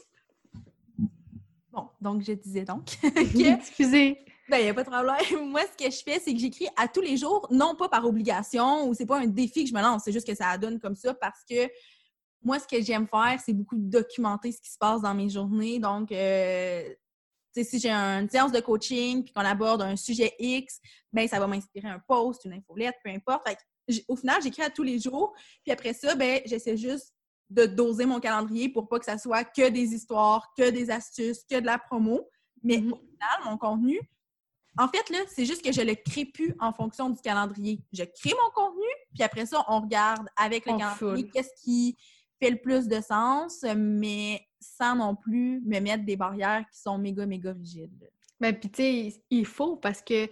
Bon, 1.72 1.88
donc 2.00 2.22
je 2.22 2.32
disais 2.32 2.64
donc. 2.64 2.98
Excusez. 3.04 4.18
Ben, 4.50 4.58
il 4.58 4.64
n'y 4.64 4.70
a 4.70 4.74
pas 4.74 4.82
de 4.82 4.90
problème. 4.90 5.48
Moi, 5.50 5.60
ce 5.62 5.84
que 5.84 5.88
je 5.88 6.02
fais, 6.02 6.18
c'est 6.18 6.34
que 6.34 6.40
j'écris 6.40 6.66
à 6.76 6.88
tous 6.88 7.00
les 7.00 7.16
jours, 7.16 7.46
non 7.52 7.76
pas 7.76 7.88
par 7.88 8.04
obligation 8.04 8.88
ou 8.88 8.94
c'est 8.94 9.06
pas 9.06 9.20
un 9.20 9.26
défi 9.28 9.62
que 9.62 9.70
je 9.70 9.74
me 9.74 9.80
lance, 9.80 10.02
c'est 10.04 10.12
juste 10.12 10.26
que 10.26 10.34
ça 10.34 10.58
donne 10.58 10.80
comme 10.80 10.96
ça 10.96 11.14
parce 11.14 11.44
que 11.48 11.70
moi, 12.42 12.58
ce 12.58 12.66
que 12.66 12.82
j'aime 12.82 13.06
faire, 13.06 13.38
c'est 13.44 13.52
beaucoup 13.52 13.76
documenter 13.76 14.50
ce 14.50 14.60
qui 14.60 14.70
se 14.70 14.78
passe 14.78 15.02
dans 15.02 15.14
mes 15.14 15.28
journées. 15.28 15.78
Donc, 15.78 16.10
euh, 16.10 16.82
si 17.54 17.78
j'ai 17.78 17.92
une 17.92 18.28
séance 18.28 18.50
de 18.50 18.58
coaching 18.58 19.22
puis 19.22 19.32
qu'on 19.32 19.42
aborde 19.42 19.82
un 19.82 19.94
sujet 19.94 20.34
X, 20.40 20.80
ben 21.12 21.28
ça 21.28 21.38
va 21.38 21.46
m'inspirer 21.46 21.88
un 21.88 22.00
post, 22.00 22.44
une 22.44 22.54
infolette, 22.54 22.96
peu 23.04 23.10
importe. 23.10 23.46
au 24.08 24.16
final, 24.16 24.42
j'écris 24.42 24.62
à 24.62 24.70
tous 24.70 24.82
les 24.82 24.98
jours. 24.98 25.32
Puis 25.62 25.70
après 25.70 25.92
ça, 25.92 26.16
ben 26.16 26.40
j'essaie 26.44 26.76
juste 26.76 27.14
de 27.50 27.66
doser 27.66 28.06
mon 28.06 28.18
calendrier 28.18 28.68
pour 28.68 28.88
pas 28.88 28.98
que 28.98 29.04
ça 29.04 29.18
soit 29.18 29.44
que 29.44 29.68
des 29.68 29.94
histoires, 29.94 30.52
que 30.56 30.70
des 30.70 30.90
astuces, 30.90 31.44
que 31.48 31.60
de 31.60 31.66
la 31.66 31.78
promo. 31.78 32.28
Mais 32.64 32.78
mm-hmm. 32.78 32.92
au 32.92 32.96
final, 32.96 33.40
mon 33.44 33.58
contenu, 33.58 34.00
en 34.78 34.88
fait, 34.88 35.10
là, 35.10 35.18
c'est 35.28 35.44
juste 35.44 35.64
que 35.64 35.72
je 35.72 35.80
le 35.80 35.94
crée 35.94 36.24
plus 36.24 36.54
en 36.60 36.72
fonction 36.72 37.10
du 37.10 37.20
calendrier. 37.20 37.80
Je 37.92 38.04
crée 38.04 38.34
mon 38.42 38.50
contenu, 38.54 38.86
puis 39.12 39.22
après 39.22 39.46
ça, 39.46 39.64
on 39.68 39.80
regarde 39.80 40.26
avec 40.36 40.66
le 40.66 40.76
calendrier 40.76 41.28
qu'est-ce 41.28 41.62
qui 41.62 41.96
fait 42.40 42.50
le 42.50 42.56
plus 42.56 42.88
de 42.88 43.00
sens, 43.00 43.64
mais 43.76 44.40
sans 44.60 44.96
non 44.96 45.16
plus 45.16 45.60
me 45.64 45.80
mettre 45.80 46.04
des 46.04 46.16
barrières 46.16 46.64
qui 46.72 46.80
sont 46.80 46.98
méga, 46.98 47.26
méga 47.26 47.52
rigides. 47.52 48.10
Mais 48.38 48.52
puis, 48.52 48.70
tu 48.70 48.82
sais, 48.82 49.22
il 49.28 49.44
faut 49.44 49.76
parce 49.76 50.00
que 50.00 50.28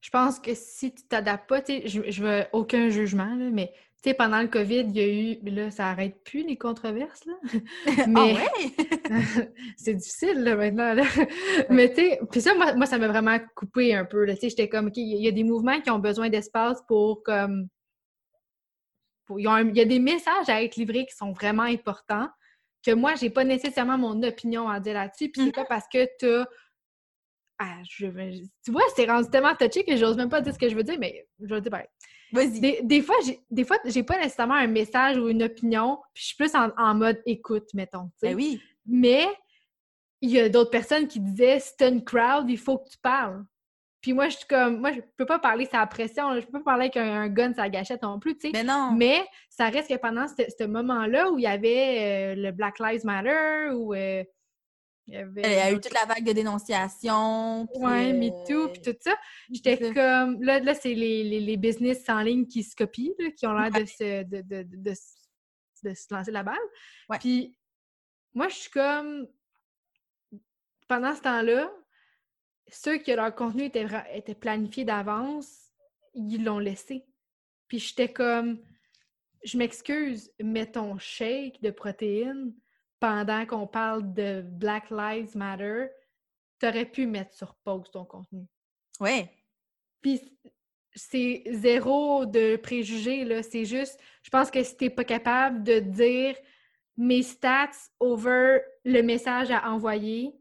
je 0.00 0.10
pense 0.10 0.40
que 0.40 0.54
si 0.54 0.92
tu 0.92 1.04
t'adaptes 1.04 1.48
pas, 1.48 1.60
tu 1.62 1.72
sais, 1.72 1.88
je, 1.88 2.10
je 2.10 2.22
veux 2.24 2.44
aucun 2.52 2.88
jugement, 2.88 3.34
là, 3.36 3.50
mais 3.50 3.72
tu 4.02 4.10
sais, 4.10 4.14
pendant 4.14 4.42
le 4.42 4.48
COVID, 4.48 4.80
il 4.80 4.96
y 4.96 5.00
a 5.00 5.06
eu, 5.06 5.38
là, 5.48 5.70
ça 5.70 5.86
arrête 5.88 6.24
plus 6.24 6.44
les 6.44 6.56
controverses, 6.56 7.24
là. 7.24 7.34
Ah 7.86 8.06
mais 8.08 8.34
c'est 9.76 9.94
difficile, 9.94 10.42
là, 10.42 10.56
maintenant, 10.56 10.92
là. 10.94 11.04
Mais 11.70 11.88
tu 11.90 12.00
sais, 12.00 12.20
puis 12.30 12.40
ça, 12.40 12.54
moi, 12.54 12.74
moi 12.74 12.86
ça 12.86 12.98
m'a 12.98 13.06
vraiment 13.06 13.38
coupé 13.54 13.94
un 13.94 14.04
peu, 14.04 14.26
Tu 14.26 14.36
sais, 14.36 14.48
j'étais 14.48 14.68
comme, 14.68 14.88
OK, 14.88 14.96
il 14.96 15.22
y 15.22 15.28
a 15.28 15.30
des 15.30 15.44
mouvements 15.44 15.80
qui 15.80 15.90
ont 15.90 16.00
besoin 16.00 16.30
d'espace 16.30 16.82
pour, 16.88 17.22
comme... 17.22 17.68
il, 19.36 19.44
y 19.76 19.80
a 19.80 19.84
des 19.84 20.00
messages 20.00 20.48
à 20.48 20.62
être 20.62 20.74
livrés 20.74 21.06
qui 21.06 21.14
sont 21.14 21.32
vraiment 21.32 21.62
importants, 21.62 22.28
que 22.84 22.92
moi, 22.92 23.14
j'ai 23.14 23.30
pas 23.30 23.44
nécessairement 23.44 23.98
mon 23.98 24.20
opinion 24.24 24.68
à 24.68 24.80
dire 24.80 24.94
là-dessus, 24.94 25.30
puis 25.30 25.42
c'est 25.44 25.52
pas 25.52 25.62
mm-hmm. 25.62 25.68
parce 25.68 25.86
que 25.92 26.08
tu 26.18 26.26
as 26.26 26.48
ah, 27.64 27.78
je, 27.88 28.06
tu 28.64 28.72
vois, 28.72 28.82
c'est 28.96 29.04
rendu 29.04 29.30
tellement 29.30 29.54
touché 29.54 29.84
que 29.84 29.96
j'ose 29.96 30.16
même 30.16 30.28
pas 30.28 30.40
dire 30.40 30.52
ce 30.52 30.58
que 30.58 30.68
je 30.68 30.74
veux 30.74 30.82
dire, 30.82 30.98
mais 30.98 31.28
je 31.38 31.54
vais 31.54 31.60
dire 31.60 31.70
ben, 31.70 31.84
Vas-y. 32.32 32.60
Des, 32.60 32.80
des, 32.82 33.02
fois, 33.02 33.16
j'ai, 33.24 33.40
des 33.50 33.64
fois, 33.64 33.78
j'ai 33.84 34.02
pas 34.02 34.18
nécessairement 34.18 34.54
un 34.54 34.66
message 34.66 35.18
ou 35.18 35.28
une 35.28 35.42
opinion, 35.42 35.98
puis 36.14 36.22
je 36.22 36.26
suis 36.28 36.36
plus 36.36 36.52
en, 36.54 36.94
mode 36.94 37.20
écoute, 37.26 37.68
mettons. 37.74 38.10
Ben 38.22 38.34
oui. 38.34 38.60
Mais 38.86 39.26
il 40.20 40.30
y 40.30 40.40
a 40.40 40.48
d'autres 40.48 40.70
personnes 40.70 41.06
qui 41.06 41.20
disaient 41.20 41.60
si 41.60 41.76
t'as 41.76 41.90
une 41.90 42.04
crowd, 42.04 42.48
il 42.48 42.58
faut 42.58 42.78
que 42.78 42.88
tu 42.88 42.98
parles. 42.98 43.44
Puis 44.00 44.12
moi, 44.12 44.28
je 44.28 44.36
suis 44.38 44.46
comme, 44.46 44.80
moi, 44.80 44.92
je 44.92 45.00
peux 45.16 45.26
pas 45.26 45.38
parler 45.38 45.64
sa 45.66 45.86
pression, 45.86 46.34
je 46.34 46.44
peux 46.46 46.58
pas 46.58 46.72
parler 46.72 46.84
avec 46.86 46.96
un, 46.96 47.28
gun 47.28 47.54
sa 47.54 47.68
gâchette 47.68 48.02
non 48.02 48.18
plus, 48.18 48.34
tu 48.34 48.48
sais. 48.48 48.50
Mais 48.52 48.64
ben 48.64 48.72
non. 48.72 48.92
Mais 48.96 49.24
ça 49.48 49.68
reste 49.68 49.88
que 49.88 49.96
pendant 49.96 50.26
ce, 50.26 50.64
moment-là 50.64 51.30
où 51.30 51.38
il 51.38 51.42
y 51.42 51.46
avait 51.46 52.32
euh, 52.32 52.34
le 52.34 52.50
Black 52.50 52.80
Lives 52.80 53.04
Matter 53.04 53.70
ou 53.72 53.94
euh, 53.94 54.24
il 55.08 55.14
y, 55.14 55.44
a 55.44 55.72
eu 55.72 55.80
toute 55.80 55.92
la 55.92 56.04
vague 56.06 56.24
de 56.24 56.32
dénonciation. 56.32 57.66
Oui, 57.74 58.12
me 58.12 58.46
too, 58.46 58.68
puis 58.68 58.80
tout 58.80 58.96
ça. 59.00 59.16
J'étais 59.50 59.76
comme. 59.92 60.42
Là, 60.42 60.60
là 60.60 60.74
c'est 60.74 60.94
les, 60.94 61.24
les, 61.24 61.40
les, 61.40 61.56
business 61.56 62.08
en 62.08 62.20
ligne 62.20 62.46
qui 62.46 62.62
se 62.62 62.76
copient, 62.76 63.12
qui 63.36 63.46
ont 63.46 63.52
l'air 63.52 63.70
de, 63.70 63.84
se, 63.84 64.22
de, 64.22 64.40
de, 64.42 64.62
de, 64.62 64.94
de, 65.82 65.94
se 65.94 66.14
lancer 66.14 66.30
la 66.30 66.44
balle. 66.44 66.56
Puis 67.18 67.58
moi, 68.34 68.48
je 68.48 68.54
suis 68.54 68.70
comme. 68.70 69.26
Pendant 70.88 71.14
ce 71.14 71.22
temps-là, 71.22 71.72
ceux 72.68 72.98
que 72.98 73.12
leur 73.12 73.34
contenu 73.34 73.64
était, 73.64 73.86
était 74.14 74.34
planifié 74.34 74.84
d'avance, 74.84 75.72
ils 76.14 76.44
l'ont 76.44 76.58
laissé. 76.58 77.04
Puis 77.66 77.80
j'étais 77.80 78.12
comme. 78.12 78.62
Je 79.44 79.58
m'excuse, 79.58 80.30
mais 80.40 80.66
ton 80.70 80.96
shake 80.98 81.60
de 81.60 81.72
protéines 81.72 82.54
pendant 83.02 83.44
qu'on 83.46 83.66
parle 83.66 84.14
de 84.14 84.42
Black 84.42 84.88
Lives 84.90 85.36
Matter, 85.36 85.88
tu 86.60 86.68
aurais 86.68 86.84
pu 86.84 87.04
mettre 87.04 87.34
sur 87.34 87.56
pause 87.64 87.90
ton 87.90 88.04
contenu. 88.04 88.46
Oui. 89.00 89.26
Puis 90.00 90.20
c'est 90.94 91.42
zéro 91.50 92.26
de 92.26 92.54
préjugés, 92.54 93.24
là. 93.24 93.42
C'est 93.42 93.64
juste, 93.64 93.98
je 94.22 94.30
pense 94.30 94.52
que 94.52 94.62
si 94.62 94.76
t'es 94.76 94.88
pas 94.88 95.02
capable 95.02 95.64
de 95.64 95.80
dire 95.80 96.36
mes 96.96 97.24
stats 97.24 97.90
over 97.98 98.60
le 98.84 99.02
message 99.02 99.50
à 99.50 99.68
envoyer, 99.68 100.32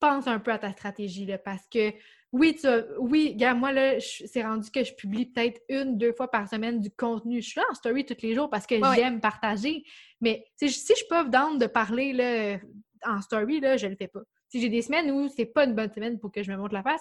pense 0.00 0.26
un 0.26 0.38
peu 0.38 0.52
à 0.52 0.58
ta 0.58 0.70
stratégie, 0.70 1.24
là, 1.24 1.38
parce 1.38 1.66
que 1.68 1.94
oui, 2.32 2.56
tu 2.60 2.68
oui, 2.98 3.34
gars, 3.34 3.54
moi, 3.54 3.72
là, 3.72 3.96
c'est 3.98 4.42
rendu 4.42 4.70
que 4.70 4.84
je 4.84 4.94
publie 4.94 5.26
peut-être 5.26 5.60
une, 5.68 5.98
deux 5.98 6.12
fois 6.12 6.30
par 6.30 6.48
semaine 6.48 6.80
du 6.80 6.90
contenu. 6.90 7.42
Je 7.42 7.48
suis 7.48 7.60
là 7.60 7.66
en 7.70 7.74
story 7.74 8.06
tous 8.06 8.22
les 8.22 8.34
jours 8.34 8.48
parce 8.48 8.66
que 8.66 8.76
j'aime 8.94 9.20
partager. 9.20 9.84
Mais 10.20 10.44
si 10.56 10.68
je 10.68 11.04
peux 11.08 11.28
down 11.28 11.58
de 11.58 11.66
parler 11.66 12.12
là, 12.12 12.58
en 13.04 13.20
story, 13.20 13.60
là, 13.60 13.76
je 13.76 13.88
le 13.88 13.96
fais 13.96 14.06
pas. 14.06 14.20
Si 14.48 14.60
j'ai 14.60 14.68
des 14.68 14.82
semaines 14.82 15.10
où 15.10 15.28
c'est 15.28 15.46
pas 15.46 15.64
une 15.64 15.74
bonne 15.74 15.92
semaine 15.92 16.18
pour 16.20 16.30
que 16.30 16.42
je 16.42 16.52
me 16.52 16.56
montre 16.56 16.74
la 16.74 16.82
face, 16.82 17.00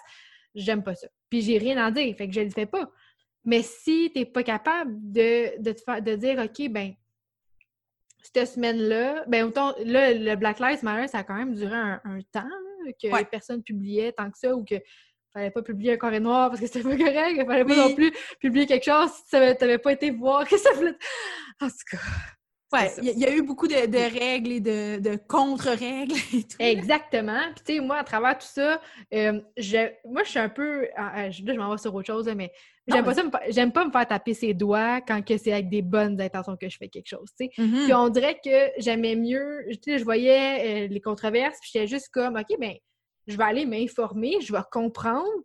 j'aime 0.56 0.84
pas 0.84 0.96
ça. 0.96 1.08
Puis 1.30 1.42
j'ai 1.42 1.60
rien 1.60 1.78
à 1.78 1.92
dire, 1.92 2.15
fait 2.15 2.28
que 2.28 2.34
je 2.34 2.42
le 2.42 2.50
fais 2.50 2.65
pas. 2.65 2.92
Mais 3.46 3.62
si 3.62 4.12
tu 4.13 4.20
n'es 4.20 4.26
pas 4.26 4.44
capable 4.44 4.92
de, 5.12 5.62
de, 5.62 5.72
te 5.72 5.82
faire, 5.82 6.02
de 6.02 6.15
dire, 6.15 6.39
OK, 6.39 6.70
ben 6.70 6.94
cette 8.22 8.48
semaine-là, 8.48 9.26
ben 9.28 9.46
autant, 9.46 9.74
là, 9.86 10.13
le 10.13 10.36
Black 10.36 10.60
Lives 10.60 10.84
Matter, 10.84 11.08
ça 11.08 11.20
a 11.20 11.24
quand 11.24 11.36
même 11.36 11.54
duré 11.56 11.76
un, 11.76 12.20
temps 12.32 12.50
que 13.02 13.24
personne 13.26 13.63
publiait 13.63 14.12
tant 14.12 14.32
que 14.32 14.38
ça 14.38 14.56
ou 14.56 14.63
que 14.65 14.76
fallait 15.34 15.52
pas 15.52 15.62
publier 15.62 15.94
un 15.94 15.98
carré 15.98 16.20
noir 16.20 16.50
parce 16.50 16.62
que 16.62 16.68
c'était 16.68 16.84
pas 16.84 16.98
correct. 16.98 17.36
Il 17.38 17.46
fallait 17.46 17.65
pas 17.65 17.76
non 17.76 17.94
plus 17.94 18.12
publier 18.39 18.65
quelque 18.65 18.86
chose 18.86 19.12
si 19.12 19.24
tu 19.30 19.38
n'avais 19.38 19.78
pas 19.78 19.92
été 19.92 20.12
voir 20.12 20.48
que 20.48 20.58
ça 20.58 20.72
voulait. 20.74 20.96
En 21.62 21.68
tout 21.68 21.76
cas. 21.92 21.98
Ouais, 22.72 22.92
il 23.02 23.18
y, 23.18 23.26
a 23.26 23.34
eu 23.34 23.42
beaucoup 23.42 23.68
de, 23.68 24.20
règles 24.20 24.52
et 24.52 24.60
de, 24.60 25.15
contre-règles 25.28 26.13
et 26.34 26.44
tout. 26.44 26.58
Exactement. 26.60 27.42
Puis, 27.56 27.63
tu 27.65 27.74
sais, 27.74 27.80
moi, 27.80 27.98
à 27.98 28.04
travers 28.04 28.38
tout 28.38 28.46
ça, 28.48 28.80
euh, 29.12 29.42
je, 29.58 29.89
moi, 30.06 30.24
je 30.24 30.30
suis 30.30 30.39
un 30.39 30.50
peu. 30.50 30.88
Ah, 30.96 31.12
ah, 31.15 31.24
là, 31.24 31.32
je 31.32 31.58
m'en 31.58 31.72
vais 31.72 31.80
sur 31.80 31.96
autre 31.96 32.06
chose, 32.06 32.32
mais 32.36 32.52
j'aime 32.88 33.04
pas, 33.04 33.15
pas 33.15 33.86
me 33.86 33.92
faire 33.92 34.08
taper 34.08 34.36
ses 34.36 34.54
doigts 34.54 35.02
quand 35.02 35.20
c'est 35.26 35.52
avec 35.52 35.70
des 35.70 35.82
bonnes 35.82 36.22
intentions 36.22 36.56
que 36.58 36.70
je 36.70 36.78
fais 36.78 36.89
quelque 36.89 37.10
chose, 37.10 37.32
tu 37.39 37.48
sais. 37.48 37.52
Mm-hmm. 37.60 37.84
Puis, 37.86 37.94
on 37.96 38.10
dirait 38.10 38.39
que 38.44 38.70
j'aimais 38.78 39.15
mieux. 39.15 39.65
Tu 39.72 39.94
sais, 39.94 39.98
je 39.98 40.04
voyais 40.04 40.86
euh, 40.86 40.88
les 40.89 41.02
controverses, 41.02 41.58
puis 41.62 41.72
j'étais 41.74 41.88
juste 41.88 42.10
comme, 42.10 42.36
OK, 42.36 42.56
ben 42.60 42.74
je 43.30 43.38
vais 43.38 43.44
aller 43.44 43.65
m'informer, 43.65 44.42
je 44.42 44.52
vais 44.52 44.63
comprendre, 44.72 45.44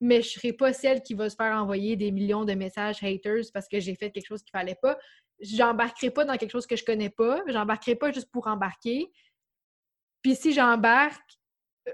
mais 0.00 0.22
je 0.22 0.28
ne 0.28 0.40
serai 0.40 0.52
pas 0.52 0.72
celle 0.72 1.02
qui 1.02 1.14
va 1.14 1.30
se 1.30 1.36
faire 1.36 1.54
envoyer 1.56 1.96
des 1.96 2.10
millions 2.10 2.44
de 2.44 2.54
messages 2.54 3.02
haters 3.02 3.44
parce 3.52 3.68
que 3.68 3.78
j'ai 3.78 3.94
fait 3.94 4.10
quelque 4.10 4.26
chose 4.26 4.42
qu'il 4.42 4.52
ne 4.54 4.60
fallait 4.60 4.78
pas. 4.80 4.98
J'embarquerai 5.40 6.10
pas 6.10 6.24
dans 6.24 6.36
quelque 6.36 6.50
chose 6.50 6.66
que 6.66 6.76
je 6.76 6.84
connais 6.84 7.10
pas. 7.10 7.42
J'embarquerai 7.46 7.96
pas 7.96 8.10
juste 8.10 8.30
pour 8.30 8.46
embarquer. 8.46 9.12
Puis 10.22 10.34
si 10.34 10.52
j'embarque, 10.52 11.38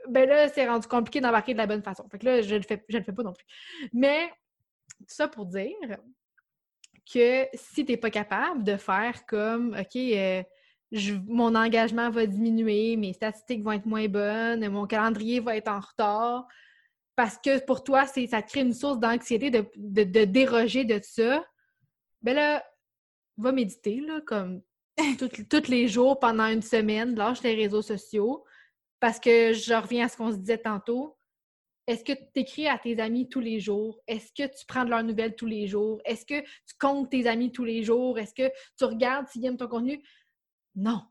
ben 0.08 0.28
là, 0.28 0.48
c'est 0.48 0.68
rendu 0.68 0.86
compliqué 0.86 1.20
d'embarquer 1.20 1.52
de 1.52 1.58
la 1.58 1.66
bonne 1.66 1.82
façon. 1.82 2.08
Fait 2.08 2.18
que 2.18 2.26
là, 2.26 2.42
je 2.42 2.54
le 2.54 2.62
fais, 2.62 2.84
je 2.88 2.98
le 2.98 3.04
fais 3.04 3.12
pas 3.12 3.22
non 3.22 3.32
plus. 3.32 3.46
Mais 3.92 4.28
tout 4.98 5.06
ça 5.08 5.28
pour 5.28 5.46
dire 5.46 5.98
que 7.12 7.48
si 7.54 7.84
tu 7.84 7.92
n'es 7.92 7.98
pas 7.98 8.10
capable 8.10 8.62
de 8.62 8.76
faire 8.76 9.26
comme 9.26 9.76
OK, 9.78 9.96
euh, 9.96 10.42
mon 11.26 11.54
engagement 11.54 12.10
va 12.10 12.26
diminuer, 12.26 12.96
mes 12.96 13.12
statistiques 13.12 13.62
vont 13.62 13.72
être 13.72 13.86
moins 13.86 14.08
bonnes, 14.08 14.68
mon 14.68 14.86
calendrier 14.86 15.40
va 15.40 15.56
être 15.56 15.68
en 15.68 15.80
retard. 15.80 16.46
Parce 17.16 17.38
que 17.38 17.64
pour 17.64 17.84
toi, 17.84 18.06
ça 18.06 18.42
crée 18.42 18.60
une 18.60 18.72
source 18.72 18.98
d'anxiété 18.98 19.50
de, 19.50 20.24
déroger 20.24 20.84
de 20.84 21.00
ça. 21.02 21.44
Ben 22.22 22.34
là, 22.34 22.64
va 23.36 23.52
méditer, 23.52 24.00
là, 24.00 24.20
comme 24.26 24.62
tous 25.50 25.68
les 25.68 25.88
jours 25.88 26.18
pendant 26.18 26.46
une 26.46 26.62
semaine, 26.62 27.14
lâche 27.14 27.42
les 27.42 27.54
réseaux 27.54 27.82
sociaux. 27.82 28.44
Parce 29.00 29.20
que 29.20 29.52
je 29.52 29.74
reviens 29.74 30.06
à 30.06 30.08
ce 30.08 30.16
qu'on 30.16 30.32
se 30.32 30.36
disait 30.36 30.58
tantôt. 30.58 31.16
Est-ce 31.86 32.04
que 32.04 32.12
tu 32.12 32.40
écris 32.40 32.68
à 32.68 32.78
tes 32.78 33.00
amis 33.00 33.28
tous 33.28 33.40
les 33.40 33.58
jours? 33.58 34.00
Est-ce 34.06 34.32
que 34.32 34.46
tu 34.46 34.64
prends 34.66 34.84
de 34.84 34.90
leurs 34.90 35.02
nouvelles 35.02 35.34
tous 35.34 35.46
les 35.46 35.66
jours? 35.66 36.00
Est-ce 36.04 36.24
que 36.24 36.40
tu 36.40 36.74
comptes 36.78 37.10
tes 37.10 37.26
amis 37.26 37.50
tous 37.50 37.64
les 37.64 37.82
jours? 37.82 38.18
Est-ce 38.18 38.34
que 38.34 38.50
tu 38.78 38.84
regardes 38.84 39.26
s'ils 39.28 39.44
aiment 39.44 39.56
ton 39.56 39.66
contenu? 39.66 40.02
Non. 40.74 41.02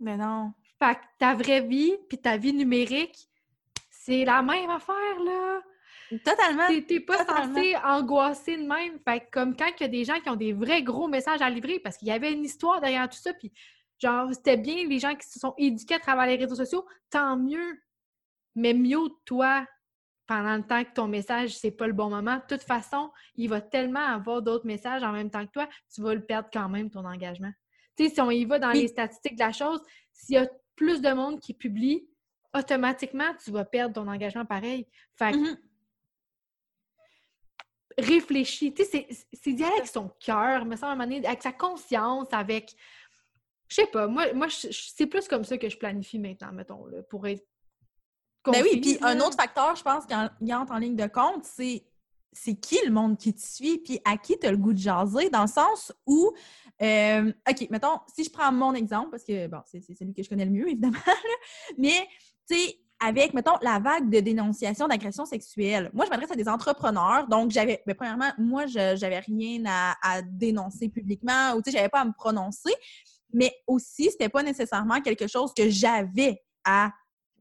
Mais 0.00 0.16
non. 0.16 0.52
Fait 0.78 0.94
que 0.96 1.00
ta 1.18 1.34
vraie 1.34 1.62
vie 1.62 1.96
puis 2.08 2.18
ta 2.18 2.36
vie 2.36 2.52
numérique, 2.52 3.28
c'est 3.90 4.24
la 4.24 4.42
même 4.42 4.70
affaire, 4.70 5.20
là. 5.24 5.60
Totalement. 6.24 6.66
T'es 6.86 7.00
pas 7.00 7.24
censé 7.24 7.74
angoisser 7.76 8.56
de 8.56 8.66
même. 8.66 8.98
Fait 9.06 9.20
que 9.20 9.30
comme 9.30 9.56
quand 9.56 9.70
il 9.78 9.82
y 9.82 9.84
a 9.84 9.88
des 9.88 10.04
gens 10.04 10.20
qui 10.20 10.28
ont 10.28 10.36
des 10.36 10.52
vrais 10.52 10.82
gros 10.82 11.08
messages 11.08 11.40
à 11.40 11.48
livrer, 11.48 11.78
parce 11.78 11.96
qu'il 11.96 12.08
y 12.08 12.10
avait 12.10 12.32
une 12.32 12.44
histoire 12.44 12.80
derrière 12.80 13.08
tout 13.08 13.18
ça, 13.18 13.32
puis 13.32 13.52
genre, 13.98 14.28
c'était 14.34 14.56
bien 14.56 14.86
les 14.86 14.98
gens 14.98 15.14
qui 15.14 15.26
se 15.26 15.38
sont 15.38 15.54
éduqués 15.56 15.94
à 15.94 16.00
travers 16.00 16.26
les 16.26 16.36
réseaux 16.36 16.56
sociaux, 16.56 16.84
tant 17.08 17.36
mieux. 17.36 17.80
Mais 18.54 18.74
mieux 18.74 19.08
toi 19.24 19.66
pendant 20.26 20.56
le 20.56 20.62
temps 20.62 20.84
que 20.84 20.92
ton 20.92 21.08
message, 21.08 21.56
c'est 21.56 21.70
pas 21.70 21.86
le 21.86 21.92
bon 21.92 22.08
moment. 22.08 22.36
De 22.36 22.56
toute 22.56 22.62
façon, 22.62 23.10
il 23.34 23.48
va 23.48 23.60
tellement 23.60 24.06
avoir 24.06 24.42
d'autres 24.42 24.66
messages 24.66 25.02
en 25.02 25.12
même 25.12 25.30
temps 25.30 25.46
que 25.46 25.52
toi, 25.52 25.68
tu 25.92 26.02
vas 26.02 26.14
le 26.14 26.24
perdre 26.24 26.48
quand 26.52 26.68
même, 26.68 26.90
ton 26.90 27.04
engagement. 27.04 27.52
Tu 27.96 28.08
sais, 28.08 28.14
si 28.14 28.20
on 28.20 28.30
y 28.30 28.44
va 28.44 28.58
dans 28.58 28.70
les 28.70 28.88
statistiques 28.88 29.34
de 29.34 29.40
la 29.40 29.52
chose, 29.52 29.80
s'il 30.12 30.36
y 30.36 30.38
a 30.38 30.48
plus 30.76 31.00
de 31.00 31.12
monde 31.12 31.40
qui 31.40 31.54
publie, 31.54 32.06
automatiquement, 32.54 33.34
tu 33.42 33.50
vas 33.50 33.64
perdre 33.64 33.94
ton 33.94 34.08
engagement 34.08 34.44
pareil. 34.44 34.86
Fait 35.14 35.32
que, 35.32 35.36
mm-hmm. 35.36 35.58
réfléchis. 37.98 38.74
Tu 38.74 38.84
sais, 38.84 39.08
c'est 39.32 39.52
d'y 39.52 39.64
aller 39.64 39.74
avec 39.76 39.88
son 39.88 40.10
cœur, 40.20 40.64
mais 40.64 40.76
ça, 40.76 40.88
à 40.88 40.90
un 40.90 40.94
moment 40.94 41.04
donné, 41.04 41.26
avec 41.26 41.42
sa 41.42 41.52
conscience, 41.52 42.28
avec. 42.32 42.74
Je 43.68 43.76
sais 43.76 43.86
pas, 43.86 44.06
moi, 44.06 44.32
moi 44.34 44.48
c'est 44.50 45.06
plus 45.06 45.26
comme 45.28 45.44
ça 45.44 45.56
que 45.56 45.68
je 45.68 45.78
planifie 45.78 46.18
maintenant, 46.18 46.52
mettons, 46.52 46.84
là, 46.86 47.02
pour 47.02 47.26
être. 47.26 47.46
Ben 48.44 48.62
oui, 48.62 48.80
puis 48.80 48.98
un 49.02 49.20
autre 49.20 49.36
facteur, 49.36 49.76
je 49.76 49.82
pense, 49.82 50.04
qui 50.04 50.52
entre 50.52 50.72
en 50.72 50.78
ligne 50.78 50.96
de 50.96 51.06
compte, 51.06 51.44
c'est 51.44 51.84
c'est 52.32 52.54
qui 52.54 52.78
le 52.84 52.90
monde 52.90 53.18
qui 53.18 53.34
te 53.34 53.40
suit, 53.40 53.78
puis 53.78 54.00
à 54.04 54.16
qui 54.16 54.38
tu 54.38 54.46
as 54.46 54.50
le 54.50 54.56
goût 54.56 54.72
de 54.72 54.78
jaser, 54.78 55.28
dans 55.30 55.42
le 55.42 55.48
sens 55.48 55.92
où, 56.06 56.32
euh, 56.80 57.32
OK, 57.48 57.66
mettons, 57.70 57.98
si 58.14 58.24
je 58.24 58.30
prends 58.30 58.50
mon 58.52 58.74
exemple, 58.74 59.10
parce 59.10 59.24
que, 59.24 59.46
bon, 59.46 59.58
c'est 59.66 59.80
celui 59.80 60.14
que 60.14 60.22
je 60.22 60.28
connais 60.28 60.44
le 60.44 60.50
mieux, 60.50 60.68
évidemment, 60.70 60.96
mais, 61.78 62.08
tu 62.48 62.56
sais, 62.56 62.78
avec, 63.00 63.34
mettons, 63.34 63.56
la 63.62 63.80
vague 63.80 64.08
de 64.08 64.20
dénonciation 64.20 64.86
d'agression 64.86 65.24
sexuelle. 65.24 65.90
Moi, 65.92 66.04
je 66.04 66.10
m'adresse 66.10 66.30
à 66.30 66.36
des 66.36 66.48
entrepreneurs, 66.48 67.26
donc 67.28 67.50
j'avais, 67.50 67.82
mais 67.86 67.94
ben, 67.94 67.96
premièrement, 67.96 68.32
moi, 68.38 68.66
je 68.66 69.00
n'avais 69.00 69.18
rien 69.18 69.64
à, 69.66 70.22
dénoncer 70.22 70.88
publiquement, 70.88 71.52
ou 71.54 71.62
tu 71.62 71.70
sais, 71.70 71.76
j'avais 71.76 71.88
pas 71.88 72.00
à 72.00 72.04
me 72.04 72.12
prononcer, 72.12 72.72
mais 73.32 73.52
aussi, 73.66 74.10
c'était 74.10 74.28
pas 74.28 74.42
nécessairement 74.42 75.00
quelque 75.00 75.26
chose 75.26 75.52
que 75.54 75.68
j'avais 75.68 76.42
à 76.64 76.92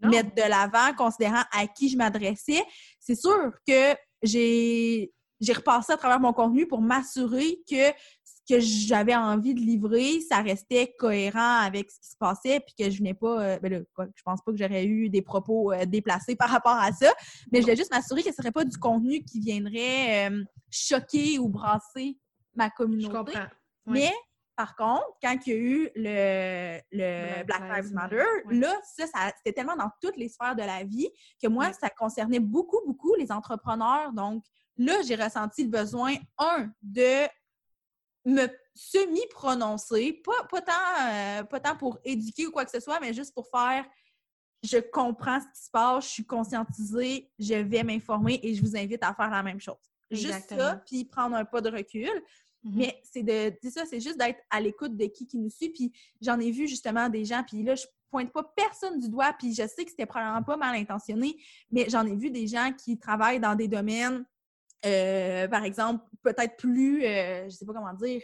mettre 0.02 0.34
de 0.34 0.42
l'avant, 0.42 0.96
considérant 0.98 1.44
à 1.52 1.68
qui 1.68 1.90
je 1.90 1.98
m'adressais. 1.98 2.64
C'est 3.00 3.16
sûr 3.16 3.52
que 3.68 3.94
j'ai 4.22 5.12
j'ai 5.42 5.54
repassé 5.54 5.92
à 5.92 5.98
travers 5.98 6.20
mon 6.20 6.34
contenu 6.34 6.68
pour 6.68 6.82
m'assurer 6.82 7.60
que 7.70 7.90
ce 8.24 8.54
que 8.54 8.60
j'avais 8.60 9.16
envie 9.16 9.56
de 9.56 9.60
livrer, 9.60 10.22
ça 10.22 10.42
restait 10.42 10.94
cohérent 11.00 11.62
avec 11.62 11.90
ce 11.90 12.00
qui 12.00 12.10
se 12.10 12.18
passait, 12.18 12.60
puis 12.60 12.76
que 12.78 12.92
je 12.92 13.00
venais 13.00 13.16
pas. 13.16 13.42
Euh, 13.42 13.60
ben 13.60 13.84
je 13.98 14.22
pense 14.24 14.42
pas 14.44 14.52
que 14.52 14.58
j'aurais 14.58 14.86
eu 14.86 15.10
des 15.10 15.24
propos 15.24 15.72
euh, 15.72 15.86
déplacés 15.86 16.36
par 16.36 16.50
rapport 16.50 16.76
à 16.76 16.92
ça, 16.92 17.12
mais 17.52 17.60
je 17.60 17.64
voulais 17.64 17.76
juste 17.76 17.92
m'assurer 17.92 18.22
que 18.22 18.30
ce 18.30 18.36
serait 18.36 18.52
pas 18.52 18.64
du 18.64 18.78
contenu 18.78 19.24
qui 19.24 19.40
viendrait 19.40 20.30
euh, 20.30 20.44
choquer 20.70 21.40
ou 21.40 21.50
brasser 21.50 22.18
ma 22.56 22.70
communauté. 22.70 23.12
Je 23.12 23.18
comprends. 23.18 23.48
Mais 23.88 24.12
par 24.62 24.76
contre, 24.76 25.08
quand 25.24 25.36
il 25.48 25.50
y 25.50 25.56
a 25.56 25.60
eu 25.60 25.90
le, 25.96 27.44
Black, 27.46 27.62
Lives 27.76 27.94
Matter, 27.96 28.24
là, 28.52 28.80
ça, 28.84 29.06
c'était 29.38 29.54
tellement 29.54 29.76
dans 29.76 29.90
toutes 30.00 30.18
les 30.18 30.30
sphères 30.30 30.56
de 30.56 30.62
la 30.62 30.84
vie 30.84 31.10
que 31.42 31.48
moi, 31.48 31.74
ça 31.74 31.90
concernait 31.90 32.40
beaucoup, 32.40 32.80
beaucoup 32.86 33.16
les 33.16 33.32
entrepreneurs. 33.32 34.14
Donc, 34.14 34.46
là, 34.78 35.02
j'ai 35.04 35.16
ressenti 35.16 35.64
le 35.64 35.72
besoin, 35.72 36.14
un, 36.38 36.70
de 36.84 37.28
me 38.24 38.46
semi-prononcer, 38.76 40.22
pas, 40.24 40.44
pas, 40.48 40.62
tant, 40.62 41.08
euh, 41.10 41.44
pas 41.44 41.60
tant 41.60 41.76
pour 41.76 41.98
éduquer 42.04 42.46
ou 42.46 42.52
quoi 42.52 42.64
que 42.64 42.72
ce 42.72 42.80
soit, 42.80 43.00
mais 43.00 43.16
juste 43.16 43.34
pour 43.34 43.48
faire 43.50 43.84
je 44.62 44.78
comprends 44.78 45.40
ce 45.40 45.48
qui 45.48 45.66
se 45.66 45.72
passe, 45.72 46.06
je 46.06 46.10
suis 46.12 46.26
conscientisée, 46.28 47.32
je 47.40 47.56
vais 47.56 47.82
m'informer 47.82 48.40
et 48.44 48.54
je 48.54 48.62
vous 48.62 48.78
invite 48.78 49.02
à 49.02 49.12
faire 49.16 49.32
la 49.32 49.42
même 49.42 49.60
chose. 49.60 49.92
Juste 50.12 50.50
ça, 50.56 50.76
puis 50.86 51.04
prendre 51.04 51.36
un 51.36 51.46
pas 51.46 51.62
de 51.62 51.72
recul. 51.72 52.12
Mm-hmm. 52.64 52.76
Mais 52.76 53.02
c'est 53.04 53.24
de, 53.24 53.70
ça, 53.70 53.86
c'est 53.86 54.00
juste 54.00 54.18
d'être 54.18 54.40
à 54.50 54.60
l'écoute 54.62 54.96
de 54.96 55.06
qui 55.06 55.28
nous 55.38 55.50
suit. 55.50 55.70
Puis 55.70 55.92
j'en 56.22 56.40
ai 56.40 56.52
vu 56.52 56.68
justement 56.68 57.10
des 57.10 57.26
gens, 57.26 57.44
puis 57.44 57.64
là, 57.64 57.76
je 57.76 57.86
pointe 58.12 58.32
pas 58.32 58.44
personne 58.56 59.00
du 59.00 59.10
doigt, 59.10 59.34
puis 59.34 59.54
je 59.54 59.66
sais 59.68 59.86
que 59.86 59.90
c'était 59.90 60.06
probablement 60.06 60.44
pas 60.44 60.58
mal 60.58 60.76
intentionné, 60.76 61.38
mais 61.72 61.90
j'en 61.90 62.06
ai 62.06 62.16
vu 62.16 62.30
des 62.30 62.46
gens 62.46 62.72
qui 62.78 62.98
travaillent 62.98 63.40
dans 63.40 63.56
des 63.56 63.68
domaines, 63.68 64.26
euh, 64.86 65.48
par 65.48 65.64
exemple, 65.64 66.04
peut-être 66.22 66.58
plus, 66.58 67.06
euh, 67.06 67.46
je 67.46 67.50
sais 67.50 67.66
pas 67.66 67.74
comment 67.74 67.94
dire, 67.94 68.22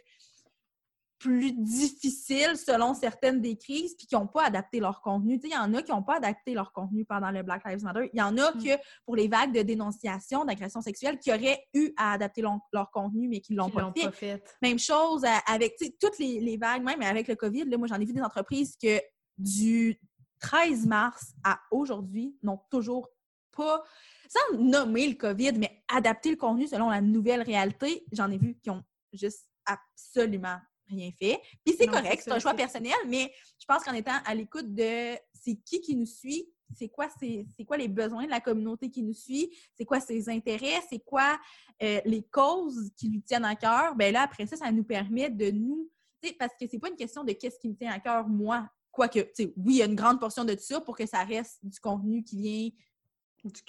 plus 1.19 1.51
difficiles 1.51 2.57
selon 2.57 2.93
certaines 2.93 3.41
des 3.41 3.57
crises, 3.57 3.95
puis 3.95 4.05
qui 4.05 4.15
n'ont 4.15 4.27
pas 4.27 4.45
adapté 4.45 4.79
leur 4.79 5.01
contenu. 5.01 5.39
Il 5.43 5.49
y 5.49 5.57
en 5.57 5.73
a 5.73 5.81
qui 5.81 5.91
n'ont 5.91 6.03
pas 6.03 6.17
adapté 6.17 6.53
leur 6.53 6.71
contenu 6.71 7.05
pendant 7.05 7.31
le 7.31 7.41
Black 7.43 7.63
Lives 7.65 7.83
Matter. 7.83 8.09
Il 8.13 8.19
y 8.19 8.21
en 8.21 8.37
a 8.37 8.51
mm. 8.51 8.63
que, 8.63 8.81
pour 9.05 9.15
les 9.15 9.27
vagues 9.27 9.53
de 9.53 9.61
dénonciation 9.61 10.45
d'agression 10.45 10.81
sexuelle, 10.81 11.17
qui 11.17 11.31
auraient 11.31 11.63
eu 11.73 11.91
à 11.97 12.13
adapter 12.13 12.41
leur, 12.41 12.91
contenu, 12.91 13.27
mais 13.27 13.39
qui 13.39 13.53
ne 13.53 13.57
l'ont 13.57 13.69
pas, 13.69 13.91
fait. 14.11 14.43
Même 14.61 14.79
chose 14.79 15.23
avec 15.47 15.75
toutes 15.99 16.19
les, 16.19 16.57
vagues, 16.57 16.83
même 16.83 17.01
avec 17.01 17.27
le 17.27 17.35
COVID. 17.35 17.65
Là, 17.65 17.77
moi, 17.77 17.87
j'en 17.87 17.99
ai 17.99 18.05
vu 18.05 18.13
des 18.13 18.21
entreprises 18.21 18.77
que 18.81 18.99
du 19.37 19.99
13 20.39 20.85
mars 20.85 21.33
à 21.43 21.59
aujourd'hui 21.71 22.35
n'ont 22.43 22.59
toujours 22.69 23.09
pas, 23.55 23.83
sans 24.29 24.57
nommer 24.59 25.07
le 25.07 25.15
COVID, 25.15 25.53
mais 25.53 25.83
adapter 25.87 26.29
le 26.29 26.35
contenu 26.35 26.67
selon 26.67 26.89
la 26.89 27.01
nouvelle 27.01 27.41
réalité. 27.41 28.05
J'en 28.11 28.29
ai 28.29 28.37
vu 28.37 28.55
qui 28.61 28.69
ont 28.69 28.83
juste 29.13 29.49
absolument 29.65 30.57
rien 30.87 31.11
fait. 31.11 31.39
Puis 31.65 31.75
c'est 31.77 31.87
correct, 31.87 32.21
c'est 32.23 32.31
un 32.31 32.39
choix 32.39 32.53
personnel, 32.53 32.95
mais 33.07 33.31
je 33.59 33.65
pense 33.65 33.83
qu'en 33.83 33.93
étant 33.93 34.17
à 34.25 34.35
l'écoute 34.35 34.73
de 34.73 35.15
c'est 35.33 35.55
qui 35.55 35.81
qui 35.81 35.95
nous 35.95 36.05
suit, 36.05 36.49
c'est 36.75 36.89
quoi, 36.89 37.07
c'est, 37.19 37.45
quoi 37.65 37.77
les 37.77 37.87
besoins 37.87 38.25
de 38.25 38.29
la 38.29 38.41
communauté 38.41 38.89
qui 38.89 39.03
nous 39.03 39.13
suit, 39.13 39.49
c'est 39.75 39.85
quoi 39.85 39.99
ses 39.99 40.29
intérêts, 40.29 40.81
c'est 40.89 40.99
quoi 40.99 41.39
euh, 41.81 42.01
les 42.05 42.23
causes 42.23 42.91
qui 42.97 43.09
lui 43.09 43.21
tiennent 43.21 43.45
à 43.45 43.55
cœur, 43.55 43.95
bien 43.95 44.11
là, 44.11 44.23
après 44.23 44.45
ça, 44.47 44.57
ça 44.57 44.71
nous 44.71 44.83
permet 44.83 45.29
de 45.29 45.51
nous, 45.51 45.89
parce 46.37 46.53
que 46.59 46.67
c'est 46.69 46.79
pas 46.79 46.89
une 46.89 46.95
question 46.95 47.23
de 47.23 47.31
qu'est-ce 47.31 47.59
qui 47.59 47.69
me 47.69 47.75
tient 47.75 47.91
à 47.91 47.99
cœur, 47.99 48.27
moi. 48.27 48.69
Quoique, 48.91 49.19
tu 49.19 49.29
sais, 49.35 49.53
oui, 49.57 49.75
il 49.75 49.77
y 49.77 49.81
a 49.83 49.85
une 49.85 49.95
grande 49.95 50.19
portion 50.19 50.43
de 50.43 50.57
ça 50.57 50.81
pour 50.81 50.97
que 50.97 51.05
ça 51.05 51.23
reste 51.23 51.59
du 51.63 51.79
contenu 51.79 52.23
qui 52.23 52.41
vient 52.41 52.69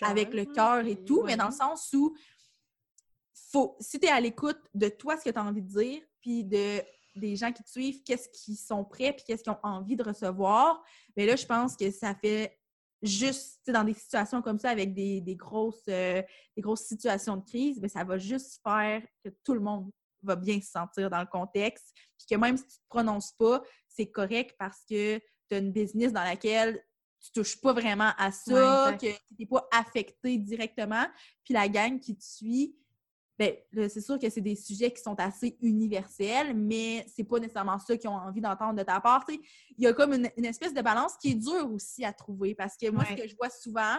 avec 0.02 0.32
le 0.32 0.46
cœur 0.46 0.86
et 0.86 0.96
tout, 1.04 1.22
mais 1.22 1.36
dans 1.36 1.48
le 1.48 1.54
sens 1.54 1.92
où 1.92 2.16
faut, 3.50 3.76
si 3.78 4.00
tu 4.00 4.06
es 4.06 4.10
à 4.10 4.20
l'écoute 4.20 4.58
de 4.74 4.88
toi, 4.88 5.16
ce 5.16 5.24
que 5.24 5.30
tu 5.30 5.38
as 5.38 5.44
envie 5.44 5.62
de 5.62 5.68
dire, 5.68 6.02
puis 6.20 6.44
de 6.44 6.82
des 7.18 7.36
gens 7.36 7.52
qui 7.52 7.62
te 7.62 7.70
suivent, 7.70 8.02
qu'est-ce 8.02 8.28
qu'ils 8.28 8.56
sont 8.56 8.84
prêts 8.84 9.12
puis 9.12 9.24
qu'est-ce 9.26 9.42
qu'ils 9.42 9.52
ont 9.52 9.60
envie 9.62 9.96
de 9.96 10.02
recevoir. 10.02 10.82
Mais 11.16 11.26
là, 11.26 11.36
je 11.36 11.46
pense 11.46 11.76
que 11.76 11.90
ça 11.90 12.14
fait 12.14 12.58
juste 13.02 13.60
dans 13.70 13.84
des 13.84 13.94
situations 13.94 14.42
comme 14.42 14.58
ça, 14.58 14.70
avec 14.70 14.94
des, 14.94 15.22
grosses, 15.36 15.82
euh, 15.88 16.22
des 16.56 16.62
grosses 16.62 16.82
situations 16.82 17.36
de 17.36 17.44
crise, 17.44 17.78
mais 17.80 17.88
ça 17.88 18.04
va 18.04 18.18
juste 18.18 18.60
faire 18.62 19.02
que 19.24 19.30
tout 19.44 19.54
le 19.54 19.60
monde 19.60 19.90
va 20.22 20.36
bien 20.36 20.60
se 20.60 20.70
sentir 20.70 21.10
dans 21.10 21.20
le 21.20 21.26
contexte. 21.26 21.92
Puis 22.16 22.26
que 22.30 22.34
même 22.36 22.56
si 22.56 22.64
tu 22.64 22.70
ne 22.70 22.82
te 22.82 22.88
prononces 22.88 23.32
pas, 23.32 23.62
c'est 23.86 24.10
correct 24.10 24.56
parce 24.58 24.84
que 24.88 25.18
tu 25.18 25.54
as 25.54 25.58
une 25.58 25.72
business 25.72 26.12
dans 26.12 26.24
laquelle 26.24 26.82
tu 27.20 27.32
touches 27.32 27.60
pas 27.60 27.72
vraiment 27.72 28.12
à 28.16 28.30
ça, 28.30 28.96
que 29.00 29.06
tu 29.06 29.36
n'es 29.38 29.46
pas 29.46 29.66
affecté 29.72 30.38
directement. 30.38 31.06
Puis 31.44 31.54
la 31.54 31.68
gang 31.68 31.98
qui 31.98 32.16
te 32.16 32.24
suit, 32.24 32.76
Bien, 33.38 33.52
c'est 33.88 34.00
sûr 34.00 34.18
que 34.18 34.28
c'est 34.28 34.40
des 34.40 34.56
sujets 34.56 34.90
qui 34.90 35.00
sont 35.00 35.14
assez 35.20 35.56
universels, 35.62 36.54
mais 36.54 37.06
c'est 37.14 37.22
pas 37.22 37.38
nécessairement 37.38 37.78
ça 37.78 37.96
qu'ils 37.96 38.10
ont 38.10 38.14
envie 38.14 38.40
d'entendre 38.40 38.74
de 38.74 38.82
ta 38.82 39.00
part. 39.00 39.24
il 39.28 39.40
y 39.78 39.86
a 39.86 39.92
comme 39.92 40.12
une, 40.12 40.44
espèce 40.44 40.74
de 40.74 40.82
balance 40.82 41.16
qui 41.16 41.30
est 41.30 41.34
dure 41.34 41.70
aussi 41.72 42.04
à 42.04 42.12
trouver 42.12 42.56
parce 42.56 42.76
que 42.76 42.90
moi, 42.90 43.04
ce 43.04 43.14
que 43.14 43.28
je 43.28 43.36
vois 43.36 43.50
souvent 43.50 43.98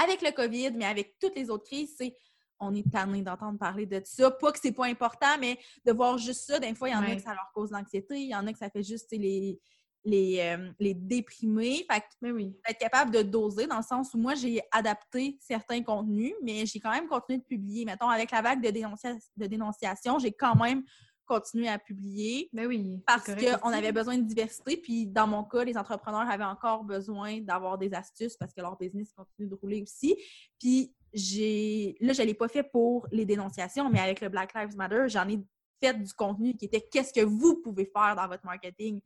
avec 0.00 0.22
le 0.22 0.30
COVID, 0.30 0.70
mais 0.76 0.84
avec 0.84 1.18
toutes 1.18 1.34
les 1.34 1.50
autres 1.50 1.64
crises, 1.64 1.94
c'est 1.98 2.14
on 2.60 2.74
est 2.74 2.88
tanné 2.90 3.22
d'entendre 3.22 3.58
parler 3.58 3.86
de 3.86 4.00
ça. 4.04 4.30
Pas 4.30 4.52
que 4.52 4.58
c'est 4.60 4.72
pas 4.72 4.86
important, 4.86 5.38
mais 5.40 5.58
de 5.84 5.92
voir 5.92 6.18
juste 6.18 6.42
ça, 6.46 6.58
des 6.58 6.74
fois, 6.74 6.88
il 6.88 6.92
y 6.92 6.96
en 6.96 7.02
a 7.02 7.14
que 7.14 7.22
ça 7.22 7.32
leur 7.32 7.50
cause 7.54 7.70
l'anxiété, 7.70 8.20
il 8.20 8.28
y 8.28 8.34
en 8.34 8.46
a 8.46 8.52
que 8.52 8.58
ça 8.58 8.70
fait 8.70 8.82
juste 8.82 9.10
les, 9.12 9.60
les, 10.04 10.38
euh, 10.40 10.70
les 10.78 10.94
déprimer. 10.94 11.86
Fait 11.90 12.00
que, 12.00 12.32
oui. 12.32 12.56
être 12.68 12.78
capable 12.78 13.10
de 13.10 13.22
doser 13.22 13.66
dans 13.66 13.78
le 13.78 13.82
sens 13.82 14.14
où 14.14 14.18
moi, 14.18 14.34
j'ai 14.34 14.60
adapté 14.70 15.38
certains 15.40 15.82
contenus, 15.82 16.34
mais 16.42 16.66
j'ai 16.66 16.80
quand 16.80 16.90
même 16.90 17.08
continué 17.08 17.38
de 17.38 17.44
publier. 17.44 17.84
Mettons, 17.84 18.08
avec 18.08 18.30
la 18.30 18.42
vague 18.42 18.62
de, 18.62 18.70
de 18.70 19.46
dénonciation, 19.46 20.18
j'ai 20.18 20.32
quand 20.32 20.56
même 20.56 20.84
continué 21.26 21.68
à 21.68 21.78
publier. 21.78 22.48
Mais 22.52 22.66
oui. 22.66 23.02
Parce 23.06 23.26
qu'on 23.26 23.68
avait 23.68 23.92
besoin 23.92 24.18
de 24.18 24.22
diversité. 24.22 24.76
Puis, 24.76 25.06
dans 25.06 25.26
mon 25.26 25.44
cas, 25.44 25.62
les 25.62 25.76
entrepreneurs 25.76 26.28
avaient 26.28 26.44
encore 26.44 26.82
besoin 26.82 27.40
d'avoir 27.40 27.78
des 27.78 27.92
astuces 27.92 28.36
parce 28.36 28.52
que 28.52 28.60
leur 28.60 28.76
business 28.76 29.12
continue 29.12 29.48
de 29.48 29.54
rouler 29.54 29.82
aussi. 29.82 30.16
Puis, 30.58 30.92
j'ai. 31.12 31.96
Là, 32.00 32.12
je 32.12 32.22
ne 32.22 32.26
l'ai 32.26 32.34
pas 32.34 32.48
fait 32.48 32.62
pour 32.64 33.06
les 33.12 33.24
dénonciations, 33.24 33.88
mais 33.90 34.00
avec 34.00 34.20
le 34.20 34.28
Black 34.28 34.54
Lives 34.54 34.76
Matter, 34.76 35.04
j'en 35.08 35.28
ai 35.28 35.38
fait 35.80 35.94
du 35.94 36.12
contenu 36.12 36.56
qui 36.56 36.64
était 36.64 36.80
qu'est-ce 36.80 37.12
que 37.12 37.24
vous 37.24 37.60
pouvez 37.62 37.86
faire 37.86 38.16
dans 38.16 38.26
votre 38.26 38.44
marketing? 38.44 39.00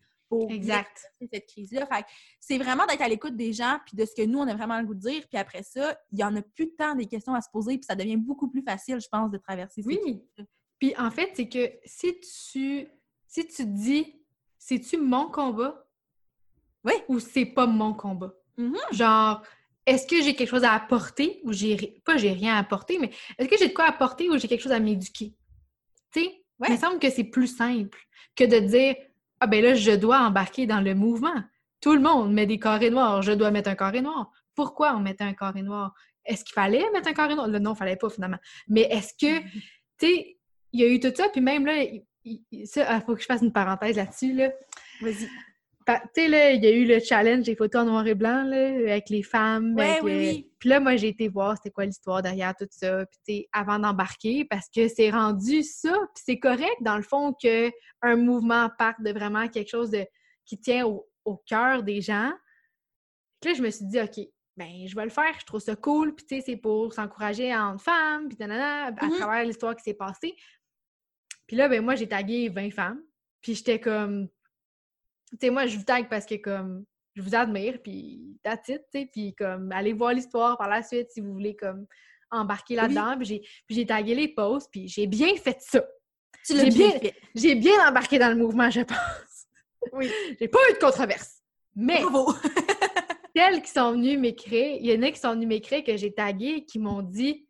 Exact. 0.50 1.12
cette 1.32 1.46
crise-là. 1.46 1.86
c'est 2.40 2.58
vraiment 2.58 2.86
d'être 2.86 3.02
à 3.02 3.08
l'écoute 3.08 3.36
des 3.36 3.52
gens, 3.52 3.78
puis 3.86 3.96
de 3.96 4.04
ce 4.04 4.14
que 4.14 4.26
nous, 4.26 4.38
on 4.38 4.48
a 4.48 4.54
vraiment 4.54 4.78
le 4.80 4.86
goût 4.86 4.94
de 4.94 5.00
dire. 5.00 5.26
Puis 5.28 5.38
après 5.38 5.62
ça, 5.62 5.96
il 6.12 6.18
y 6.18 6.24
en 6.24 6.34
a 6.36 6.42
plus 6.42 6.74
tant 6.74 6.94
des 6.94 7.06
questions 7.06 7.34
à 7.34 7.40
se 7.40 7.48
poser, 7.50 7.78
puis 7.78 7.84
ça 7.86 7.94
devient 7.94 8.16
beaucoup 8.16 8.48
plus 8.48 8.62
facile, 8.62 9.00
je 9.00 9.08
pense, 9.08 9.30
de 9.30 9.38
traverser 9.38 9.82
Oui. 9.84 10.22
Puis 10.78 10.94
en 10.96 11.10
fait, 11.10 11.30
c'est 11.34 11.48
que 11.48 11.70
si 11.84 12.14
tu, 12.20 12.88
si 13.26 13.46
tu 13.46 13.66
dis, 13.66 14.20
c'est-tu 14.58 14.96
mon 14.96 15.30
combat? 15.30 15.86
Oui. 16.84 16.94
ou 17.08 17.20
c'est 17.20 17.46
pas 17.46 17.66
mon 17.66 17.94
combat? 17.94 18.34
Mhm. 18.56 18.76
Genre, 18.90 19.42
est-ce 19.86 20.06
que 20.06 20.20
j'ai 20.22 20.34
quelque 20.34 20.48
chose 20.48 20.64
à 20.64 20.72
apporter 20.72 21.40
ou 21.44 21.52
j'ai 21.52 22.00
pas 22.04 22.16
j'ai 22.16 22.32
rien 22.32 22.54
à 22.54 22.58
apporter, 22.58 22.98
mais 22.98 23.10
est-ce 23.38 23.48
que 23.48 23.56
j'ai 23.56 23.68
de 23.68 23.72
quoi 23.74 23.84
apporter 23.84 24.28
ou 24.30 24.38
j'ai 24.38 24.48
quelque 24.48 24.62
chose 24.62 24.72
à 24.72 24.80
m'éduquer? 24.80 25.34
Tu 26.12 26.20
sais, 26.24 26.38
Ouais. 26.58 26.68
il 26.68 26.74
me 26.74 26.78
semble 26.78 26.98
que 27.00 27.10
c'est 27.10 27.24
plus 27.24 27.48
simple 27.48 27.98
que 28.36 28.44
de 28.44 28.58
dire 28.60 28.94
Ah 29.44 29.48
ben 29.48 29.60
là, 29.62 29.74
je 29.74 29.90
dois 29.90 30.20
embarquer 30.20 30.66
dans 30.66 30.80
le 30.80 30.94
mouvement. 30.94 31.42
Tout 31.80 31.94
le 31.94 32.00
monde 32.00 32.32
met 32.32 32.46
des 32.46 32.60
carrés 32.60 32.90
noirs, 32.90 33.22
je 33.22 33.32
dois 33.32 33.50
mettre 33.50 33.68
un 33.70 33.74
carré 33.74 34.00
noir. 34.00 34.30
Pourquoi 34.54 34.94
on 34.94 35.00
mettait 35.00 35.24
un 35.24 35.32
carré 35.34 35.62
noir? 35.62 35.94
Est-ce 36.24 36.44
qu'il 36.44 36.52
fallait 36.54 36.84
mettre 36.92 37.08
un 37.08 37.12
carré 37.12 37.34
noir? 37.34 37.48
Là, 37.48 37.58
non, 37.58 37.74
il 37.74 37.76
fallait 37.76 37.96
pas 37.96 38.08
finalement. 38.08 38.36
Mais 38.68 38.82
est-ce 38.82 39.14
que, 39.14 39.42
tu 39.42 40.06
sais, 40.06 40.38
il 40.72 40.80
y 40.80 40.84
a 40.84 40.86
eu 40.86 41.00
tout 41.00 41.12
ça, 41.12 41.28
puis 41.28 41.40
même 41.40 41.66
là, 41.66 41.82
il, 41.82 42.04
il- 42.52 42.66
ça, 42.68 42.94
il 42.96 43.02
faut 43.04 43.16
que 43.16 43.20
je 43.20 43.26
fasse 43.26 43.42
une 43.42 43.52
parenthèse 43.52 43.96
là-dessus, 43.96 44.32
là. 44.32 44.50
Vas-y. 45.00 45.26
Pa- 45.26 45.32
Tu 45.86 45.92
sais, 46.14 46.28
là, 46.28 46.52
il 46.52 46.62
y 46.62 46.66
a 46.66 46.70
eu 46.70 46.84
le 46.84 47.00
challenge 47.00 47.44
des 47.44 47.56
photos 47.56 47.82
en 47.82 47.86
noir 47.86 48.06
et 48.06 48.14
blanc, 48.14 48.44
là, 48.44 48.66
avec 48.92 49.08
les 49.10 49.22
femmes. 49.22 49.74
Ouais, 49.76 49.90
avec 49.92 50.02
oui, 50.02 50.10
le- 50.12 50.18
oui. 50.18 50.50
Puis 50.58 50.68
là, 50.68 50.78
moi, 50.80 50.96
j'ai 50.96 51.08
été 51.08 51.28
voir 51.28 51.56
c'était 51.56 51.70
quoi 51.70 51.84
l'histoire 51.86 52.22
derrière 52.22 52.54
tout 52.54 52.66
ça, 52.70 53.04
puis 53.06 53.18
tu 53.26 53.34
sais, 53.42 53.48
avant 53.52 53.78
d'embarquer, 53.78 54.44
parce 54.44 54.68
que 54.68 54.86
c'est 54.88 55.10
rendu 55.10 55.62
ça, 55.64 55.92
puis 56.14 56.22
c'est 56.24 56.38
correct, 56.38 56.76
dans 56.82 56.96
le 56.96 57.02
fond, 57.02 57.32
que 57.40 57.70
un 58.02 58.16
mouvement 58.16 58.70
parte 58.78 59.00
de 59.02 59.10
vraiment 59.12 59.48
quelque 59.48 59.70
chose 59.70 59.90
de, 59.90 60.06
qui 60.44 60.58
tient 60.60 60.86
au, 60.86 61.08
au 61.24 61.36
cœur 61.46 61.82
des 61.82 62.00
gens. 62.00 62.32
Puis 63.40 63.50
là, 63.50 63.56
je 63.58 63.62
me 63.62 63.70
suis 63.70 63.86
dit, 63.86 64.00
OK, 64.00 64.20
ben 64.56 64.86
je 64.86 64.94
vais 64.94 65.04
le 65.04 65.10
faire, 65.10 65.34
je 65.40 65.44
trouve 65.46 65.60
ça 65.60 65.74
cool, 65.74 66.14
puis 66.14 66.24
tu 66.26 66.36
sais, 66.36 66.42
c'est 66.46 66.56
pour 66.56 66.92
s'encourager 66.92 67.52
entre 67.56 67.82
femmes, 67.82 68.28
puis 68.28 68.36
nanana, 68.38 68.86
à 68.86 68.90
Mhm. 69.06 69.18
travers 69.18 69.44
l'histoire 69.44 69.74
qui 69.74 69.82
s'est 69.82 69.94
passée. 69.94 70.34
Puis 71.48 71.56
là, 71.56 71.68
ben 71.68 71.82
moi, 71.84 71.96
j'ai 71.96 72.06
tagué 72.08 72.48
20 72.48 72.70
femmes, 72.70 73.02
puis 73.40 73.54
j'étais 73.54 73.80
comme... 73.80 74.28
Tu 75.32 75.38
sais, 75.40 75.50
moi, 75.50 75.66
je 75.66 75.76
vous 75.78 75.84
tag 75.84 76.08
parce 76.08 76.26
que, 76.26 76.34
comme, 76.36 76.84
je 77.14 77.22
vous 77.22 77.34
admire, 77.34 77.80
puis 77.82 78.38
that's 78.42 78.68
it, 78.68 78.82
tu 78.92 79.00
sais, 79.00 79.08
puis 79.12 79.34
comme, 79.34 79.70
allez 79.72 79.92
voir 79.92 80.12
l'histoire 80.12 80.56
par 80.56 80.68
la 80.68 80.82
suite 80.82 81.10
si 81.10 81.20
vous 81.20 81.32
voulez, 81.32 81.56
comme, 81.56 81.86
embarquer 82.30 82.76
là-dedans. 82.76 83.16
Puis 83.18 83.26
j'ai- 83.26 83.40
puis 83.66 83.76
j'ai 83.76 83.86
tagué 83.86 84.14
les 84.14 84.28
posts, 84.28 84.70
puis 84.70 84.88
j'ai 84.88 85.06
bien 85.06 85.34
fait 85.36 85.60
ça. 85.60 85.84
Tu 86.46 86.54
l'as 86.54 86.64
J'ai 86.64 86.70
bien. 86.70 86.90
J'ai 87.34 87.54
bien 87.54 87.88
embarqué 87.88 88.18
dans 88.18 88.28
le 88.30 88.36
mouvement, 88.36 88.70
je 88.70 88.80
pense. 88.80 89.46
Oui. 89.92 90.10
J'ai 90.40 90.48
pas 90.48 90.58
eu 90.70 90.74
de 90.74 90.78
controverse. 90.78 91.40
Mais 91.74 92.00
Bravo. 92.02 92.32
celles 93.36 93.62
qui 93.62 93.70
sont 93.70 93.92
venues 93.92 94.16
m'écrire, 94.18 94.76
il 94.80 94.86
y 94.86 94.96
en 94.96 95.02
a 95.02 95.10
qui 95.10 95.20
sont 95.20 95.32
venues 95.32 95.46
m'écrire 95.46 95.82
que 95.84 95.96
j'ai 95.96 96.12
tagué, 96.12 96.64
qui 96.64 96.78
m'ont 96.78 97.02
dit 97.02 97.46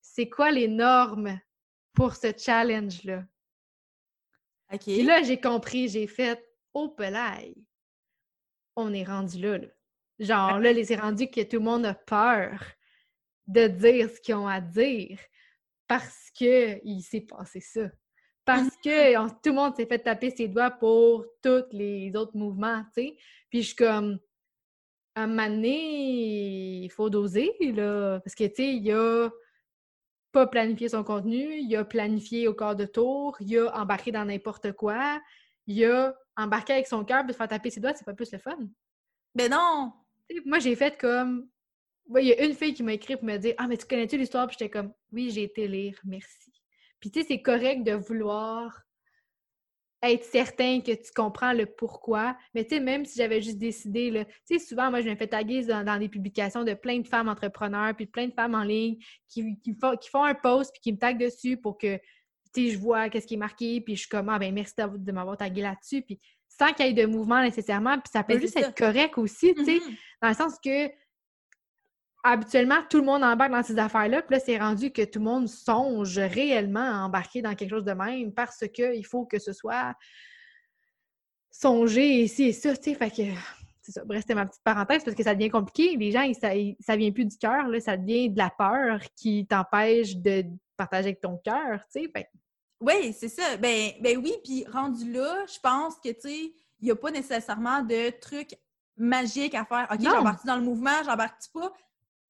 c'est 0.00 0.28
quoi 0.28 0.50
les 0.50 0.68
normes 0.68 1.38
pour 1.92 2.14
ce 2.14 2.28
challenge-là? 2.36 3.24
OK. 4.72 4.80
Puis 4.84 5.02
là, 5.02 5.22
j'ai 5.22 5.40
compris, 5.40 5.88
j'ai 5.88 6.06
fait 6.06 6.42
au 6.74 6.88
pelaille. 6.88 7.56
On 8.76 8.92
est 8.92 9.04
rendu 9.04 9.40
là, 9.40 9.58
là. 9.58 9.66
Genre, 10.18 10.58
là, 10.58 10.72
c'est 10.84 10.96
rendu 10.96 11.28
que 11.28 11.42
tout 11.42 11.56
le 11.56 11.64
monde 11.64 11.86
a 11.86 11.94
peur 11.94 12.62
de 13.46 13.66
dire 13.66 14.08
ce 14.10 14.20
qu'ils 14.20 14.34
ont 14.34 14.46
à 14.46 14.60
dire 14.60 15.18
parce 15.88 16.30
que 16.38 16.78
il 16.84 17.02
s'est 17.02 17.22
passé 17.22 17.60
ça. 17.60 17.90
Parce 18.44 18.76
que 18.82 19.16
on- 19.18 19.28
tout 19.28 19.50
le 19.50 19.52
monde 19.52 19.74
s'est 19.76 19.86
fait 19.86 19.98
taper 19.98 20.30
ses 20.30 20.48
doigts 20.48 20.70
pour 20.70 21.26
tous 21.42 21.64
les 21.72 22.12
autres 22.14 22.36
mouvements, 22.36 22.84
tu 22.94 23.02
sais. 23.02 23.16
Puis 23.50 23.62
je 23.62 23.66
suis 23.68 23.76
comme, 23.76 24.18
à 25.14 25.24
un 25.24 25.26
moment 25.26 25.48
donné, 25.48 26.84
il 26.84 26.90
faut 26.90 27.10
doser, 27.10 27.52
là. 27.60 28.20
Parce 28.20 28.34
que, 28.34 28.44
tu 28.44 28.54
sais, 28.56 28.74
il 28.76 28.84
y 28.84 28.92
a 28.92 29.30
pas 30.32 30.46
planifié 30.46 30.88
son 30.88 31.02
contenu, 31.02 31.56
il 31.58 31.74
a 31.76 31.84
planifié 31.84 32.46
au 32.48 32.54
quart 32.54 32.76
de 32.76 32.86
tour, 32.86 33.36
il 33.40 33.58
a 33.58 33.80
embarqué 33.80 34.12
dans 34.12 34.24
n'importe 34.24 34.72
quoi, 34.72 35.20
il 35.66 35.84
a 35.84 36.14
embarqué 36.40 36.72
avec 36.72 36.86
son 36.86 37.04
cœur, 37.04 37.24
puis 37.24 37.32
se 37.32 37.38
faire 37.38 37.48
taper 37.48 37.70
ses 37.70 37.80
doigts, 37.80 37.94
c'est 37.94 38.04
pas 38.04 38.14
plus 38.14 38.32
le 38.32 38.38
fun. 38.38 38.58
Ben 39.34 39.50
non. 39.50 39.92
Moi, 40.44 40.58
j'ai 40.58 40.76
fait 40.76 40.98
comme. 40.98 41.48
Ouais, 42.08 42.24
Il 42.24 42.28
y 42.28 42.32
a 42.32 42.44
une 42.44 42.54
fille 42.54 42.74
qui 42.74 42.82
m'a 42.82 42.94
écrit 42.94 43.16
pour 43.16 43.24
me 43.24 43.36
dire 43.36 43.54
Ah, 43.58 43.66
mais 43.68 43.76
tu 43.76 43.86
connais-tu 43.86 44.16
l'histoire? 44.16 44.46
Puis 44.46 44.56
j'étais 44.58 44.70
comme 44.70 44.92
Oui, 45.12 45.30
j'ai 45.30 45.44
été 45.44 45.68
lire, 45.68 45.98
merci. 46.04 46.52
Puis 46.98 47.10
tu 47.10 47.20
sais, 47.20 47.26
c'est 47.28 47.42
correct 47.42 47.82
de 47.82 47.92
vouloir 47.92 48.84
être 50.02 50.24
certain 50.24 50.80
que 50.80 50.92
tu 50.92 51.12
comprends 51.14 51.52
le 51.52 51.66
pourquoi. 51.66 52.36
Mais 52.54 52.64
tu 52.64 52.76
sais, 52.76 52.80
même 52.80 53.04
si 53.04 53.18
j'avais 53.18 53.42
juste 53.42 53.58
décidé, 53.58 54.26
tu 54.46 54.58
sais, 54.58 54.64
souvent, 54.64 54.90
moi, 54.90 55.02
je 55.02 55.08
me 55.08 55.14
fais 55.14 55.26
taguer 55.26 55.64
dans, 55.64 55.84
dans 55.84 55.98
des 55.98 56.08
publications 56.08 56.64
de 56.64 56.74
plein 56.74 56.98
de 57.00 57.06
femmes 57.06 57.28
entrepreneurs, 57.28 57.94
puis 57.94 58.06
de 58.06 58.10
plein 58.10 58.26
de 58.26 58.32
femmes 58.32 58.54
en 58.54 58.62
ligne 58.62 58.96
qui, 59.28 59.58
qui, 59.60 59.74
font, 59.74 59.96
qui 59.96 60.08
font 60.08 60.24
un 60.24 60.34
post, 60.34 60.72
puis 60.72 60.80
qui 60.80 60.92
me 60.92 60.98
taguent 60.98 61.20
dessus 61.20 61.56
pour 61.58 61.76
que, 61.76 61.98
je 62.56 62.78
vois 62.78 63.08
qu'est-ce 63.08 63.26
qui 63.26 63.34
est 63.34 63.38
marqué, 63.38 63.80
puis 63.80 63.94
je 63.96 64.00
suis 64.00 64.08
comme 64.08 64.28
Ah, 64.28 64.38
ben 64.38 64.52
merci 64.54 64.74
de 64.76 65.12
m'avoir 65.12 65.36
tagué 65.36 65.62
là-dessus. 65.62 66.02
Puis 66.02 66.18
sans 66.48 66.72
qu'il 66.72 66.86
y 66.86 66.88
ait 66.90 66.92
de 66.92 67.06
mouvement 67.06 67.42
nécessairement, 67.42 67.94
puis 67.98 68.10
ça 68.12 68.22
peut 68.22 68.38
juste 68.38 68.54
ça. 68.54 68.60
être 68.68 68.76
correct 68.76 69.16
aussi, 69.18 69.54
tu 69.54 69.64
sais 69.64 69.74
Mhm. 69.80 69.96
dans 70.22 70.28
le 70.28 70.34
sens 70.34 70.54
que 70.62 70.90
habituellement, 72.22 72.76
tout 72.90 72.98
le 72.98 73.04
monde 73.04 73.22
embarque 73.24 73.50
dans 73.52 73.62
ces 73.62 73.78
affaires-là, 73.78 74.20
puis 74.22 74.34
là, 74.36 74.40
c'est 74.44 74.58
rendu 74.58 74.90
que 74.92 75.02
tout 75.02 75.20
le 75.20 75.24
monde 75.24 75.48
songe 75.48 76.18
réellement 76.18 76.80
à 76.84 76.98
embarquer 77.06 77.40
dans 77.40 77.54
quelque 77.54 77.70
chose 77.70 77.84
de 77.84 77.92
même 77.92 78.32
parce 78.34 78.62
qu'il 78.68 79.06
faut 79.06 79.24
que 79.24 79.38
ce 79.38 79.52
soit 79.54 79.94
songé 81.50 82.22
ici 82.22 82.44
et 82.44 82.52
ça, 82.52 82.76
tu 82.76 82.90
sais, 82.90 82.94
fait 82.94 83.10
que 83.10 83.22
c'est 83.82 83.92
ça. 83.92 84.04
Bref, 84.04 84.20
c'était 84.20 84.34
ma 84.34 84.46
petite 84.46 84.62
parenthèse 84.62 85.02
parce 85.02 85.16
que 85.16 85.22
ça 85.22 85.34
devient 85.34 85.48
compliqué. 85.50 85.96
Les 85.96 86.12
gens, 86.12 86.22
ils- 86.22 86.34
ça, 86.34 86.54
ils- 86.54 86.76
ça 86.80 86.96
vient 86.96 87.10
plus 87.10 87.24
du 87.24 87.36
cœur, 87.38 87.64
ça 87.80 87.96
devient 87.96 88.28
de 88.30 88.38
la 88.38 88.50
peur 88.50 89.00
qui 89.16 89.46
t'empêche 89.46 90.16
de 90.16 90.44
partager 90.80 91.08
avec 91.08 91.20
ton 91.20 91.36
cœur, 91.38 91.80
tu 91.92 92.02
sais, 92.02 92.08
que- 92.08 92.20
Oui, 92.80 93.12
c'est 93.18 93.28
ça. 93.28 93.56
Ben, 93.58 93.92
ben 94.00 94.16
oui, 94.18 94.32
puis 94.42 94.64
rendu 94.66 95.12
là, 95.12 95.44
je 95.46 95.58
pense 95.60 95.96
que, 96.02 96.08
tu 96.10 96.20
sais, 96.22 96.38
il 96.80 96.84
n'y 96.84 96.90
a 96.90 96.96
pas 96.96 97.10
nécessairement 97.10 97.82
de 97.82 98.10
trucs 98.20 98.54
magiques 98.96 99.54
à 99.54 99.64
faire. 99.66 99.86
OK, 99.90 99.98
j'embarque 100.16 100.46
dans 100.46 100.56
le 100.56 100.62
mouvement, 100.62 101.02
j'embarque 101.04 101.42
pas? 101.52 101.72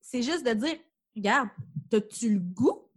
C'est 0.01 0.23
juste 0.23 0.45
de 0.45 0.53
dire, 0.55 0.77
regarde, 1.15 1.49
t'as-tu 1.91 2.31
le 2.35 2.41
goût 2.41 2.89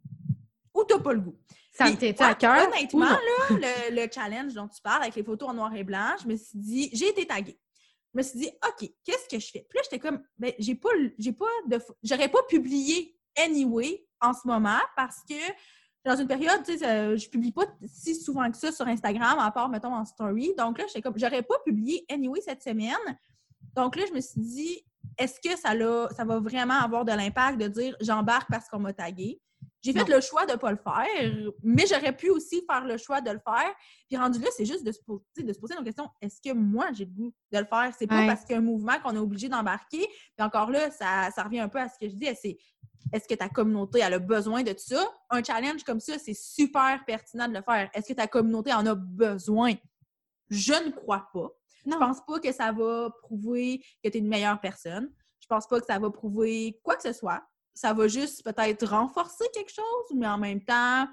ou 0.74 0.84
t'as 0.84 1.00
pas 1.00 1.14
le 1.14 1.20
goût? 1.22 1.38
ça 1.76 1.86
me 1.86 1.98
tient-tu 1.98 2.22
à 2.24 2.36
cœur? 2.36 2.68
Honnêtement, 2.68 3.06
là, 3.06 3.58
le, 3.90 3.96
le 4.02 4.08
challenge 4.12 4.54
dont 4.54 4.68
tu 4.68 4.80
parles 4.82 5.02
avec 5.04 5.16
les 5.16 5.24
photos 5.24 5.50
en 5.50 5.54
noir 5.56 5.74
et 5.76 5.84
blanc, 5.84 6.16
je 6.22 6.28
me 6.28 6.36
suis 6.36 6.58
dit, 6.60 6.90
j'ai 6.94 7.10
été 7.10 7.26
taguée. 7.26 7.60
Je 8.14 8.18
me 8.20 8.24
suis 8.24 8.40
dit, 8.40 8.50
OK, 8.68 8.90
qu'est-ce 9.04 9.28
que 9.28 9.40
je 9.40 9.48
fais? 9.52 9.66
Puis 9.68 9.78
là, 9.78 9.82
j'étais 9.84 9.98
comme, 10.00 10.24
ben, 10.38 10.54
j'ai 10.60 10.76
pas, 10.76 10.90
j'ai 11.18 11.32
pas 11.34 11.48
de, 11.68 11.80
j'aurais 12.04 12.30
pas 12.30 12.44
publié 12.48 13.16
anyway 13.38 14.06
en 14.22 14.34
ce 14.34 14.48
moment 14.48 14.80
parce 14.96 15.22
que 15.28 15.36
dans 16.06 16.18
une 16.18 16.28
période, 16.28 16.62
tu 16.66 16.78
sais, 16.78 16.86
euh, 16.86 17.18
je 17.18 17.30
publie 17.30 17.52
pas 17.52 17.66
si 17.86 18.16
souvent 18.16 18.50
que 18.52 18.58
ça 18.58 18.72
sur 18.72 18.86
Instagram, 18.88 19.40
à 19.40 19.52
part, 19.52 19.70
mettons, 19.70 19.94
en 19.94 20.04
story. 20.04 20.54
Donc 20.58 20.78
là, 20.78 20.86
comme, 21.02 21.18
j'aurais 21.18 21.44
pas 21.44 21.56
publié 21.66 22.06
anyway 22.10 22.42
cette 22.42 22.62
semaine. 22.62 22.98
Donc 23.74 23.96
là, 23.96 24.04
je 24.10 24.14
me 24.14 24.20
suis 24.20 24.42
dit, 24.42 24.86
est-ce 25.18 25.40
que 25.40 25.58
ça 25.58 26.26
va 26.26 26.40
vraiment 26.40 26.80
avoir 26.80 27.06
de 27.06 27.12
l'impact 27.12 27.60
de 27.60 27.68
dire 27.68 27.96
j'embarque 28.02 28.50
parce 28.50 28.68
qu'on 28.68 28.80
m'a 28.80 28.94
tagué? 28.94 29.40
J'ai 29.82 29.92
fait 29.92 30.08
le 30.08 30.22
choix 30.22 30.46
de 30.46 30.54
ne 30.54 30.58
pas 30.58 30.72
le 30.72 30.78
faire, 30.78 31.52
mais 31.62 31.86
j'aurais 31.88 32.16
pu 32.16 32.30
aussi 32.30 32.64
faire 32.70 32.86
le 32.86 32.98
choix 32.98 33.20
de 33.20 33.32
le 33.32 33.40
faire. 33.40 33.74
Puis 34.08 34.18
rendu 34.18 34.40
là, 34.40 34.48
c'est 34.56 34.66
juste 34.66 34.86
de 34.86 34.92
se, 34.94 35.02
poser, 35.02 35.24
de 35.44 35.52
se 35.52 35.60
poser 35.60 35.76
la 35.76 35.84
question 35.84 36.08
est-ce 36.22 36.40
que 36.42 36.54
moi, 36.54 36.88
j'ai 36.94 37.04
le 37.06 37.12
goût 37.12 37.34
de 37.52 37.60
le 37.60 37.66
faire? 37.66 37.92
C'est 37.98 38.08
pas 38.08 38.20
Ouais. 38.20 38.28
parce 38.28 38.42
qu'il 38.46 38.52
y 38.52 38.56
a 38.56 38.60
un 38.60 38.62
mouvement 38.62 38.98
qu'on 39.04 39.14
est 39.14 39.20
obligé 39.20 39.50
d'embarquer. 39.50 40.08
Puis 40.08 40.46
encore 40.46 40.70
là, 40.72 40.90
ça, 40.92 41.30
ça 41.36 41.44
revient 41.44 41.60
un 41.60 41.68
peu 41.70 41.80
à 41.80 41.90
ce 41.90 42.00
que 42.00 42.08
je 42.08 42.16
dis 42.16 42.28
c'est 42.42 42.58
est-ce 43.12 43.28
que 43.28 43.36
ta 43.36 43.50
communauté 43.50 44.00
elle 44.00 44.14
a 44.14 44.20
besoin 44.20 44.64
de 44.64 44.74
ça? 44.78 45.06
Un 45.30 45.44
challenge 45.44 45.84
comme 45.84 46.00
ça, 46.00 46.18
c'est 46.18 46.34
super 46.34 47.04
pertinent 47.06 47.48
de 47.50 47.54
le 47.54 47.62
faire. 47.62 47.90
Est-ce 47.94 48.08
que 48.08 48.14
ta 48.14 48.28
communauté 48.28 48.74
en 48.74 48.86
a 48.86 48.96
besoin? 48.96 49.74
Je 50.50 50.74
ne 50.74 50.92
crois 50.92 51.28
pas. 51.34 51.52
Non. 51.86 51.94
Je 51.94 51.98
pense 51.98 52.22
pas 52.26 52.40
que 52.40 52.52
ça 52.54 52.72
va 52.72 53.10
prouver 53.22 53.80
que 54.04 54.10
tu 54.10 54.18
es 54.18 54.20
une 54.20 54.28
meilleure 54.30 54.60
personne. 54.62 55.12
Je 55.42 55.48
pense 55.48 55.68
pas 55.68 55.82
que 55.82 55.86
ça 55.86 56.00
va 56.00 56.10
prouver 56.10 56.80
quoi 56.84 56.96
que 56.96 57.04
ce 57.04 57.12
soit. 57.12 57.44
Ça 57.74 57.94
va 57.94 58.08
juste 58.08 58.44
peut-être 58.44 58.88
renforcer 58.88 59.46
quelque 59.54 59.72
chose, 59.72 60.16
mais 60.16 60.28
en 60.28 60.38
même 60.38 60.62
temps, 60.62 61.08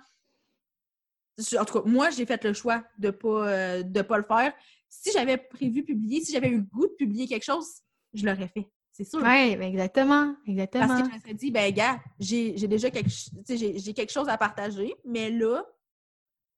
en 1.58 1.64
tout 1.64 1.80
cas, 1.80 1.88
moi, 1.88 2.10
j'ai 2.10 2.26
fait 2.26 2.42
le 2.44 2.52
choix 2.52 2.84
de 2.98 3.08
ne 3.08 3.12
pas, 3.12 3.48
euh, 3.48 3.82
de 3.82 4.02
pas 4.02 4.18
le 4.18 4.24
faire. 4.24 4.52
Si 4.88 5.10
j'avais 5.12 5.38
prévu 5.38 5.84
publier, 5.84 6.22
si 6.22 6.32
j'avais 6.32 6.48
eu 6.48 6.56
le 6.56 6.62
goût 6.62 6.86
de 6.86 6.94
publier 6.94 7.26
quelque 7.26 7.44
chose, 7.44 7.66
je 8.12 8.26
l'aurais 8.26 8.48
fait. 8.48 8.68
C'est 8.92 9.04
sûr. 9.04 9.20
Oui, 9.20 9.56
ben 9.56 9.62
exactement, 9.62 10.34
exactement. 10.46 10.88
Parce 10.88 11.02
que 11.02 11.08
je 11.08 11.14
me 11.14 11.20
serais 11.20 11.34
dit, 11.34 11.50
ben 11.50 11.72
gars, 11.72 12.00
j'ai 12.18 12.52
déjà 12.52 12.90
quelque, 12.90 13.10
j'ai 13.48 13.94
quelque 13.94 14.10
chose 14.12 14.28
à 14.28 14.36
partager, 14.36 14.94
mais 15.04 15.30
là, 15.30 15.64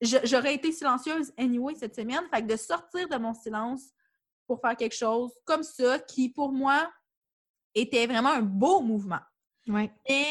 j'aurais 0.00 0.54
été 0.54 0.72
silencieuse 0.72 1.32
anyway 1.36 1.74
cette 1.74 1.94
semaine. 1.94 2.22
Fait 2.32 2.42
que 2.42 2.46
de 2.46 2.56
sortir 2.56 3.08
de 3.08 3.16
mon 3.16 3.34
silence 3.34 3.92
pour 4.46 4.60
faire 4.60 4.76
quelque 4.76 4.96
chose 4.96 5.30
comme 5.44 5.62
ça, 5.62 5.98
qui 6.00 6.30
pour 6.30 6.52
moi 6.52 6.90
était 7.74 8.06
vraiment 8.06 8.30
un 8.30 8.42
beau 8.42 8.80
mouvement. 8.80 9.20
Ouais. 9.68 9.90
Mais 10.08 10.24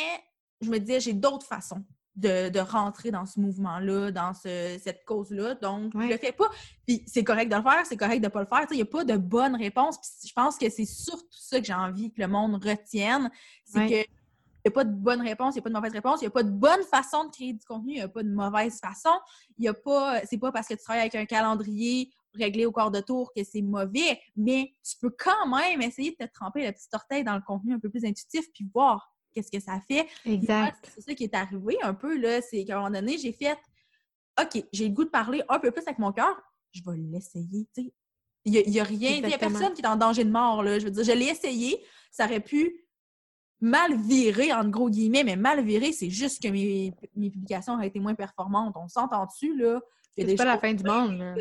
je 0.61 0.69
me 0.69 0.77
disais, 0.79 0.99
j'ai 0.99 1.13
d'autres 1.13 1.45
façons 1.45 1.83
de, 2.15 2.49
de 2.49 2.59
rentrer 2.59 3.09
dans 3.09 3.25
ce 3.25 3.39
mouvement-là, 3.39 4.11
dans 4.11 4.33
ce- 4.33 4.77
cette 4.83 5.05
cause-là. 5.05 5.55
Donc, 5.55 5.93
Ouais. 5.95 6.07
je 6.07 6.11
le 6.11 6.17
fais 6.17 6.33
pas. 6.33 6.49
Puis 6.85 7.03
c'est 7.07 7.23
correct 7.23 7.49
de 7.49 7.55
le 7.55 7.61
faire, 7.63 7.85
c'est 7.85 7.95
correct 7.97 8.19
de 8.21 8.27
pas 8.27 8.41
le 8.41 8.47
faire. 8.47 8.65
Il 8.71 8.75
n'y 8.75 8.81
a 8.81 8.85
pas 8.85 9.05
de 9.05 9.15
bonne 9.17 9.55
réponse. 9.55 9.97
Puis 9.97 10.27
je 10.29 10.33
pense 10.33 10.57
que 10.57 10.69
c'est 10.69 10.85
surtout 10.85 11.25
ça 11.31 11.59
que 11.59 11.65
j'ai 11.65 11.73
envie 11.73 12.11
que 12.11 12.21
le 12.21 12.27
monde 12.27 12.55
retienne. 12.63 13.31
C'est 13.65 13.79
Ouais. 13.79 14.05
que 14.05 14.09
il 14.63 14.67
n'y 14.69 14.73
a 14.73 14.75
pas 14.75 14.83
de 14.83 14.91
bonne 14.93 15.21
réponse, 15.21 15.55
il 15.55 15.57
n'y 15.57 15.61
a 15.61 15.63
pas 15.63 15.69
de 15.69 15.73
mauvaise 15.73 15.93
réponse, 15.93 16.21
il 16.21 16.25
n'y 16.25 16.27
a 16.27 16.31
pas 16.31 16.43
de 16.43 16.51
bonne 16.51 16.83
façon 16.83 17.23
de 17.25 17.31
créer 17.31 17.53
du 17.53 17.65
contenu, 17.65 17.93
il 17.93 17.95
n'y 17.95 18.01
a 18.01 18.07
pas 18.07 18.21
de 18.21 18.29
mauvaise 18.29 18.79
façon. 18.79 19.09
Il 19.57 19.65
y 19.65 19.67
a 19.67 19.73
pas. 19.73 20.21
C'est 20.29 20.37
pas 20.37 20.51
parce 20.51 20.67
que 20.67 20.75
tu 20.75 20.83
travailles 20.83 21.01
avec 21.01 21.15
un 21.15 21.25
calendrier 21.25 22.11
régler 22.35 22.65
au 22.67 22.71
quart 22.71 22.91
de 22.91 22.99
tour 22.99 23.31
que 23.35 23.43
c'est 23.43 23.61
mauvais, 23.63 24.19
mais 24.35 24.73
tu 24.87 24.97
peux 25.01 25.09
quand 25.17 25.47
même 25.47 25.81
essayer 25.81 26.11
de 26.11 26.25
te 26.25 26.31
tremper 26.31 26.65
le 26.67 26.71
petit 26.73 26.87
orteil 26.93 27.23
dans 27.23 27.35
le 27.35 27.41
contenu 27.41 27.73
un 27.73 27.79
peu 27.79 27.89
plus 27.89 28.05
intuitif 28.05 28.45
puis 28.53 28.69
voir 28.73 29.11
qu'est-ce 29.33 29.51
que 29.51 29.59
ça 29.59 29.79
fait. 29.87 30.07
Exact. 30.25 30.89
C'est 30.93 31.01
ça 31.01 31.13
qui 31.13 31.23
est 31.23 31.35
arrivé 31.35 31.77
un 31.81 31.93
peu, 31.93 32.17
là. 32.17 32.41
C'est 32.41 32.63
qu'à 32.65 32.77
un 32.77 32.79
moment 32.79 32.91
donné, 32.91 33.17
j'ai 33.17 33.31
fait 33.31 33.57
OK, 34.41 34.63
j'ai 34.71 34.87
le 34.87 34.93
goût 34.93 35.03
de 35.03 35.09
parler 35.09 35.41
un 35.49 35.59
peu 35.59 35.71
plus 35.71 35.83
avec 35.85 35.99
mon 35.99 36.11
cœur, 36.11 36.41
je 36.71 36.81
vais 36.85 36.97
l'essayer, 36.97 37.67
tu 37.75 37.83
sais. 37.83 37.93
Il 38.43 38.53
n'y 38.53 38.79
a, 38.79 38.83
rien, 38.83 39.11
il 39.11 39.25
n'y 39.25 39.33
a 39.35 39.37
personne 39.37 39.73
qui 39.73 39.83
est 39.83 39.87
en 39.87 39.95
danger 39.95 40.23
de 40.23 40.31
mort, 40.31 40.63
là. 40.63 40.79
Je 40.79 40.85
veux 40.85 40.91
dire, 40.91 41.03
je 41.03 41.11
l'ai 41.11 41.27
essayé, 41.27 41.79
ça 42.11 42.25
aurait 42.25 42.39
pu 42.39 42.87
mal 43.59 43.95
virer, 43.95 44.51
entre 44.51 44.71
gros 44.71 44.89
guillemets, 44.89 45.23
mais 45.23 45.35
mal 45.35 45.63
virer, 45.63 45.91
c'est 45.91 46.09
juste 46.09 46.41
que 46.41 46.47
mes, 46.47 46.91
publications 47.15 47.75
auraient 47.75 47.87
été 47.87 47.99
moins 47.99 48.15
performantes. 48.15 48.75
On 48.75 48.87
s'entend 48.87 49.25
dessus, 49.25 49.55
là. 49.55 49.79
C'est 50.17 50.35
pas 50.35 50.45
la 50.45 50.57
fin 50.57 50.73
du 50.73 50.83
monde, 50.83 51.17
là. 51.17 51.35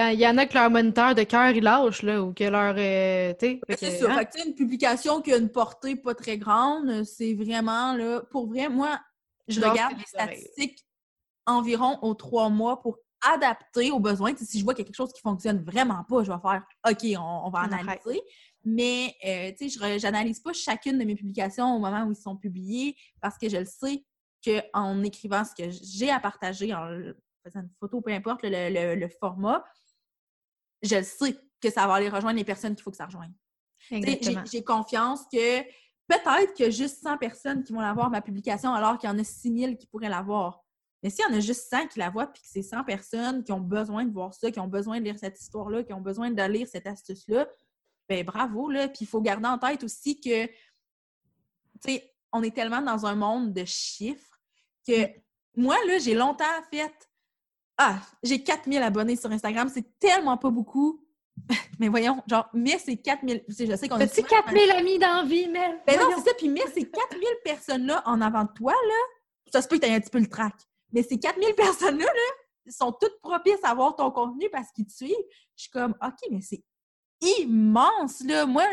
Il 0.00 0.18
y 0.18 0.26
en 0.26 0.38
a 0.38 0.46
que 0.46 0.54
leur 0.54 0.70
moniteur 0.70 1.14
de 1.14 1.22
cœur, 1.22 1.50
il 1.50 1.62
lâche, 1.62 2.02
là, 2.02 2.22
ou 2.22 2.32
que 2.32 2.44
leur... 2.44 2.74
Euh, 2.76 3.34
c'est 3.38 3.98
ça. 3.98 4.12
Hein? 4.12 4.24
une 4.46 4.54
publication 4.54 5.20
qui 5.20 5.32
a 5.32 5.36
une 5.36 5.50
portée 5.50 5.96
pas 5.96 6.14
très 6.14 6.38
grande, 6.38 7.04
c'est 7.04 7.34
vraiment, 7.34 7.94
là, 7.94 8.22
pour 8.30 8.48
vrai, 8.48 8.68
moi, 8.68 9.00
je 9.48 9.60
regarde 9.60 9.98
les 9.98 10.04
statistiques 10.04 10.84
environ 11.46 11.98
aux 12.02 12.14
trois 12.14 12.50
mois 12.50 12.80
pour 12.80 12.98
adapter 13.22 13.90
aux 13.90 13.98
besoins. 13.98 14.32
si 14.36 14.58
je 14.58 14.64
vois 14.64 14.74
qu'il 14.74 14.82
y 14.82 14.86
a 14.86 14.86
quelque 14.86 14.96
chose 14.96 15.12
qui 15.12 15.20
fonctionne 15.20 15.62
vraiment 15.64 16.04
pas, 16.08 16.22
je 16.22 16.30
vais 16.30 16.38
faire 16.40 16.62
OK, 16.88 17.18
on, 17.18 17.50
va 17.50 17.60
analyser. 17.60 18.20
Mais 18.64 19.14
euh, 19.24 19.50
tu 19.58 19.70
sais, 19.70 19.98
je 19.98 20.02
n'analyse 20.02 20.40
pas 20.40 20.52
chacune 20.52 20.98
de 20.98 21.04
mes 21.04 21.14
publications 21.14 21.74
au 21.74 21.78
moment 21.78 22.04
où 22.04 22.12
ils 22.12 22.16
sont 22.16 22.36
publiés 22.36 22.96
parce 23.20 23.38
que 23.38 23.48
je 23.48 23.56
le 23.56 23.64
sais 23.64 24.04
qu'en 24.44 25.02
écrivant 25.02 25.42
ce 25.44 25.54
que 25.54 25.70
j'ai 25.70 26.10
à 26.10 26.20
partager, 26.20 26.74
en 26.74 26.88
faisant 27.48 27.60
une 27.60 27.70
photo, 27.80 28.00
peu 28.00 28.12
importe 28.12 28.40
le, 28.44 29.08
format, 29.20 29.64
je 30.82 30.96
le 30.96 31.02
sais 31.02 31.36
que 31.60 31.70
ça 31.70 31.86
va 31.86 31.94
aller 31.94 32.08
rejoindre 32.08 32.38
les 32.38 32.44
personnes 32.44 32.74
qu'il 32.74 32.82
faut 32.82 32.90
que 32.90 32.96
ça 32.96 33.06
rejoigne. 33.06 33.32
J'ai 33.90 34.64
confiance 34.64 35.22
que 35.32 35.62
peut-être 36.08 36.54
qu'il 36.54 36.66
y 36.66 36.68
a 36.68 36.70
juste 36.70 37.02
100 37.02 37.18
personnes 37.18 37.64
qui 37.64 37.72
vont 37.72 37.80
l'avoir, 37.80 38.10
ma 38.10 38.22
publication, 38.22 38.72
alors 38.72 38.98
qu'il 38.98 39.08
y 39.08 39.12
en 39.12 39.18
a 39.18 39.24
6000 39.24 39.76
qui 39.76 39.86
pourraient 39.86 40.08
l'avoir. 40.08 40.62
Mais 41.02 41.10
s'il 41.10 41.24
y 41.24 41.28
en 41.28 41.36
a 41.36 41.40
juste 41.40 41.70
100 41.70 41.88
qui 41.88 41.98
la 41.98 42.10
voient, 42.10 42.26
puis 42.26 42.42
que 42.42 42.48
c'est 42.48 42.62
100 42.62 42.84
personnes 42.84 43.44
qui 43.44 43.52
ont 43.52 43.60
besoin 43.60 44.04
de 44.04 44.12
voir 44.12 44.34
ça, 44.34 44.50
qui 44.50 44.58
ont 44.58 44.66
besoin 44.66 44.98
de 44.98 45.04
lire 45.04 45.18
cette 45.18 45.40
histoire-là, 45.40 45.84
qui 45.84 45.92
ont 45.92 46.00
besoin 46.00 46.30
de 46.30 46.42
lire 46.42 46.66
cette 46.66 46.86
astuce-là, 46.86 47.46
ben 48.08 48.24
bravo, 48.24 48.70
là. 48.70 48.88
Puis 48.88 49.00
il 49.02 49.06
faut 49.06 49.20
garder 49.20 49.46
en 49.46 49.58
tête 49.58 49.84
aussi 49.84 50.20
que, 50.20 50.46
tu 50.46 50.52
sais, 51.84 52.14
on 52.32 52.42
est 52.42 52.54
tellement 52.54 52.82
dans 52.82 53.06
un 53.06 53.14
monde 53.14 53.52
de 53.52 53.64
chiffres 53.64 54.40
que 54.86 55.06
mm. 55.06 55.12
moi, 55.56 55.76
là, 55.86 55.98
j'ai 55.98 56.14
longtemps 56.14 56.44
fait 56.70 56.92
Ah, 57.78 58.00
j'ai 58.24 58.42
4000 58.42 58.82
abonnés 58.82 59.14
sur 59.14 59.30
Instagram, 59.30 59.70
c'est 59.72 59.98
tellement 60.00 60.36
pas 60.36 60.50
beaucoup. 60.50 61.00
mais 61.78 61.88
voyons, 61.88 62.20
genre, 62.26 62.48
mais 62.52 62.78
c'est 62.78 62.96
4000. 62.96 63.44
Je 63.48 63.76
sais 63.76 63.88
qu'on 63.88 64.00
As-tu 64.00 64.24
4000 64.24 64.70
amis 64.72 64.98
d'envie, 64.98 65.48
mais. 65.48 65.80
Ben 65.86 65.98
non, 65.98 66.10
c'est 66.16 66.30
ça. 66.30 66.34
Puis 66.36 66.48
mais 66.48 66.66
ces 66.74 66.90
4000 66.90 67.28
personnes-là 67.44 68.02
en 68.04 68.20
avant 68.20 68.42
de 68.42 68.52
toi, 68.52 68.72
là, 68.72 69.50
ça 69.52 69.62
se 69.62 69.68
peut 69.68 69.76
que 69.78 69.84
tu 69.84 69.90
aies 69.90 69.94
un 69.94 70.00
petit 70.00 70.10
peu 70.10 70.18
le 70.18 70.26
trac. 70.26 70.54
Mais 70.92 71.04
ces 71.04 71.18
4000 71.18 71.54
personnes-là, 71.54 72.04
là, 72.04 72.72
sont 72.72 72.92
toutes 72.92 73.20
propices 73.22 73.62
à 73.62 73.74
voir 73.74 73.94
ton 73.94 74.10
contenu 74.10 74.48
parce 74.50 74.72
qu'ils 74.72 74.86
te 74.86 74.92
suivent. 74.92 75.14
Je 75.56 75.62
suis 75.62 75.70
comme, 75.70 75.94
OK, 76.02 76.28
mais 76.30 76.40
c'est 76.40 76.64
immense, 77.20 78.24
là. 78.24 78.44
Moi, 78.44 78.64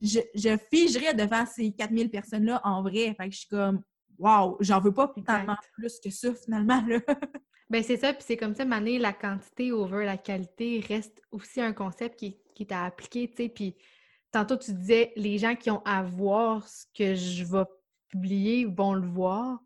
je, 0.00 0.20
je, 0.34 0.56
figerais 0.72 1.14
devant 1.14 1.44
ces 1.44 1.72
4000 1.72 2.10
personnes-là 2.10 2.60
en 2.64 2.82
vrai. 2.82 3.14
Fait 3.16 3.28
que 3.28 3.34
je 3.34 3.40
suis 3.40 3.48
comme, 3.48 3.82
waouh, 4.18 4.56
j'en 4.60 4.80
veux 4.80 4.92
pas 4.92 5.12
tellement 5.26 5.56
plus 5.72 6.00
que 6.00 6.10
ça, 6.10 6.34
finalement, 6.34 6.82
là. 6.86 7.00
ben 7.70 7.82
c'est 7.82 7.98
ça, 7.98 8.12
puis 8.12 8.24
c'est 8.26 8.36
comme 8.36 8.54
ça, 8.54 8.64
Mané, 8.64 8.98
la 8.98 9.12
quantité 9.12 9.72
over 9.72 10.04
la 10.04 10.16
qualité 10.16 10.82
reste 10.86 11.22
aussi 11.30 11.60
un 11.60 11.72
concept 11.72 12.18
qui, 12.18 12.38
qui 12.54 12.62
est 12.62 12.72
à 12.72 12.84
appliquer, 12.84 13.28
tu 13.28 13.36
sais. 13.36 13.48
Puis 13.48 13.76
tantôt, 14.30 14.56
tu 14.56 14.72
disais, 14.72 15.12
les 15.16 15.38
gens 15.38 15.54
qui 15.54 15.70
ont 15.70 15.82
à 15.84 16.02
voir 16.02 16.66
ce 16.66 16.86
que 16.94 17.14
je 17.14 17.44
vais 17.44 17.64
publier 18.08 18.64
vont 18.64 18.94
le 18.94 19.06
voir. 19.06 19.60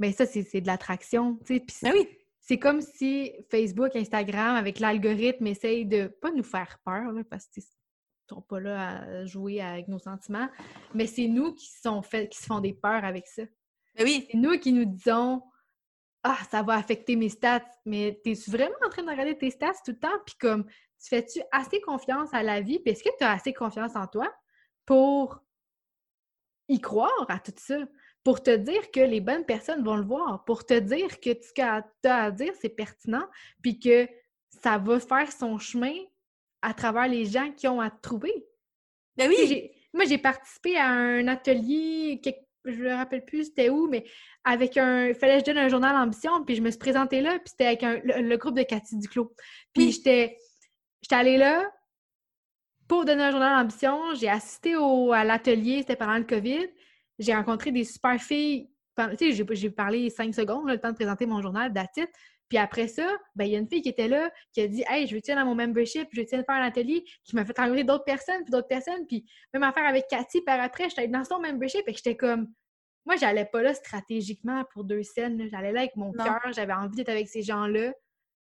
Mais 0.00 0.10
ça, 0.10 0.26
c'est 0.26 0.60
de 0.60 0.66
l'attraction, 0.66 1.38
tu 1.46 1.54
sais. 1.54 1.64
Ben 1.82 1.92
oui. 1.94 2.08
C'est 2.40 2.58
comme 2.58 2.82
si 2.82 3.32
Facebook, 3.50 3.96
Instagram, 3.96 4.56
avec 4.56 4.78
l'algorithme, 4.78 5.46
essayent 5.46 5.86
de 5.86 6.08
pas 6.08 6.30
nous 6.30 6.42
faire 6.42 6.78
peur, 6.84 7.10
parce 7.30 7.46
qu'ils 7.46 7.62
sont 8.28 8.42
pas 8.42 8.60
là 8.60 8.98
à 8.98 9.24
jouer 9.24 9.62
avec 9.62 9.88
nos 9.88 9.98
sentiments, 9.98 10.48
mais 10.92 11.06
c'est 11.06 11.28
nous 11.28 11.54
qui, 11.54 11.70
sont 11.80 12.02
fait, 12.02 12.28
qui 12.28 12.38
se 12.38 12.44
font 12.44 12.60
des 12.60 12.74
peurs 12.74 13.04
avec 13.04 13.26
ça. 13.26 13.44
Ben 13.96 14.04
oui. 14.04 14.26
C'est 14.30 14.36
nous 14.36 14.58
qui 14.58 14.72
nous 14.72 14.84
disons 14.84 15.42
Ah, 16.24 16.38
ça 16.50 16.62
va 16.62 16.74
affecter 16.74 17.14
mes 17.14 17.28
stats. 17.28 17.64
Mais 17.84 18.20
es-tu 18.24 18.50
vraiment 18.50 18.74
en 18.84 18.88
train 18.88 19.02
de 19.02 19.10
regarder 19.10 19.38
tes 19.38 19.50
stats 19.50 19.74
tout 19.84 19.92
le 19.92 19.98
temps? 19.98 20.18
Puis 20.26 20.34
comme, 20.40 20.64
tu 20.64 21.08
fais-tu 21.08 21.40
assez 21.52 21.80
confiance 21.80 22.32
à 22.32 22.42
la 22.42 22.60
vie? 22.60 22.80
Puis 22.80 22.92
est-ce 22.92 23.04
que 23.04 23.16
tu 23.16 23.24
as 23.24 23.30
assez 23.32 23.52
confiance 23.52 23.94
en 23.94 24.06
toi 24.06 24.32
pour 24.86 25.40
y 26.68 26.80
croire 26.80 27.26
à 27.28 27.38
tout 27.38 27.52
ça? 27.56 27.76
pour 28.24 28.42
te 28.42 28.56
dire 28.56 28.90
que 28.90 29.00
les 29.00 29.20
bonnes 29.20 29.44
personnes 29.44 29.84
vont 29.84 29.96
le 29.96 30.04
voir, 30.04 30.44
pour 30.44 30.64
te 30.64 30.78
dire 30.78 31.20
que 31.20 31.30
ce 31.30 31.52
que 31.52 31.80
tu 32.02 32.08
as 32.08 32.24
à 32.24 32.30
dire, 32.30 32.54
c'est 32.60 32.70
pertinent, 32.70 33.26
puis 33.62 33.78
que 33.78 34.08
ça 34.62 34.78
va 34.78 34.98
faire 34.98 35.30
son 35.30 35.58
chemin 35.58 35.94
à 36.62 36.72
travers 36.72 37.06
les 37.06 37.26
gens 37.26 37.52
qui 37.52 37.68
ont 37.68 37.82
à 37.82 37.90
te 37.90 38.00
trouver. 38.00 38.46
Ben 39.16 39.28
oui! 39.28 39.70
Moi, 39.92 40.06
j'ai 40.06 40.18
participé 40.18 40.76
à 40.76 40.88
un 40.88 41.28
atelier, 41.28 42.20
je 42.64 42.72
ne 42.72 42.84
me 42.84 42.94
rappelle 42.94 43.24
plus 43.24 43.46
c'était 43.46 43.68
où, 43.68 43.88
mais 43.88 44.04
avec 44.44 44.76
un. 44.76 45.08
Il 45.08 45.14
fallait 45.14 45.34
que 45.34 45.40
je 45.40 45.52
donne 45.52 45.58
un 45.58 45.68
journal 45.68 45.96
Ambition, 45.96 46.44
puis 46.44 46.56
je 46.56 46.62
me 46.62 46.70
suis 46.70 46.78
présentée 46.78 47.20
là, 47.20 47.38
puis 47.38 47.50
c'était 47.50 47.66
avec 47.66 47.82
le, 47.82 48.36
groupe 48.36 48.56
de 48.56 48.62
Cathy 48.62 48.98
Duclos. 48.98 49.34
Puis 49.72 49.92
j'étais 49.92 50.38
allée 51.10 51.36
là 51.36 51.70
pour 52.88 53.04
donner 53.04 53.24
un 53.24 53.30
journal 53.30 53.62
Ambition. 53.62 54.14
J'ai 54.14 54.28
assisté 54.28 54.76
au, 54.76 55.12
à 55.12 55.24
l'atelier, 55.24 55.78
c'était 55.80 55.96
pendant 55.96 56.18
le 56.18 56.24
COVID 56.24 56.68
j'ai 57.18 57.34
rencontré 57.34 57.72
des 57.72 57.84
super 57.84 58.20
filles. 58.20 58.70
Tu 59.18 59.32
sais, 59.32 59.44
j'ai 59.54 59.70
parlé 59.70 60.10
cinq 60.10 60.34
secondes, 60.34 60.68
le 60.68 60.78
temps 60.78 60.90
de 60.90 60.94
présenter 60.94 61.26
mon 61.26 61.42
journal, 61.42 61.72
d'attitude. 61.72 62.08
Puis 62.54 62.62
après 62.62 62.86
ça, 62.86 63.10
ben, 63.34 63.46
il 63.46 63.50
y 63.50 63.56
a 63.56 63.58
une 63.58 63.66
fille 63.68 63.82
qui 63.82 63.88
était 63.88 64.06
là, 64.06 64.30
qui 64.52 64.60
a 64.60 64.68
dit 64.68 64.84
Hey, 64.86 65.08
je 65.08 65.16
veux 65.16 65.20
tiens 65.20 65.34
dans 65.34 65.44
mon 65.44 65.56
membership, 65.56 66.06
je 66.12 66.20
veux 66.20 66.24
tiens 66.24 66.44
faire 66.44 66.54
un 66.54 66.64
atelier, 66.64 67.02
qui 67.24 67.34
m'a 67.34 67.44
fait 67.44 67.58
rencontrer 67.58 67.82
d'autres 67.82 68.04
personnes, 68.04 68.44
puis 68.44 68.52
d'autres 68.52 68.68
personnes. 68.68 69.08
Puis 69.08 69.26
même 69.52 69.64
affaire 69.64 69.84
avec 69.84 70.06
Cathy, 70.08 70.40
par 70.40 70.60
après, 70.60 70.88
j'étais 70.88 71.08
dans 71.08 71.24
son 71.24 71.40
membership 71.40 71.82
et 71.88 71.92
j'étais 71.92 72.16
comme. 72.16 72.46
Moi, 73.06 73.16
j'allais 73.16 73.44
pas 73.44 73.60
là 73.60 73.74
stratégiquement 73.74 74.62
pour 74.72 74.84
deux 74.84 75.02
scènes. 75.02 75.48
J'allais 75.50 75.72
là 75.72 75.80
avec 75.80 75.96
mon 75.96 76.12
cœur, 76.12 76.38
j'avais 76.54 76.72
envie 76.72 76.94
d'être 76.94 77.08
avec 77.08 77.26
ces 77.26 77.42
gens-là. 77.42 77.92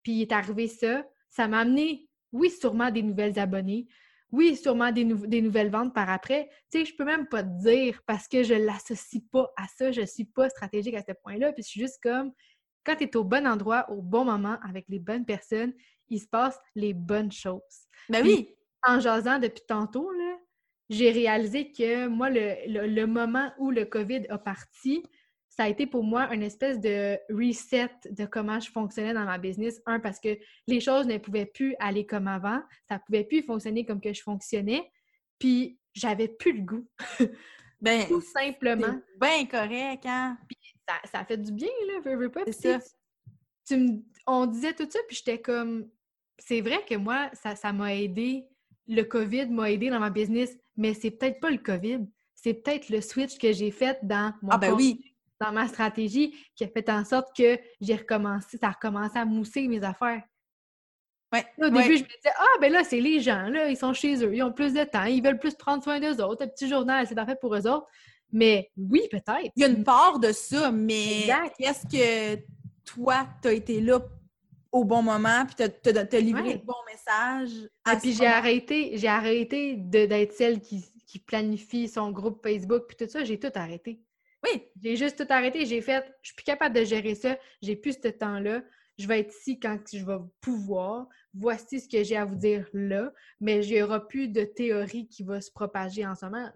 Puis 0.04 0.12
il 0.12 0.22
est 0.24 0.34
arrivé 0.34 0.68
ça. 0.68 1.06
Ça 1.30 1.48
m'a 1.48 1.60
amené, 1.60 2.10
oui, 2.34 2.50
sûrement 2.50 2.92
des 2.92 3.02
nouvelles 3.02 3.40
abonnées, 3.40 3.88
oui, 4.34 4.58
sûrement 4.58 4.92
des, 4.92 5.06
nouvelles 5.06 5.72
ventes 5.72 5.94
par 5.94 6.10
après. 6.10 6.50
Tu 6.70 6.80
sais, 6.80 6.86
je 6.86 6.94
peux 6.98 7.06
même 7.06 7.28
pas 7.28 7.44
te 7.44 7.64
dire 7.64 8.02
parce 8.06 8.28
que 8.28 8.44
je 8.44 8.56
l'associe 8.56 9.24
pas 9.32 9.50
à 9.56 9.68
ça. 9.78 9.94
Je 9.94 10.06
suis 10.06 10.26
pas 10.26 10.50
stratégique 10.50 10.96
à 10.96 11.02
ce 11.08 11.14
point-là. 11.24 11.54
Puis 11.54 11.64
je 11.64 11.70
suis 11.70 11.80
juste 11.80 12.00
comme, 12.04 12.34
quand 12.86 12.96
tu 12.96 13.06
es 13.06 13.16
au 13.16 13.24
bon 13.24 13.48
endroit, 13.48 13.90
au 13.90 14.02
bon 14.02 14.26
moment, 14.26 14.58
avec 14.68 14.86
les 14.90 15.00
bonnes 15.00 15.26
personnes, 15.26 15.74
il 16.10 16.20
se 16.20 16.28
passe 16.28 16.60
les 16.76 16.94
bonnes 16.94 17.32
choses. 17.32 17.62
Ben 18.10 18.24
oui! 18.24 18.56
en 18.86 19.00
jasant 19.00 19.40
depuis 19.40 19.64
tantôt, 19.68 20.12
j'ai 20.90 21.12
réalisé 21.12 21.72
que 21.72 22.08
moi, 22.08 22.30
le, 22.30 23.06
moment 23.06 23.52
où 23.58 23.72
le 23.72 23.86
COVID 23.86 24.28
a 24.30 24.38
parti, 24.38 25.04
ça 25.50 25.64
a 25.64 25.70
été 25.70 25.88
pour 25.88 26.04
moi 26.04 26.34
une 26.34 26.44
espèce 26.44 26.80
de 26.80 27.18
reset 27.30 27.90
de 28.12 28.26
comment 28.26 28.60
je 28.60 28.70
fonctionnais 28.70 29.14
dans 29.14 29.26
ma 29.26 29.38
business. 29.38 29.82
Un, 29.86 30.00
parce 30.00 30.20
que 30.20 30.38
les 30.68 30.80
choses 30.80 31.08
ne 31.08 31.18
pouvaient 31.18 31.46
plus 31.46 31.76
aller 31.80 32.06
comme 32.06 32.28
avant, 32.28 32.62
ça 32.88 32.96
ne 32.96 33.00
pouvait 33.06 33.24
plus 33.24 33.42
fonctionner 33.42 33.86
comme 33.86 34.02
que 34.02 34.14
je 34.14 34.22
fonctionnais, 34.22 34.92
puis 35.40 35.80
j'avais 35.94 36.28
plus 36.28 36.54
le 36.54 36.62
goût. 36.62 36.88
ben, 37.82 38.06
Tout 38.08 38.22
simplement. 38.22 39.00
Bien 39.20 39.46
correct, 39.46 40.06
hein? 40.06 40.38
Puis 40.48 40.65
ça, 40.88 40.96
ça, 41.12 41.26
fait 41.26 41.38
du 41.38 41.52
bien, 41.52 41.70
là, 41.88 42.00
veux, 42.04 42.16
veux 42.16 42.32
pas. 42.32 42.42
Ça. 42.52 42.80
Tu 43.68 44.04
on 44.28 44.46
disait 44.46 44.74
tout 44.74 44.88
ça, 44.90 45.00
puis 45.08 45.18
j'étais 45.18 45.40
comme... 45.40 45.90
C'est 46.40 46.62
vrai 46.62 46.84
que 46.88 46.96
moi, 46.96 47.30
ça 47.34 47.72
m'a 47.72 47.96
aidé. 47.96 48.46
Le 48.88 49.04
COVID 49.04 49.48
m'a 49.48 49.72
aidé 49.72 49.90
dans 49.90 50.00
ma 50.00 50.10
business, 50.10 50.58
mais 50.76 50.94
c'est 50.94 51.12
peut-être 51.12 51.40
pas 51.40 51.50
le 51.50 51.58
COVID. 51.58 52.02
C'est 52.34 52.56
peut-être 52.56 52.90
le 52.90 53.02
switch 53.02 53.38
que 53.38 53.54
j'ai 53.54 53.72
fait 53.72 54.00
dans 54.04 54.34
mon 54.42 54.50
Ah 54.50 54.58
ben 54.58 54.74
oui! 54.74 55.16
dans 55.40 55.52
ma 55.52 55.68
stratégie 55.68 56.36
qui 56.56 56.64
a 56.64 56.68
fait 56.68 56.90
en 56.90 57.04
sorte 57.04 57.36
que 57.36 57.60
j'ai 57.82 57.96
recommencé, 57.96 58.58
ça 58.58 58.68
a 58.68 58.72
recommencé 58.72 59.18
à 59.18 59.26
mousser 59.26 59.68
mes 59.68 59.84
affaires. 59.84 60.24
Ouais, 61.34 61.46
au 61.58 61.70
début, 61.70 61.98
je 61.98 62.04
me 62.04 62.18
disais, 62.18 62.34
ah, 62.38 62.58
ben 62.62 62.72
là, 62.72 62.84
c'est 62.84 63.02
les 63.02 63.20
gens, 63.20 63.48
là, 63.50 63.70
ils 63.70 63.76
sont 63.76 63.94
chez 63.94 64.24
eux, 64.24 64.34
ils 64.34 64.44
ont 64.44 64.54
plus 64.54 64.74
de 64.74 64.84
temps, 64.84 65.04
ils 65.04 65.24
veulent 65.24 65.40
plus 65.40 65.56
prendre 65.56 65.84
soin 65.84 66.00
d'eux 66.00 66.24
autres, 66.24 66.46
un 66.46 66.48
petit 66.48 66.70
journal, 66.70 67.06
c'est 67.08 67.16
parfait 67.16 67.36
pour 67.40 67.56
eux 67.56 67.68
autres. 67.68 67.88
Mais 68.32 68.72
oui, 68.78 69.02
peut-être. 69.10 69.52
Il 69.56 69.62
y 69.62 69.64
a 69.64 69.68
une 69.68 69.84
part 69.84 70.20
de 70.20 70.32
ça, 70.32 70.72
mais 70.72 71.28
est-ce 71.60 71.86
que 71.88 72.42
toi, 72.84 73.28
tu 73.42 73.48
as 73.48 73.54
été 73.54 73.82
là 73.82 74.00
au 74.72 74.84
bon 74.84 75.02
moment, 75.02 75.46
puis 75.46 75.56
tu 75.56 75.90
as, 75.90 76.20
livré 76.20 76.54
le 76.54 76.60
bon 76.60 76.74
message? 76.92 77.64
Et 77.64 77.70
ah, 77.86 77.96
puis 77.96 78.14
j'ai 78.14 78.28
arrêté, 78.28 78.98
j'ai 78.98 79.08
arrêté 79.08 79.76
d'être 79.78 80.34
celle 80.34 80.60
qui, 80.60 80.86
qui 81.08 81.20
planifie 81.20 81.88
son 81.88 82.12
groupe 82.12 82.42
Facebook, 82.44 82.84
puis 82.88 82.98
tout 82.98 83.10
ça, 83.10 83.24
j'ai 83.24 83.40
tout 83.40 83.52
arrêté. 83.56 84.02
Oui. 84.46 84.64
J'ai 84.82 84.96
juste 84.96 85.18
tout 85.18 85.34
arrêté. 85.34 85.66
J'ai 85.66 85.82
fait, 85.82 86.06
je 86.22 86.28
suis 86.30 86.36
plus 86.36 86.44
capable 86.44 86.76
de 86.76 86.84
gérer 86.84 87.16
ça. 87.16 87.38
J'ai 87.62 87.76
plus 87.76 87.94
ce 88.02 88.10
temps-là. 88.10 88.62
Je 88.98 89.08
vais 89.08 89.20
être 89.20 89.34
ici 89.36 89.60
quand 89.60 89.78
je 89.92 90.06
vais 90.06 90.18
pouvoir. 90.42 91.08
Voici 91.34 91.82
ce 91.82 91.90
que 91.90 92.04
j'ai 92.04 92.16
à 92.16 92.26
vous 92.26 92.36
dire 92.36 92.68
là. 92.74 93.12
Mais 93.42 93.66
il 93.66 93.74
n'y 93.74 93.82
aura 93.82 94.08
plus 94.08 94.28
de 94.28 94.44
théorie 94.44 95.08
qui 95.08 95.24
va 95.24 95.42
se 95.42 95.52
propager 95.52 96.06
en 96.06 96.16
ce 96.16 96.26
moment. 96.26 96.50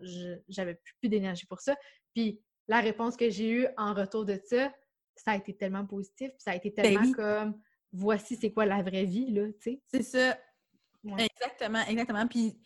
J'avais 0.48 0.76
plus, 0.76 0.94
plus 1.00 1.10
d'énergie 1.10 1.46
pour 1.46 1.60
ça. 1.60 1.76
Puis 2.14 2.42
la 2.68 2.80
réponse 2.80 3.18
que 3.18 3.30
j'ai 3.30 3.52
eue 3.52 3.68
en 3.78 3.94
retour 3.94 4.26
de 4.26 4.40
ça, 4.46 4.74
ça 5.16 5.32
a 5.32 5.36
été 5.36 5.56
tellement 5.56 5.86
positif. 5.86 6.32
ça 6.38 6.52
a 6.52 6.56
été 6.56 6.72
ben 6.72 6.84
tellement 6.84 7.12
comme 7.12 7.62
voici 7.92 8.38
c'est 8.40 8.52
quoi 8.52 8.66
la 8.66 8.82
vraie 8.82 9.06
vie, 9.06 9.32
là, 9.32 9.48
tu 9.48 9.72
sais. 9.72 9.82
C'est 9.88 10.04
ça. 10.04 10.40
Exactement, 11.18 11.82
exactement. 11.88 12.28
Puis 12.28 12.58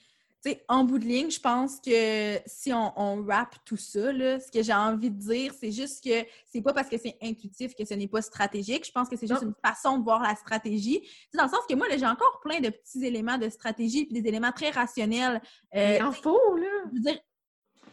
en 0.67 0.83
bout 0.83 0.99
de 0.99 1.05
ligne, 1.05 1.31
je 1.31 1.39
pense 1.39 1.79
que 1.79 2.39
si 2.45 2.73
on, 2.73 2.93
on 2.99 3.25
tout 3.65 3.77
ça, 3.77 4.11
ce 4.11 4.51
que 4.51 4.61
j'ai 4.61 4.73
envie 4.73 5.09
de 5.09 5.17
dire, 5.17 5.53
c'est 5.57 5.71
juste 5.71 6.03
que 6.03 6.25
c'est 6.45 6.61
pas 6.61 6.73
parce 6.73 6.89
que 6.89 6.97
c'est 6.97 7.17
intuitif 7.21 7.75
que 7.75 7.85
ce 7.85 7.93
n'est 7.93 8.07
pas 8.07 8.21
stratégique. 8.21 8.85
Je 8.85 8.91
pense 8.91 9.07
que 9.07 9.15
c'est 9.15 9.27
juste 9.27 9.43
une 9.43 9.55
façon 9.63 9.97
de 9.97 10.03
voir 10.03 10.21
la 10.21 10.35
stratégie. 10.35 11.01
dans 11.33 11.43
le 11.43 11.49
sens 11.49 11.61
que 11.67 11.75
moi, 11.75 11.87
j'ai 11.89 12.05
encore 12.05 12.41
plein 12.43 12.59
de 12.59 12.69
petits 12.69 13.05
éléments 13.05 13.37
de 13.37 13.49
stratégie 13.49 14.05
puis 14.05 14.21
des 14.21 14.27
éléments 14.27 14.51
très 14.51 14.69
rationnels. 14.69 15.41
Euh, 15.75 16.01
en 16.01 16.11
faux, 16.11 16.57
là! 16.57 16.67
Je 16.91 16.95
veux 16.95 17.03
dire, 17.03 17.19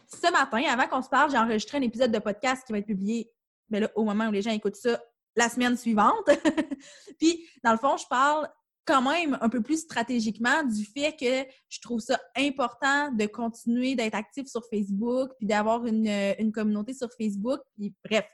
ce 0.07 0.31
matin, 0.31 0.61
avant 0.69 0.87
qu'on 0.87 1.01
se 1.01 1.09
parle, 1.09 1.31
j'ai 1.31 1.37
enregistré 1.37 1.77
un 1.77 1.81
épisode 1.81 2.11
de 2.11 2.19
podcast 2.19 2.65
qui 2.65 2.73
va 2.73 2.79
être 2.79 2.85
publié 2.85 3.31
ben 3.69 3.87
au 3.95 4.03
moment 4.03 4.27
où 4.27 4.31
les 4.31 4.41
gens 4.41 4.51
écoutent 4.51 4.75
ça 4.75 5.01
la 5.37 5.47
semaine 5.47 5.77
suivante. 5.77 6.29
puis, 7.19 7.47
dans 7.63 7.71
le 7.71 7.77
fond, 7.77 7.95
je 7.95 8.05
parle 8.07 8.49
quand 8.91 9.01
même 9.01 9.37
un 9.39 9.47
peu 9.47 9.61
plus 9.61 9.81
stratégiquement 9.81 10.63
du 10.63 10.83
fait 10.83 11.15
que 11.17 11.49
je 11.69 11.79
trouve 11.79 12.01
ça 12.01 12.19
important 12.35 13.09
de 13.13 13.25
continuer 13.25 13.95
d'être 13.95 14.15
actif 14.15 14.47
sur 14.47 14.63
Facebook, 14.69 15.31
puis 15.37 15.47
d'avoir 15.47 15.85
une, 15.85 16.51
communauté 16.51 16.93
sur 16.93 17.07
Facebook. 17.17 17.61
Puis 17.77 17.93
bref, 18.03 18.25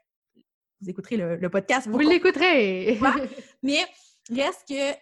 vous 0.81 0.89
écouterez 0.89 1.17
le, 1.17 1.49
podcast. 1.49 1.87
Vous 1.87 1.99
l'écouterez! 1.99 2.99
Mais 3.61 3.85
reste 4.31 4.67
que 4.67 4.97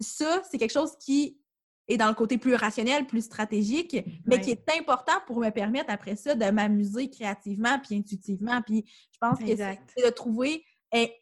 ça, 0.00 0.42
c'est 0.50 0.58
quelque 0.58 0.72
chose 0.72 0.96
qui 0.98 1.38
est 1.86 1.96
dans 1.96 2.08
le 2.08 2.14
côté 2.14 2.36
plus 2.36 2.56
rationnel, 2.56 3.06
plus 3.06 3.22
stratégique, 3.22 3.96
mais 4.26 4.40
qui 4.40 4.50
est 4.50 4.70
important 4.76 5.12
pour 5.26 5.38
me 5.38 5.50
permettre 5.50 5.90
après 5.90 6.16
ça 6.16 6.34
de 6.34 6.50
m'amuser 6.50 7.10
créativement 7.10 7.78
puis 7.78 7.96
intuitivement. 7.96 8.62
Puis 8.62 8.84
je 9.12 9.18
pense 9.20 9.38
que 9.38 9.54
c'est 9.54 10.04
de 10.04 10.10
trouver 10.10 10.64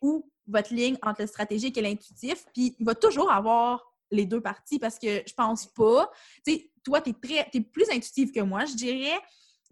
où 0.00 0.30
votre 0.46 0.74
ligne 0.74 0.96
entre 1.02 1.22
le 1.22 1.26
stratégique 1.26 1.76
et 1.78 1.82
l'intuitif. 1.82 2.44
Puis 2.54 2.76
il 2.78 2.84
va 2.84 2.94
toujours 2.94 3.30
avoir 3.30 3.92
les 4.10 4.26
deux 4.26 4.40
parties 4.40 4.78
parce 4.78 4.98
que 4.98 5.22
je 5.26 5.34
pense 5.34 5.66
pas. 5.66 6.10
Tu 6.46 6.52
sais, 6.52 6.70
toi, 6.84 7.00
tu 7.00 7.10
es, 7.10 7.60
plus 7.60 7.90
intuitive 7.90 8.32
que 8.32 8.40
moi, 8.40 8.64
je 8.64 8.74
dirais. 8.74 9.18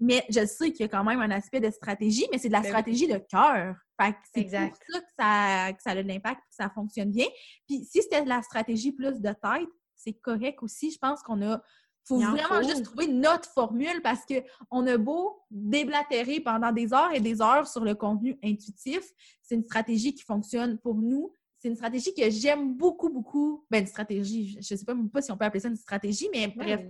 Mais 0.03 0.25
je 0.31 0.47
sais 0.47 0.73
qu'il 0.73 0.81
y 0.81 0.85
a 0.85 0.89
quand 0.89 1.05
même 1.05 1.21
un 1.21 1.31
aspect 1.31 1.61
de 1.61 1.71
stratégie, 1.71 2.27
mais 2.33 2.39
c'est 2.39 2.49
de 2.49 2.55
la 2.55 2.63
ben 2.63 2.69
stratégie 2.69 3.07
de 3.07 3.19
cœur. 3.19 3.77
Fait 4.01 4.17
c'est 4.35 4.43
pour 4.45 4.51
ça 4.51 4.69
que, 4.69 5.07
ça 5.19 5.73
que 5.75 5.83
ça 5.83 5.91
a 5.91 6.03
de 6.03 6.09
l'impact 6.09 6.39
et 6.41 6.49
que 6.49 6.55
ça 6.55 6.71
fonctionne 6.71 7.11
bien. 7.11 7.27
Puis 7.69 7.85
si 7.85 8.01
c'était 8.01 8.23
de 8.23 8.29
la 8.29 8.41
stratégie 8.41 8.93
plus 8.93 9.21
de 9.21 9.29
tête, 9.29 9.69
c'est 9.95 10.15
correct 10.15 10.63
aussi. 10.63 10.91
Je 10.91 10.99
pense 10.99 11.23
qu'on 11.23 11.43
a 11.43 11.63
faut 12.05 12.19
vraiment 12.19 12.63
juste 12.63 12.85
trouver 12.85 13.09
notre 13.09 13.49
formule 13.51 14.01
parce 14.03 14.21
qu'on 14.27 14.87
a 14.87 14.97
beau 14.97 15.43
déblatérer 15.51 16.41
pendant 16.41 16.73
des 16.73 16.93
heures 16.93 17.13
et 17.15 17.21
des 17.21 17.41
heures 17.41 17.69
sur 17.69 17.85
le 17.85 17.95
contenu 17.95 18.39
intuitif. 18.43 19.03
C'est 19.43 19.55
une 19.55 19.65
stratégie 19.65 20.15
qui 20.15 20.25
fonctionne 20.25 20.79
pour 20.79 20.97
nous. 20.97 21.35
C'est 21.59 21.69
une 21.69 21.77
stratégie 21.77 22.15
que 22.15 22.31
j'aime 22.31 22.75
beaucoup, 22.75 23.11
beaucoup. 23.11 23.65
Ben, 23.71 23.83
une 23.83 23.87
stratégie, 23.87 24.59
je 24.61 24.75
ne 24.75 24.79
sais 24.79 24.85
pas, 24.85 24.95
pas 25.13 25.23
si 25.23 25.31
on 25.31 25.37
peut 25.37 25.45
appeler 25.45 25.61
ça 25.61 25.69
une 25.69 25.77
stratégie, 25.77 26.29
mais 26.33 26.49
bref, 26.49 26.81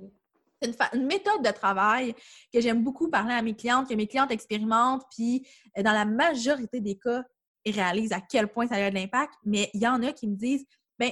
c'est 0.63 0.77
une, 0.95 1.07
méthode 1.07 1.43
de 1.45 1.51
travail 1.51 2.15
que 2.53 2.61
j'aime 2.61 2.85
beaucoup 2.85 3.09
parler 3.09 3.35
à 3.35 3.43
mes 3.43 3.55
clientes, 3.55 3.89
que 3.89 3.95
mes 3.95 4.07
clientes 4.07 4.31
expérimentent, 4.31 5.05
puis 5.11 5.47
euh, 5.77 5.83
dans 5.83 5.93
la 5.93 6.05
majorité 6.05 6.81
des 6.81 6.97
cas, 6.97 7.25
ils 7.65 7.75
réalisent 7.75 8.13
à 8.13 8.21
quel 8.21 8.49
point 8.49 8.67
ça 8.67 8.77
a 8.77 8.91
de 8.91 8.95
l'impact. 8.95 9.35
Mais 9.45 9.71
il 9.75 9.81
y 9.81 9.89
en 9.89 10.03
a 10.03 10.13
qui 10.13 10.29
me 10.29 10.37
disent, 10.37 10.65
ben 10.99 11.11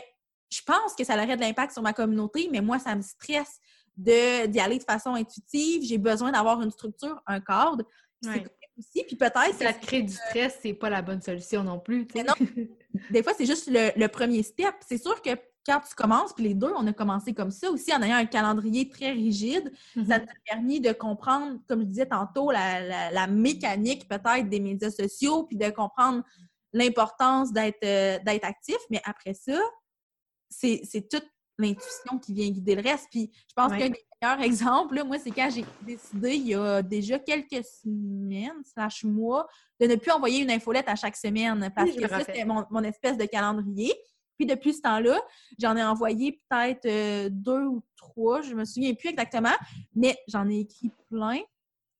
je 0.50 0.60
pense 0.62 0.94
que 0.94 1.04
ça 1.04 1.14
aurait 1.14 1.36
de 1.36 1.40
l'impact 1.40 1.72
sur 1.72 1.82
ma 1.82 1.92
communauté, 1.92 2.48
mais 2.50 2.60
moi, 2.60 2.78
ça 2.78 2.94
me 2.94 3.02
stresse 3.02 3.60
d'y 3.98 4.60
aller 4.60 4.78
de 4.78 4.84
façon 4.84 5.14
intuitive. 5.14 5.82
J'ai 5.82 5.98
besoin 5.98 6.30
d'avoir 6.32 6.62
une 6.62 6.70
structure, 6.70 7.20
un 7.26 7.40
cadre. 7.40 7.84
C'est 8.22 8.44
aussi. 8.78 9.04
Puis 9.04 9.16
peut-être. 9.16 9.54
Ça 9.58 9.72
crée 9.72 10.02
du 10.02 10.12
stress, 10.12 10.58
c'est 10.62 10.72
pas 10.72 10.88
la 10.88 11.02
bonne 11.02 11.20
solution 11.20 11.64
non 11.64 11.78
plus. 11.78 12.06
Non. 12.14 12.34
Des 13.10 13.22
fois, 13.22 13.32
c'est 13.36 13.46
juste 13.46 13.68
le, 13.70 14.06
premier 14.06 14.42
step. 14.42 14.74
C'est 14.86 14.98
sûr 14.98 15.20
que 15.20 15.30
quand 15.66 15.80
tu 15.80 15.94
commences, 15.94 16.32
puis 16.32 16.44
les 16.44 16.54
deux, 16.54 16.72
on 16.76 16.86
a 16.86 16.92
commencé 16.92 17.34
comme 17.34 17.50
ça 17.50 17.70
aussi 17.70 17.92
en 17.92 18.02
ayant 18.02 18.16
un 18.16 18.26
calendrier 18.26 18.88
très 18.88 19.10
rigide. 19.10 19.70
Ça 19.94 20.00
mm-hmm. 20.00 20.26
t'a 20.26 20.32
permis 20.46 20.80
de 20.80 20.92
comprendre, 20.92 21.58
comme 21.68 21.80
je 21.80 21.86
disais 21.86 22.06
tantôt, 22.06 22.50
la, 22.50 23.26
mécanique 23.26 24.08
peut-être 24.08 24.48
des 24.48 24.60
médias 24.60 24.90
sociaux, 24.90 25.44
puis 25.44 25.56
de 25.56 25.68
comprendre 25.70 26.22
l'importance 26.72 27.52
d'être 27.52 27.84
euh, 27.84 28.38
actif. 28.42 28.78
Mais 28.90 29.00
après 29.04 29.34
ça, 29.34 29.60
c'est 30.50 31.08
tout 31.10 31.22
l'intuition 31.58 32.18
qui 32.18 32.34
vient 32.34 32.48
guider 32.48 32.74
le 32.74 32.82
reste. 32.82 33.08
Puis 33.10 33.30
je 33.48 33.54
pense 33.54 33.72
qu'un 33.72 33.90
des 33.90 34.04
meilleurs 34.22 34.40
exemples, 34.42 35.02
moi, 35.04 35.18
c'est 35.18 35.30
quand 35.30 35.50
j'ai 35.50 35.64
décidé, 35.82 36.34
il 36.34 36.48
y 36.48 36.54
a 36.54 36.82
déjà 36.82 37.18
quelques 37.18 37.64
semaines, 37.64 38.62
slash 38.64 39.04
mois, 39.04 39.46
de 39.80 39.86
ne 39.86 39.96
plus 39.96 40.10
envoyer 40.10 40.42
une 40.42 40.50
infolette 40.50 40.88
à 40.88 40.96
chaque 40.96 41.16
semaine 41.16 41.70
parce 41.74 41.92
que 41.92 42.08
ça, 42.08 42.20
c'était 42.20 42.44
mon, 42.44 42.82
espèce 42.82 43.16
de 43.16 43.24
calendrier. 43.24 43.92
Puis 44.36 44.46
depuis 44.46 44.72
ce 44.72 44.82
temps-là, 44.82 45.20
j'en 45.58 45.76
ai 45.76 45.82
envoyé 45.82 46.40
peut-être 46.48 46.86
euh, 46.86 47.28
deux 47.30 47.64
ou 47.64 47.82
trois, 47.96 48.40
je 48.40 48.54
me 48.54 48.64
souviens 48.64 48.94
plus 48.94 49.08
exactement, 49.08 49.54
mais 49.96 50.16
j'en 50.28 50.48
ai 50.48 50.60
écrit 50.60 50.92
plein. 51.10 51.40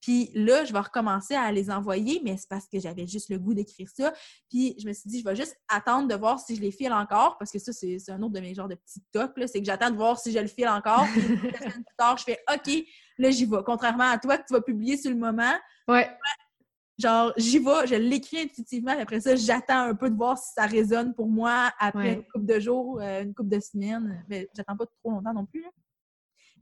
Puis 0.00 0.30
là, 0.34 0.64
je 0.64 0.72
vais 0.72 0.78
recommencer 0.78 1.34
à 1.34 1.50
les 1.50 1.70
envoyer, 1.70 2.20
mais 2.24 2.36
c'est 2.36 2.48
parce 2.48 2.66
que 2.68 2.78
j'avais 2.78 3.06
juste 3.06 3.30
le 3.30 3.38
goût 3.38 3.54
d'écrire 3.54 3.88
ça. 3.94 4.12
Puis 4.48 4.76
je 4.80 4.86
me 4.86 4.92
suis 4.92 5.08
dit, 5.08 5.20
je 5.20 5.24
vais 5.24 5.36
juste 5.36 5.56
attendre 5.68 6.08
de 6.08 6.14
voir 6.14 6.38
si 6.38 6.56
je 6.56 6.60
les 6.60 6.70
file 6.70 6.92
encore, 6.92 7.36
parce 7.38 7.50
que 7.50 7.58
ça, 7.58 7.72
c'est 7.72 7.98
un 8.10 8.22
autre 8.22 8.34
de 8.34 8.40
mes 8.40 8.54
genres 8.54 8.68
de 8.68 8.76
petits 8.76 9.02
tocs, 9.12 9.32
c'est 9.46 9.60
que 9.60 9.66
j'attends 9.66 9.90
de 9.90 9.96
voir 9.96 10.18
si 10.18 10.32
je 10.32 10.38
le 10.38 10.46
file 10.46 10.68
encore. 10.68 11.06
Puis 11.12 11.20
la 11.20 11.58
semaine 11.58 11.72
plus 11.72 11.96
tard, 11.96 12.16
je 12.16 12.24
fais 12.24 12.38
OK, 12.52 12.84
là, 13.18 13.30
j'y 13.30 13.44
vais. 13.44 13.58
Contrairement 13.64 14.10
à 14.10 14.18
toi, 14.18 14.38
que 14.38 14.46
tu 14.46 14.54
vas 14.54 14.60
publier 14.60 14.96
sur 14.96 15.10
le 15.10 15.16
moment. 15.16 15.54
Ouais. 15.88 16.08
Genre, 16.98 17.32
j'y 17.36 17.60
vais, 17.60 17.86
je 17.86 17.94
l'écris 17.94 18.40
intuitivement, 18.40 18.92
puis 18.92 19.02
après 19.02 19.20
ça, 19.20 19.36
j'attends 19.36 19.82
un 19.82 19.94
peu 19.94 20.10
de 20.10 20.16
voir 20.16 20.36
si 20.36 20.52
ça 20.52 20.66
résonne 20.66 21.14
pour 21.14 21.28
moi 21.28 21.70
après 21.78 22.14
une 22.14 22.24
couple 22.24 22.46
de 22.46 22.58
jours, 22.58 23.00
euh, 23.00 23.22
une 23.22 23.34
couple 23.34 23.50
de 23.50 23.60
semaines. 23.60 24.24
Mais 24.28 24.48
j'attends 24.56 24.76
pas 24.76 24.86
trop 24.86 25.12
longtemps 25.12 25.32
non 25.32 25.46
plus. 25.46 25.64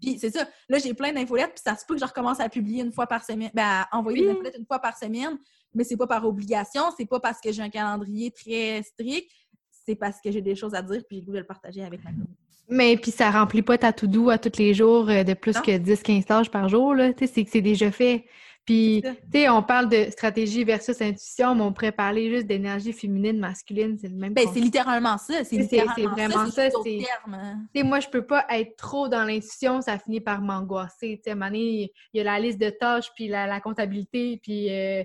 Puis 0.00 0.18
c'est 0.18 0.30
ça. 0.30 0.46
Là, 0.68 0.78
j'ai 0.78 0.94
plein 0.94 1.12
d'infolettes, 1.12 1.52
puis 1.54 1.62
ça 1.64 1.76
se 1.76 1.84
peut 1.86 1.94
que 1.94 2.00
je 2.00 2.06
recommence 2.06 2.40
à 2.40 2.48
publier 2.48 2.82
une 2.82 2.92
fois 2.92 3.06
par 3.06 3.24
semaine, 3.24 3.50
ben, 3.54 3.84
à 3.90 3.96
envoyer 3.96 4.22
des 4.22 4.30
infolettes 4.30 4.56
une 4.58 4.66
fois 4.66 4.78
par 4.78 4.96
semaine, 4.96 5.38
mais 5.74 5.84
c'est 5.84 5.96
pas 5.96 6.06
par 6.06 6.26
obligation, 6.26 6.82
c'est 6.96 7.06
pas 7.06 7.20
parce 7.20 7.40
que 7.40 7.52
j'ai 7.52 7.62
un 7.62 7.70
calendrier 7.70 8.30
très 8.30 8.82
strict, 8.82 9.30
c'est 9.70 9.96
parce 9.96 10.20
que 10.20 10.30
j'ai 10.30 10.42
des 10.42 10.54
choses 10.54 10.74
à 10.74 10.82
dire, 10.82 11.02
puis 11.06 11.16
j'ai 11.16 11.20
le 11.20 11.26
goût 11.26 11.32
de 11.32 11.38
le 11.38 11.46
partager 11.46 11.84
avec 11.84 12.02
ma 12.04 12.10
communauté. 12.10 12.32
Mais 12.68 12.96
puis 12.96 13.12
ça 13.12 13.30
remplit 13.30 13.62
pas 13.62 13.78
ta 13.78 13.92
to-do 13.92 14.28
à 14.28 14.38
tous 14.38 14.58
les 14.58 14.74
jours 14.74 15.08
euh, 15.08 15.22
de 15.22 15.34
plus 15.34 15.60
que 15.60 15.70
10-15 15.70 16.24
tâches 16.24 16.50
par 16.50 16.68
jour, 16.68 16.94
là. 16.94 17.12
Tu 17.12 17.26
sais, 17.26 17.32
c'est 17.32 17.44
que 17.44 17.50
c'est 17.50 17.60
déjà 17.60 17.92
fait. 17.92 18.24
Puis, 18.66 19.00
tu 19.04 19.14
sais, 19.32 19.48
on 19.48 19.62
parle 19.62 19.88
de 19.88 20.10
stratégie 20.10 20.64
versus 20.64 21.00
intuition, 21.00 21.54
mais 21.54 21.62
on 21.62 21.72
pourrait 21.72 21.92
parler 21.92 22.28
juste 22.28 22.48
d'énergie 22.48 22.92
féminine, 22.92 23.38
masculine, 23.38 23.96
c'est 23.96 24.08
le 24.08 24.16
même 24.16 24.34
ben, 24.34 24.44
c'est 24.52 24.58
littéralement 24.58 25.18
ça. 25.18 25.44
C'est 25.44 25.56
vraiment 25.56 26.50
ça. 26.50 26.68
C'est 26.82 26.98
hein. 27.32 27.84
moi, 27.84 28.00
je 28.00 28.08
peux 28.08 28.26
pas 28.26 28.44
être 28.50 28.76
trop 28.76 29.08
dans 29.08 29.22
l'intuition, 29.22 29.80
ça 29.80 30.00
finit 30.00 30.20
par 30.20 30.40
m'angoisser. 30.40 31.18
Tu 31.18 31.22
sais, 31.22 31.30
à 31.30 31.32
un 31.34 31.36
moment 31.36 31.46
donné, 31.46 31.92
il 32.12 32.18
y 32.18 32.20
a 32.20 32.24
la 32.24 32.40
liste 32.40 32.60
de 32.60 32.70
tâches, 32.70 33.12
puis 33.14 33.28
la, 33.28 33.60
comptabilité, 33.60 34.40
puis 34.42 34.68
euh, 34.72 35.04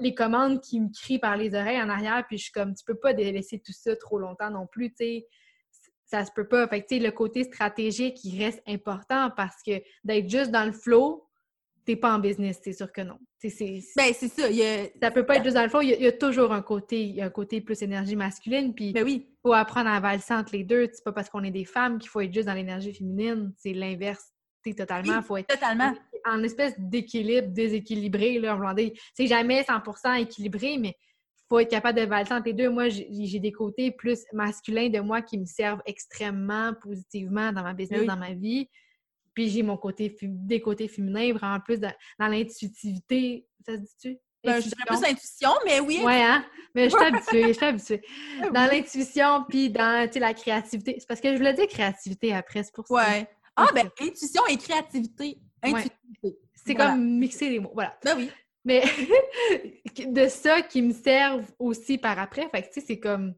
les 0.00 0.14
commandes 0.14 0.60
qui 0.60 0.78
me 0.78 0.88
crient 0.92 1.18
par 1.18 1.38
les 1.38 1.54
oreilles 1.54 1.80
en 1.80 1.88
arrière, 1.88 2.22
puis 2.28 2.36
je 2.36 2.44
suis 2.44 2.52
comme, 2.52 2.74
tu 2.74 2.84
peux 2.84 2.96
pas 2.96 3.12
laisser 3.12 3.60
tout 3.60 3.72
ça 3.72 3.96
trop 3.96 4.18
longtemps 4.18 4.50
non 4.50 4.66
plus, 4.66 4.90
tu 4.90 4.96
sais 4.98 5.26
ça 6.06 6.24
se 6.24 6.30
peut 6.32 6.46
pas. 6.46 6.68
Fait 6.68 6.82
que, 6.82 6.94
le 6.94 7.10
côté 7.10 7.44
stratégique, 7.44 8.22
il 8.24 8.42
reste 8.44 8.62
important 8.68 9.30
parce 9.36 9.62
que 9.66 9.82
d'être 10.04 10.28
juste 10.28 10.50
dans 10.50 10.64
le 10.64 10.72
flow, 10.72 11.26
t'es 11.84 11.96
pas 11.96 12.14
en 12.14 12.18
business, 12.18 12.60
c'est 12.62 12.72
sûr 12.72 12.90
que 12.90 13.02
non. 13.02 13.18
C'est, 13.38 13.82
ben, 13.96 14.12
c'est 14.14 14.28
ça. 14.28 14.48
Ça 15.02 15.10
peut 15.10 15.26
pas 15.26 15.36
être 15.36 15.44
juste 15.44 15.56
dans 15.56 15.62
le 15.62 15.68
fond. 15.68 15.80
Il 15.80 15.90
y, 15.90 16.06
a, 16.06 16.12
toujours 16.12 16.52
un 16.52 16.62
côté, 16.62 17.20
un 17.20 17.28
côté 17.28 17.60
plus 17.60 17.82
énergie 17.82 18.16
masculine. 18.16 18.74
Puis, 18.74 18.92
ben 18.92 19.04
oui. 19.04 19.28
faut 19.42 19.52
apprendre 19.52 19.90
à 19.90 20.00
valser 20.00 20.34
entre 20.34 20.56
les 20.56 20.64
deux. 20.64 20.88
C'est 20.92 21.04
pas 21.04 21.12
parce 21.12 21.28
qu'on 21.28 21.44
est 21.44 21.50
des 21.50 21.66
femmes 21.66 21.98
qu'il 21.98 22.08
faut 22.08 22.20
être 22.20 22.32
juste 22.32 22.46
dans 22.46 22.54
l'énergie 22.54 22.94
féminine. 22.94 23.52
C'est 23.58 23.74
l'inverse. 23.74 24.32
totalement. 24.76 25.20
faut 25.22 25.36
être 25.36 25.48
totalement. 25.48 25.94
En, 26.24 26.42
espèce 26.42 26.74
d'équilibre 26.78 27.48
déséquilibré. 27.48 28.38
Là, 28.38 28.58
c'est 29.14 29.26
jamais 29.26 29.62
100% 29.62 30.22
équilibré, 30.22 30.78
mais 30.78 30.96
faut 31.50 31.58
être 31.58 31.70
capable 31.70 32.00
de 32.00 32.06
valser 32.06 32.32
entre 32.32 32.46
les 32.46 32.54
deux. 32.54 32.70
Moi, 32.70 32.88
j'ai 32.88 33.40
des 33.40 33.52
côtés 33.52 33.90
plus 33.90 34.24
masculins 34.32 34.88
de 34.88 35.00
moi 35.00 35.20
qui 35.20 35.38
me 35.38 35.44
servent 35.44 35.82
extrêmement 35.84 36.72
positivement 36.82 37.52
dans 37.52 37.62
ma 37.62 37.74
business, 37.74 38.06
dans 38.06 38.16
ma 38.16 38.32
vie. 38.32 38.70
Puis 39.34 39.50
j'ai 39.50 39.62
mon 39.62 39.76
côté, 39.76 40.16
des 40.22 40.60
côtés 40.60 40.88
féminins, 40.88 41.32
vraiment 41.32 41.60
plus 41.60 41.80
dans, 41.80 41.92
l'intuitivité. 42.18 43.46
Ça 43.66 43.74
se 43.74 43.80
dit-tu? 43.80 44.18
Ben, 44.44 44.60
je 44.60 44.68
dirais 44.68 44.84
plus 44.86 45.00
l'intuition, 45.00 45.50
mais 45.64 45.80
oui. 45.80 46.00
Oui, 46.04 46.12
hein? 46.12 46.44
Mais 46.74 46.90
je 46.90 46.96
suis 46.96 47.04
habituée, 47.04 47.48
je 47.48 47.52
suis 47.52 47.64
habituée. 47.64 48.02
Dans 48.52 48.70
l'intuition, 48.70 49.44
puis 49.48 49.70
dans 49.70 50.10
la 50.14 50.34
créativité. 50.34 50.96
C'est 50.98 51.06
parce 51.06 51.20
que 51.20 51.32
je 51.32 51.36
voulais 51.38 51.54
dire 51.54 51.66
créativité 51.66 52.34
après, 52.34 52.62
c'est 52.62 52.74
pour 52.74 52.86
ça. 52.86 52.94
Ouais. 52.94 53.26
Ah, 53.56 53.68
ben, 53.72 53.88
intuition 54.00 54.42
et 54.48 54.58
créativité. 54.58 55.38
Intuitivité. 55.62 56.38
C'est 56.66 56.74
comme 56.74 57.18
mixer 57.18 57.48
les 57.48 57.60
mots. 57.60 57.70
Voilà. 57.72 57.96
Ben 58.04 58.16
oui. 58.16 58.30
Mais 58.64 58.82
de 60.06 60.28
ça 60.28 60.62
qui 60.62 60.82
me 60.82 60.92
servent 60.92 61.50
aussi 61.58 61.98
par 61.98 62.18
après. 62.18 62.48
Fait 62.50 62.62
que, 62.62 62.68
tu 62.68 62.80
sais, 62.80 62.86
c'est 62.86 62.98
comme 62.98 63.34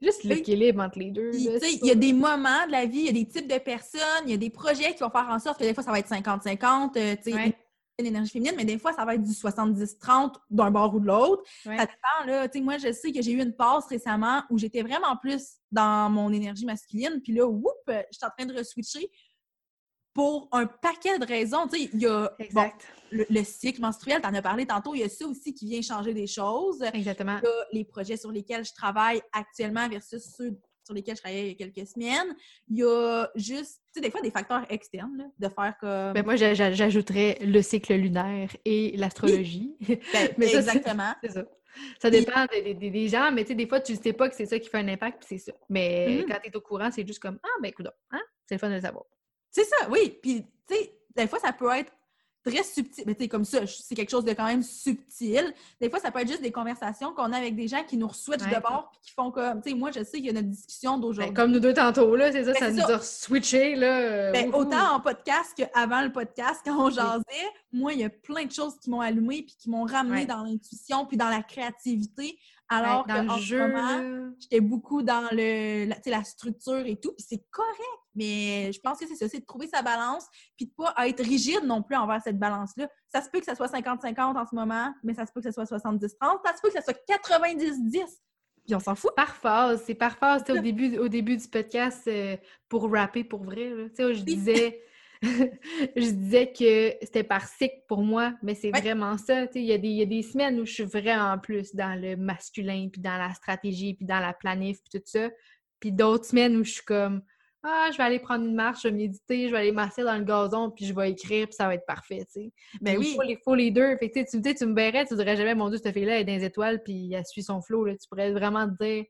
Juste 0.00 0.24
l'équilibre 0.24 0.82
entre 0.82 0.98
les 0.98 1.10
deux. 1.10 1.30
Il 1.34 1.80
y 1.82 1.90
a 1.90 1.94
des 1.94 2.12
moments 2.12 2.66
de 2.66 2.72
la 2.72 2.84
vie, 2.86 2.98
il 2.98 3.06
y 3.06 3.08
a 3.08 3.12
des 3.12 3.26
types 3.26 3.48
de 3.48 3.58
personnes, 3.58 4.24
il 4.26 4.30
y 4.30 4.34
a 4.34 4.38
des 4.38 4.50
projets 4.50 4.94
qui 4.94 5.00
vont 5.00 5.10
faire 5.10 5.28
en 5.30 5.38
sorte 5.38 5.58
que 5.58 5.64
des 5.64 5.74
fois, 5.74 5.82
ça 5.82 5.90
va 5.90 5.98
être 5.98 6.10
50-50, 6.10 6.96
euh, 6.96 7.16
tu 7.16 7.32
sais, 7.32 7.56
une 7.98 8.06
énergie 8.06 8.30
féminine, 8.30 8.54
mais 8.58 8.66
des 8.66 8.78
fois, 8.78 8.92
ça 8.92 9.06
va 9.06 9.14
être 9.14 9.22
du 9.22 9.32
70-30 9.32 10.34
d'un 10.50 10.70
bord 10.70 10.94
ou 10.94 11.00
de 11.00 11.06
l'autre. 11.06 11.42
Ça 11.64 11.70
dépend, 11.70 12.26
là. 12.26 12.46
Tu 12.46 12.58
sais, 12.58 12.64
moi, 12.64 12.76
je 12.76 12.92
sais 12.92 13.10
que 13.10 13.22
j'ai 13.22 13.32
eu 13.32 13.40
une 13.40 13.54
passe 13.54 13.86
récemment 13.86 14.42
où 14.50 14.58
j'étais 14.58 14.82
vraiment 14.82 15.16
plus 15.16 15.54
dans 15.72 16.10
mon 16.10 16.30
énergie 16.30 16.66
masculine, 16.66 17.20
puis 17.22 17.32
là, 17.32 17.46
whoop, 17.46 17.72
je 17.88 17.94
suis 18.10 18.26
en 18.26 18.30
train 18.36 18.46
de 18.46 18.52
re-switcher 18.52 19.10
pour 20.16 20.48
un 20.50 20.64
paquet 20.64 21.18
de 21.18 21.26
raisons. 21.26 21.68
Tu 21.70 21.78
sais, 21.78 21.90
il 21.92 22.00
y 22.00 22.06
a 22.06 22.34
le, 23.10 23.44
cycle 23.44 23.82
menstruel, 23.82 24.22
tu 24.22 24.26
en 24.26 24.32
as 24.32 24.40
parlé 24.40 24.64
tantôt, 24.64 24.94
il 24.94 25.02
y 25.02 25.04
a 25.04 25.10
ça 25.10 25.26
aussi 25.26 25.52
qui 25.52 25.66
vient 25.68 25.82
changer 25.82 26.14
des 26.14 26.26
choses. 26.26 26.82
Exactement. 26.94 27.38
Il 27.42 27.44
y 27.44 27.48
a 27.48 27.66
les 27.72 27.84
projets 27.84 28.16
sur 28.16 28.32
lesquels 28.32 28.64
je 28.64 28.72
travaille 28.72 29.20
actuellement 29.30 29.86
versus 29.90 30.22
ceux 30.36 30.58
sur 30.84 30.94
lesquels 30.94 31.16
je 31.16 31.20
travaillais 31.20 31.50
il 31.50 31.60
y 31.60 31.62
a 31.62 31.66
quelques 31.66 31.86
semaines. 31.86 32.34
Il 32.68 32.78
y 32.78 32.84
a 32.84 33.28
juste, 33.34 33.82
tu 33.88 33.94
sais, 33.94 34.00
des 34.00 34.10
fois, 34.10 34.22
des 34.22 34.30
facteurs 34.30 34.64
externes, 34.70 35.30
de 35.38 35.48
faire 35.48 35.74
comme... 35.80 36.12
Ben 36.14 36.24
moi, 36.24 36.36
j'ajouterais 36.36 37.38
le 37.42 37.60
cycle 37.60 37.92
lunaire 37.94 38.48
et 38.64 38.96
l'astrologie. 38.96 39.76
Ben, 40.12 40.30
mais 40.38 40.54
exactement. 40.54 41.12
C'est 41.22 41.32
ça. 41.32 41.44
Ça 42.00 42.08
dépend 42.08 42.46
des, 42.46 43.08
gens, 43.08 43.30
mais 43.32 43.42
tu 43.42 43.48
sais, 43.48 43.54
des 43.54 43.66
fois, 43.66 43.80
tu 43.80 43.92
ne 43.92 43.98
sais 43.98 44.14
pas 44.14 44.30
que 44.30 44.34
c'est 44.34 44.46
ça 44.46 44.58
qui 44.58 44.66
fait 44.70 44.78
un 44.78 44.88
impact, 44.88 45.18
puis 45.18 45.38
c'est 45.38 45.50
ça. 45.50 45.58
Mais 45.68 46.08
mm-hmm. 46.08 46.26
quand 46.26 46.38
tu 46.42 46.48
es 46.48 46.56
au 46.56 46.62
courant, 46.62 46.90
c'est 46.90 47.06
juste 47.06 47.18
comme, 47.18 47.38
ah, 47.42 47.58
ben 47.60 47.68
écoute, 47.68 47.88
hein? 48.12 48.22
c'est 48.46 48.54
le 48.54 48.58
fun 48.58 48.70
de 48.70 48.76
le 48.76 48.80
savoir. 48.80 49.04
C'est 49.56 49.64
ça, 49.64 49.88
oui. 49.88 50.18
Puis, 50.20 50.44
tu 50.68 50.74
sais, 50.74 50.92
des 51.16 51.26
fois, 51.26 51.38
ça 51.38 51.50
peut 51.50 51.70
être 51.74 51.90
très 52.44 52.62
subtil. 52.62 53.04
Mais 53.06 53.14
tu 53.14 53.22
sais, 53.22 53.28
comme 53.28 53.46
ça, 53.46 53.60
c'est 53.66 53.94
quelque 53.94 54.10
chose 54.10 54.26
de 54.26 54.32
quand 54.34 54.44
même 54.44 54.62
subtil. 54.62 55.54
Des 55.80 55.88
fois, 55.88 55.98
ça 55.98 56.10
peut 56.10 56.20
être 56.20 56.28
juste 56.28 56.42
des 56.42 56.52
conversations 56.52 57.14
qu'on 57.14 57.32
a 57.32 57.38
avec 57.38 57.56
des 57.56 57.66
gens 57.66 57.82
qui 57.82 57.96
nous 57.96 58.12
switchent 58.12 58.42
de 58.42 58.60
bord 58.60 58.90
puis 58.92 59.00
qui 59.00 59.12
font 59.12 59.30
comme, 59.30 59.62
tu 59.62 59.70
sais, 59.70 59.74
moi, 59.74 59.90
je 59.92 60.04
sais 60.04 60.18
qu'il 60.18 60.26
y 60.26 60.28
a 60.28 60.34
notre 60.34 60.48
discussion 60.48 60.98
d'aujourd'hui. 60.98 61.32
Ben, 61.32 61.42
comme 61.42 61.52
nous 61.52 61.58
deux 61.58 61.72
tantôt, 61.72 62.14
là, 62.16 62.30
c'est 62.32 62.44
ça, 62.44 62.52
ben, 62.52 62.58
ça 62.58 62.70
nous 62.70 62.94
a 62.94 63.00
switché, 63.00 63.76
là. 63.76 63.98
Euh, 63.98 64.32
ben, 64.32 64.54
autant 64.54 64.96
en 64.96 65.00
podcast 65.00 65.54
qu'avant 65.56 66.02
le 66.02 66.12
podcast, 66.12 66.60
quand 66.62 66.78
on 66.78 66.90
jasait, 66.90 67.48
moi, 67.72 67.94
il 67.94 68.00
y 68.00 68.04
a 68.04 68.10
plein 68.10 68.44
de 68.44 68.52
choses 68.52 68.78
qui 68.78 68.90
m'ont 68.90 69.00
allumé 69.00 69.42
puis 69.42 69.56
qui 69.58 69.70
m'ont 69.70 69.86
ramené 69.86 70.26
dans 70.26 70.42
l'intuition 70.42 71.06
puis 71.06 71.16
dans 71.16 71.30
la 71.30 71.42
créativité. 71.42 72.38
Alors 72.68 73.06
dans 73.06 73.26
que, 73.26 73.32
le 73.32 73.40
jeu, 73.40 74.34
j'étais 74.38 74.60
beaucoup 74.60 75.02
dans 75.02 75.28
le, 75.32 75.86
la, 75.86 75.96
la 76.04 76.24
structure 76.24 76.84
et 76.84 76.96
tout, 76.96 77.12
puis 77.12 77.24
c'est 77.26 77.42
correct. 77.50 78.05
Mais 78.16 78.72
je 78.72 78.80
pense 78.80 78.98
que 78.98 79.06
c'est 79.06 79.14
ça, 79.14 79.28
c'est 79.28 79.40
de 79.40 79.44
trouver 79.44 79.68
sa 79.68 79.82
balance, 79.82 80.26
puis 80.56 80.66
de 80.66 80.72
pas 80.72 80.94
être 81.06 81.22
rigide 81.22 81.64
non 81.64 81.82
plus 81.82 81.96
envers 81.96 82.20
cette 82.22 82.38
balance-là. 82.38 82.88
Ça 83.08 83.22
se 83.22 83.30
peut 83.30 83.38
que 83.38 83.44
ça 83.44 83.54
soit 83.54 83.68
50-50 83.68 84.36
en 84.36 84.46
ce 84.46 84.54
moment, 84.54 84.92
mais 85.04 85.14
ça 85.14 85.26
se 85.26 85.32
peut 85.32 85.40
que 85.40 85.50
ça 85.50 85.52
soit 85.52 85.78
70-30, 85.78 86.08
ça 86.44 86.56
se 86.56 86.62
peut 86.62 86.68
que 86.68 86.74
ça 86.74 86.82
soit 86.82 86.98
90-10. 87.08 88.04
Puis 88.64 88.74
on 88.74 88.80
s'en 88.80 88.94
fout. 88.96 89.12
Par 89.14 89.36
phase, 89.36 89.82
c'est 89.86 89.94
par 89.94 90.18
phase. 90.18 90.42
Au 90.50 90.58
début, 90.58 90.98
au 90.98 91.08
début 91.08 91.36
du 91.36 91.46
podcast, 91.46 92.02
euh, 92.08 92.36
pour 92.68 92.90
rapper 92.90 93.22
pour 93.22 93.44
vrai, 93.44 93.70
je 93.96 94.22
disais... 94.22 94.82
je 95.22 96.10
disais 96.10 96.52
que 96.52 96.94
c'était 97.04 97.24
par 97.24 97.46
cycle 97.46 97.82
pour 97.88 98.02
moi, 98.02 98.34
mais 98.42 98.54
c'est 98.54 98.70
vraiment 98.70 99.16
ça. 99.16 99.46
Il 99.54 99.62
y, 99.62 99.72
a 99.72 99.78
des 99.78 100.22
semaines 100.22 100.60
où 100.60 100.66
je 100.66 100.72
suis 100.72 100.84
vraiment 100.84 101.38
plus 101.38 101.74
dans 101.74 101.98
le 101.98 102.16
masculin, 102.16 102.88
puis 102.92 103.00
dans 103.00 103.16
la 103.16 103.32
stratégie, 103.32 103.94
puis 103.94 104.04
dans 104.04 104.20
la 104.20 104.34
planif, 104.34 104.78
puis 104.82 105.00
tout 105.00 105.06
ça. 105.06 105.30
Puis 105.80 105.90
d'autres 105.90 106.26
semaines 106.26 106.56
où 106.56 106.64
je 106.64 106.72
suis 106.72 106.84
comme 106.84 107.22
ah, 107.68 107.90
je 107.90 107.96
vais 107.96 108.04
aller 108.04 108.20
prendre 108.20 108.44
une 108.44 108.54
marche, 108.54 108.82
je 108.82 108.88
vais 108.88 108.94
méditer, 108.94 109.48
je 109.48 109.52
vais 109.52 109.58
aller 109.58 109.72
masser 109.72 110.04
dans 110.04 110.16
le 110.16 110.24
gazon, 110.24 110.70
puis 110.70 110.86
je 110.86 110.94
vais 110.94 111.10
écrire, 111.10 111.46
puis 111.46 111.54
ça 111.54 111.66
va 111.66 111.74
être 111.74 111.84
parfait, 111.84 112.24
tu 112.32 112.42
sais. 112.42 112.52
Mais 112.80 112.96
oui. 112.96 113.16
Il 113.26 113.38
faut, 113.44 113.54
les 113.56 113.72
deux. 113.72 113.96
Fait 113.96 114.08
que, 114.08 114.20
tu, 114.20 114.54
tu 114.54 114.66
me 114.66 114.74
verrais, 114.74 115.04
tu 115.04 115.16
dirais 115.16 115.36
jamais, 115.36 115.54
mon 115.54 115.68
Dieu, 115.68 115.78
cette 115.82 115.92
fille-là 115.92 116.20
est 116.20 116.24
dans 116.24 116.32
les 116.32 116.44
étoiles, 116.44 116.82
puis 116.82 117.12
elle 117.12 117.26
suit 117.26 117.42
son 117.42 117.60
flow, 117.60 117.88
Tu 117.88 118.08
pourrais 118.08 118.30
vraiment 118.30 118.68
te 118.68 118.84
dire, 118.84 119.04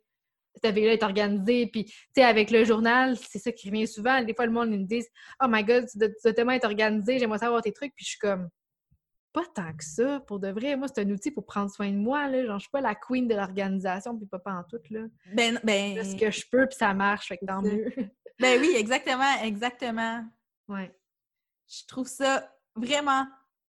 cette 0.62 0.74
fille-là 0.74 0.94
est 0.94 1.02
organisée, 1.02 1.66
puis, 1.66 1.84
tu 1.84 1.92
sais, 2.16 2.22
avec 2.22 2.50
le 2.50 2.64
journal, 2.64 3.16
c'est 3.18 3.38
ça 3.38 3.52
qui 3.52 3.68
revient 3.68 3.86
souvent. 3.86 4.22
Des 4.22 4.34
fois, 4.34 4.46
le 4.46 4.52
monde 4.52 4.70
me 4.70 4.84
dit, 4.84 5.04
Oh 5.42 5.46
my 5.48 5.62
God, 5.62 5.86
tu 5.90 5.98
dois, 5.98 6.32
tellement 6.32 6.52
être 6.52 6.64
organisée, 6.64 7.18
j'aimerais 7.18 7.38
savoir 7.38 7.60
tes 7.60 7.72
trucs, 7.72 7.94
puis 7.94 8.06
je 8.06 8.10
suis 8.10 8.18
comme, 8.18 8.48
pas 9.36 9.44
tant 9.54 9.70
que 9.74 9.84
ça, 9.84 10.18
pour 10.20 10.40
de 10.40 10.48
vrai. 10.48 10.76
Moi, 10.76 10.88
c'est 10.88 11.02
un 11.02 11.10
outil 11.10 11.30
pour 11.30 11.44
prendre 11.44 11.70
soin 11.70 11.90
de 11.90 11.98
moi, 11.98 12.26
là. 12.26 12.46
Genre, 12.46 12.58
je 12.58 12.62
suis 12.62 12.70
pas 12.70 12.80
la 12.80 12.94
queen 12.94 13.28
de 13.28 13.34
l'organisation, 13.34 14.16
puis 14.16 14.26
pas, 14.26 14.40
en 14.46 14.64
tout, 14.64 14.80
là. 14.88 15.00
Ben, 15.34 15.60
ben... 15.62 16.02
ce 16.02 16.16
que 16.16 16.30
je 16.30 16.42
peux, 16.50 16.66
puis 16.66 16.78
ça 16.78 16.94
marche, 16.94 17.28
fait 17.28 17.36
que 17.36 17.44
tant 17.44 17.60
mieux. 17.60 17.92
Ben 18.38 18.60
oui, 18.60 18.74
exactement, 18.76 19.42
exactement. 19.42 20.22
Ouais. 20.68 20.94
Je 21.68 21.86
trouve 21.86 22.06
ça 22.06 22.52
vraiment, 22.74 23.26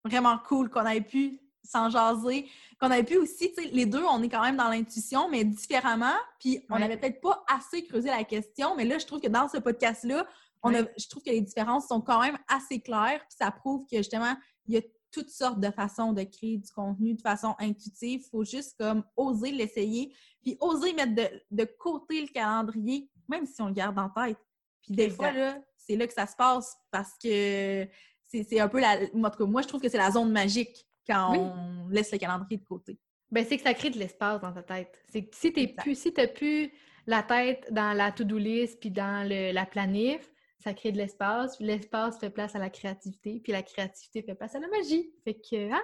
vraiment 0.06 0.38
cool 0.38 0.70
qu'on 0.70 0.86
ait 0.86 1.02
pu 1.02 1.40
s'en 1.64 1.90
jaser, 1.90 2.48
qu'on 2.80 2.92
ait 2.92 3.04
pu 3.04 3.18
aussi, 3.18 3.52
tu 3.54 3.64
sais, 3.64 3.70
les 3.70 3.88
deux, 3.88 4.04
on 4.04 4.22
est 4.22 4.30
quand 4.30 4.44
même 4.44 4.58
dans 4.58 4.70
l'intuition, 4.70 5.30
mais 5.30 5.44
différemment, 5.44 6.14
puis 6.40 6.64
on 6.70 6.78
n'avait 6.78 6.98
peut-être 6.98 7.22
pas 7.22 7.44
assez 7.48 7.84
creusé 7.84 8.10
la 8.10 8.24
question, 8.24 8.76
mais 8.76 8.86
là, 8.86 9.00
je 9.00 9.08
trouve 9.08 9.20
que 9.20 9.28
dans 9.28 9.48
ce 9.48 9.58
podcast-là, 9.58 10.28
on 10.62 10.76
a, 10.76 10.84
je 10.96 11.08
trouve 11.10 11.24
que 11.24 11.32
les 11.32 11.42
différences 11.42 11.88
sont 11.88 12.02
quand 12.02 12.22
même 12.22 12.38
assez 12.48 12.80
claires, 12.82 13.20
puis 13.22 13.38
ça 13.40 13.50
prouve 13.50 13.88
que 13.90 13.98
justement, 13.98 14.36
il 14.68 14.76
y 14.76 14.78
a 14.78 14.82
toutes 15.12 15.30
sortes 15.30 15.60
de 15.60 15.70
façons 15.72 16.14
de 16.14 16.24
créer 16.24 16.58
du 16.58 16.72
contenu 16.72 17.14
de 17.14 17.22
façon 17.22 17.56
intuitive. 17.60 18.22
Il 18.26 18.30
faut 18.30 18.44
juste 18.44 18.78
comme 18.78 19.04
oser 19.16 19.52
l'essayer, 19.52 20.14
puis 20.42 20.58
oser 20.60 20.94
mettre 20.94 21.16
de, 21.16 21.42
de, 21.52 21.66
côté 21.78 22.22
le 22.22 22.28
calendrier, 22.28 23.10
même 23.28 23.46
si 23.46 23.62
on 23.62 23.68
le 23.68 23.74
garde 23.74 24.00
en 24.00 24.10
tête. 24.10 24.38
Puis 24.82 24.96
des 24.96 25.10
fois, 25.10 25.32
là, 25.32 25.58
c'est 25.78 25.96
là 25.96 26.08
que 26.08 26.14
ça 26.14 26.26
se 26.26 26.36
passe 26.36 26.76
parce 26.90 27.14
que 27.22 27.88
c'est 28.26 28.60
un 28.60 28.68
peu 28.68 28.80
la. 28.80 28.98
moi, 29.14 29.62
je 29.62 29.68
trouve 29.68 29.82
que 29.82 29.90
c'est 29.90 29.98
la 29.98 30.12
zone 30.12 30.32
magique 30.32 30.88
quand 31.06 31.36
on 31.36 31.90
laisse 31.90 32.12
le 32.12 32.18
calendrier 32.18 32.58
de 32.58 32.66
côté. 32.66 33.00
Ben, 33.30 33.46
c'est 33.48 33.58
que 33.58 33.64
ça 33.64 33.74
crée 33.74 33.90
de 33.90 33.98
l'espace 33.98 34.42
dans 34.42 34.52
ta 34.52 34.64
tête. 34.64 35.02
C'est 35.10 35.26
que 35.26 35.36
si 35.36 35.54
tu 35.54 35.68
plus, 35.68 35.96
si 35.96 36.12
plus 36.12 36.72
la 37.08 37.24
tête 37.24 37.68
dans 37.72 37.94
la 37.94 38.12
to-do 38.12 38.38
list 38.38 38.80
puis 38.80 38.92
dans 38.92 39.28
le, 39.28 39.52
la 39.52 39.66
planif, 39.66 40.31
ça 40.64 40.74
crée 40.74 40.92
de 40.92 40.98
l'espace. 40.98 41.60
L'espace 41.60 42.20
fait 42.20 42.30
place 42.30 42.56
à 42.56 42.60
la 42.60 42.70
créativité, 42.70 43.40
puis 43.44 43.52
la 43.52 43.64
créativité 43.64 44.22
fait 44.22 44.36
place 44.36 44.56
à 44.56 44.60
la 44.60 44.68
magie. 44.68 45.12
Fait 45.24 45.36
que, 45.36 45.72
hein? 45.72 45.82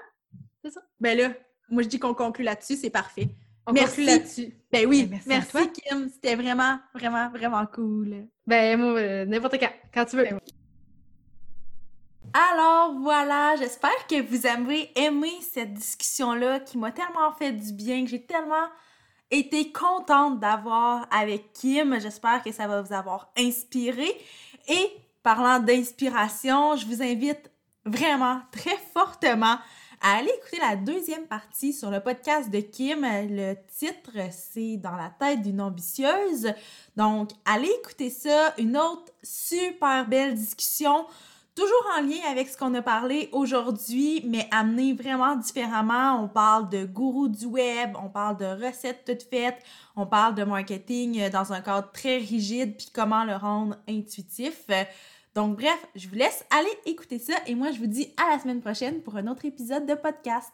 C'est 0.64 0.72
ça. 0.72 0.82
Ben 1.00 1.18
là, 1.18 1.34
moi, 1.70 1.84
je 1.84 1.88
dis 1.88 2.00
qu'on 2.00 2.14
conclut 2.14 2.46
là-dessus, 2.46 2.76
c'est 2.76 2.90
parfait. 2.90 3.30
On 3.66 3.74
merci 3.74 4.06
là-dessus. 4.06 4.54
Ben 4.72 4.88
oui, 4.88 5.04
ben, 5.04 5.20
merci, 5.28 5.52
merci 5.54 5.72
Kim. 5.74 6.08
C'était 6.10 6.36
vraiment, 6.36 6.80
vraiment, 6.94 7.30
vraiment 7.30 7.66
cool. 7.66 8.28
Ben 8.46 8.80
moi, 8.80 8.98
euh, 8.98 9.26
n'importe 9.26 9.60
quand, 9.60 9.72
quand 9.94 10.06
tu 10.06 10.16
veux. 10.16 10.24
Ben 10.24 10.40
Alors 12.34 12.98
voilà, 13.02 13.56
j'espère 13.58 14.08
que 14.08 14.22
vous 14.22 14.48
avez 14.48 14.90
aimé 14.98 15.32
cette 15.42 15.74
discussion-là 15.74 16.62
qui 16.62 16.78
m'a 16.78 16.94
tellement 16.94 17.34
fait 17.34 17.52
du 17.52 17.74
bien, 17.74 18.06
que 18.06 18.10
j'ai 18.10 18.26
tellement 18.26 18.68
été 19.32 19.74
contente 19.74 20.40
d'avoir 20.40 21.06
avec 21.12 21.52
Kim. 21.52 22.00
J'espère 22.00 22.42
que 22.44 22.54
ça 22.54 22.68
va 22.68 22.82
vous 22.82 22.94
avoir 22.94 23.34
inspiré. 23.38 24.08
Et 24.68 24.92
parlant 25.24 25.60
d'inspiration, 25.60 26.76
je 26.76 26.86
vous 26.86 27.02
invite 27.02 27.52
vraiment 27.86 28.42
très 28.52 28.78
fortement 28.94 29.58
à 30.02 30.18
aller 30.18 30.32
écouter 30.38 30.60
la 30.60 30.76
deuxième 30.76 31.26
partie 31.26 31.74
sur 31.74 31.90
le 31.90 32.00
podcast 32.00 32.50
de 32.50 32.60
Kim. 32.60 33.02
Le 33.02 33.56
titre, 33.68 34.12
c'est 34.32 34.78
Dans 34.78 34.96
la 34.96 35.12
tête 35.20 35.42
d'une 35.42 35.62
ambitieuse. 35.62 36.54
Donc, 36.96 37.32
allez 37.46 37.72
écouter 37.82 38.10
ça. 38.10 38.54
Une 38.58 38.78
autre 38.78 39.12
super 39.24 40.08
belle 40.08 40.36
discussion. 40.36 41.06
Toujours 41.58 41.90
en 41.98 42.02
lien 42.02 42.20
avec 42.30 42.50
ce 42.50 42.56
qu'on 42.56 42.76
a 42.76 42.84
parlé 42.84 43.30
aujourd'hui, 43.32 44.24
mais 44.28 44.48
amené 44.52 44.94
vraiment 44.94 45.36
différemment. 45.36 46.24
On 46.24 46.28
parle 46.28 46.70
de 46.70 46.86
gourou 46.86 47.28
du 47.28 47.48
web, 47.48 47.96
on 48.00 48.10
parle 48.10 48.38
de 48.38 48.46
recettes 48.46 49.06
toutes 49.08 49.24
faites, 49.24 49.58
on 49.96 50.06
parle 50.06 50.36
de 50.36 50.44
marketing 50.44 51.32
dans 51.32 51.54
un 51.54 51.62
cadre 51.62 51.92
très 51.92 52.18
rigide, 52.18 52.78
puis 52.78 52.90
comment 52.94 53.24
le 53.24 53.36
rendre 53.36 53.76
intuitif. 53.90 54.68
Donc 55.34 55.58
bref, 55.58 55.84
je 55.96 56.08
vous 56.08 56.14
laisse 56.14 56.46
aller 56.52 56.70
écouter 56.86 57.18
ça 57.18 57.34
et 57.48 57.56
moi 57.56 57.72
je 57.72 57.80
vous 57.80 57.88
dis 57.88 58.14
à 58.18 58.36
la 58.36 58.40
semaine 58.40 58.62
prochaine 58.62 59.02
pour 59.02 59.18
un 59.18 59.26
autre 59.26 59.46
épisode 59.46 59.88
de 59.88 59.96
podcast. 59.96 60.54